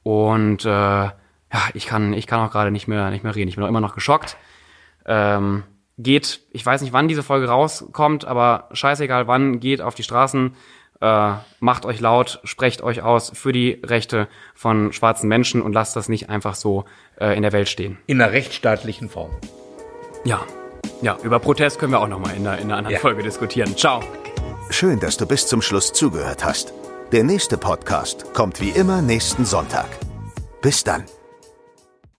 Und 0.05 0.65
äh, 0.65 1.09
ja, 1.53 1.61
ich 1.75 1.87
kann, 1.87 2.13
ich 2.13 2.27
kann 2.27 2.41
auch 2.41 2.51
gerade 2.51 2.71
nicht 2.71 2.89
mehr, 2.89 3.11
nicht 3.11 3.25
mehr 3.25 3.35
reden. 3.35 3.49
Ich 3.49 3.57
bin 3.57 3.65
auch 3.65 3.69
immer 3.69 3.81
noch 3.81 3.95
geschockt. 3.95 4.37
Ähm, 5.07 5.65
geht, 5.99 6.41
ich 6.53 6.65
weiß 6.65 6.83
nicht, 6.83 6.93
wann 6.93 7.09
diese 7.09 7.23
Folge 7.23 7.49
rauskommt, 7.49 8.25
aber 8.25 8.69
scheißegal 8.73 9.27
wann, 9.27 9.61
geht 9.61 9.81
auf 9.81 9.95
die 9.95 10.03
Straßen, 10.03 10.55
äh, 11.01 11.33
macht 11.61 11.87
euch 11.87 12.01
laut, 12.01 12.41
sprecht 12.45 12.83
euch 12.83 13.03
aus 13.03 13.31
für 13.35 13.53
die 13.53 13.81
Rechte 13.85 14.29
von 14.55 14.93
schwarzen 14.93 15.29
Menschen 15.29 15.63
und 15.63 15.73
lasst 15.73 15.97
das 15.97 16.09
nicht 16.09 16.29
einfach 16.29 16.55
so 16.55 16.85
äh, 17.21 17.37
in 17.37 17.43
der 17.43 17.53
Welt 17.53 17.69
stehen. 17.69 17.99
In 18.07 18.21
einer 18.21 18.33
rechtsstaatlichen 18.33 19.09
Form. 19.09 19.31
Ja. 20.25 20.41
Ja, 21.03 21.17
über 21.23 21.39
Protest 21.39 21.79
können 21.79 21.93
wir 21.93 22.01
auch 22.01 22.09
nochmal 22.09 22.35
in 22.35 22.47
einer, 22.47 22.59
in 22.59 22.65
einer 22.65 22.77
anderen 22.77 22.95
Ja. 22.95 23.01
Folge 23.01 23.23
diskutieren. 23.23 23.77
Ciao. 23.77 24.03
Schön, 24.71 25.01
dass 25.01 25.17
du 25.17 25.27
bis 25.27 25.47
zum 25.47 25.63
Schluss 25.63 25.93
zugehört 25.93 26.45
hast. 26.45 26.73
Der 27.13 27.25
nächste 27.25 27.57
Podcast 27.57 28.35
kommt 28.35 28.61
wie 28.61 28.71
immer 28.71 29.01
nächsten 29.01 29.45
Sonntag. 29.45 29.89
Bis 30.61 30.85
dann. 30.85 31.05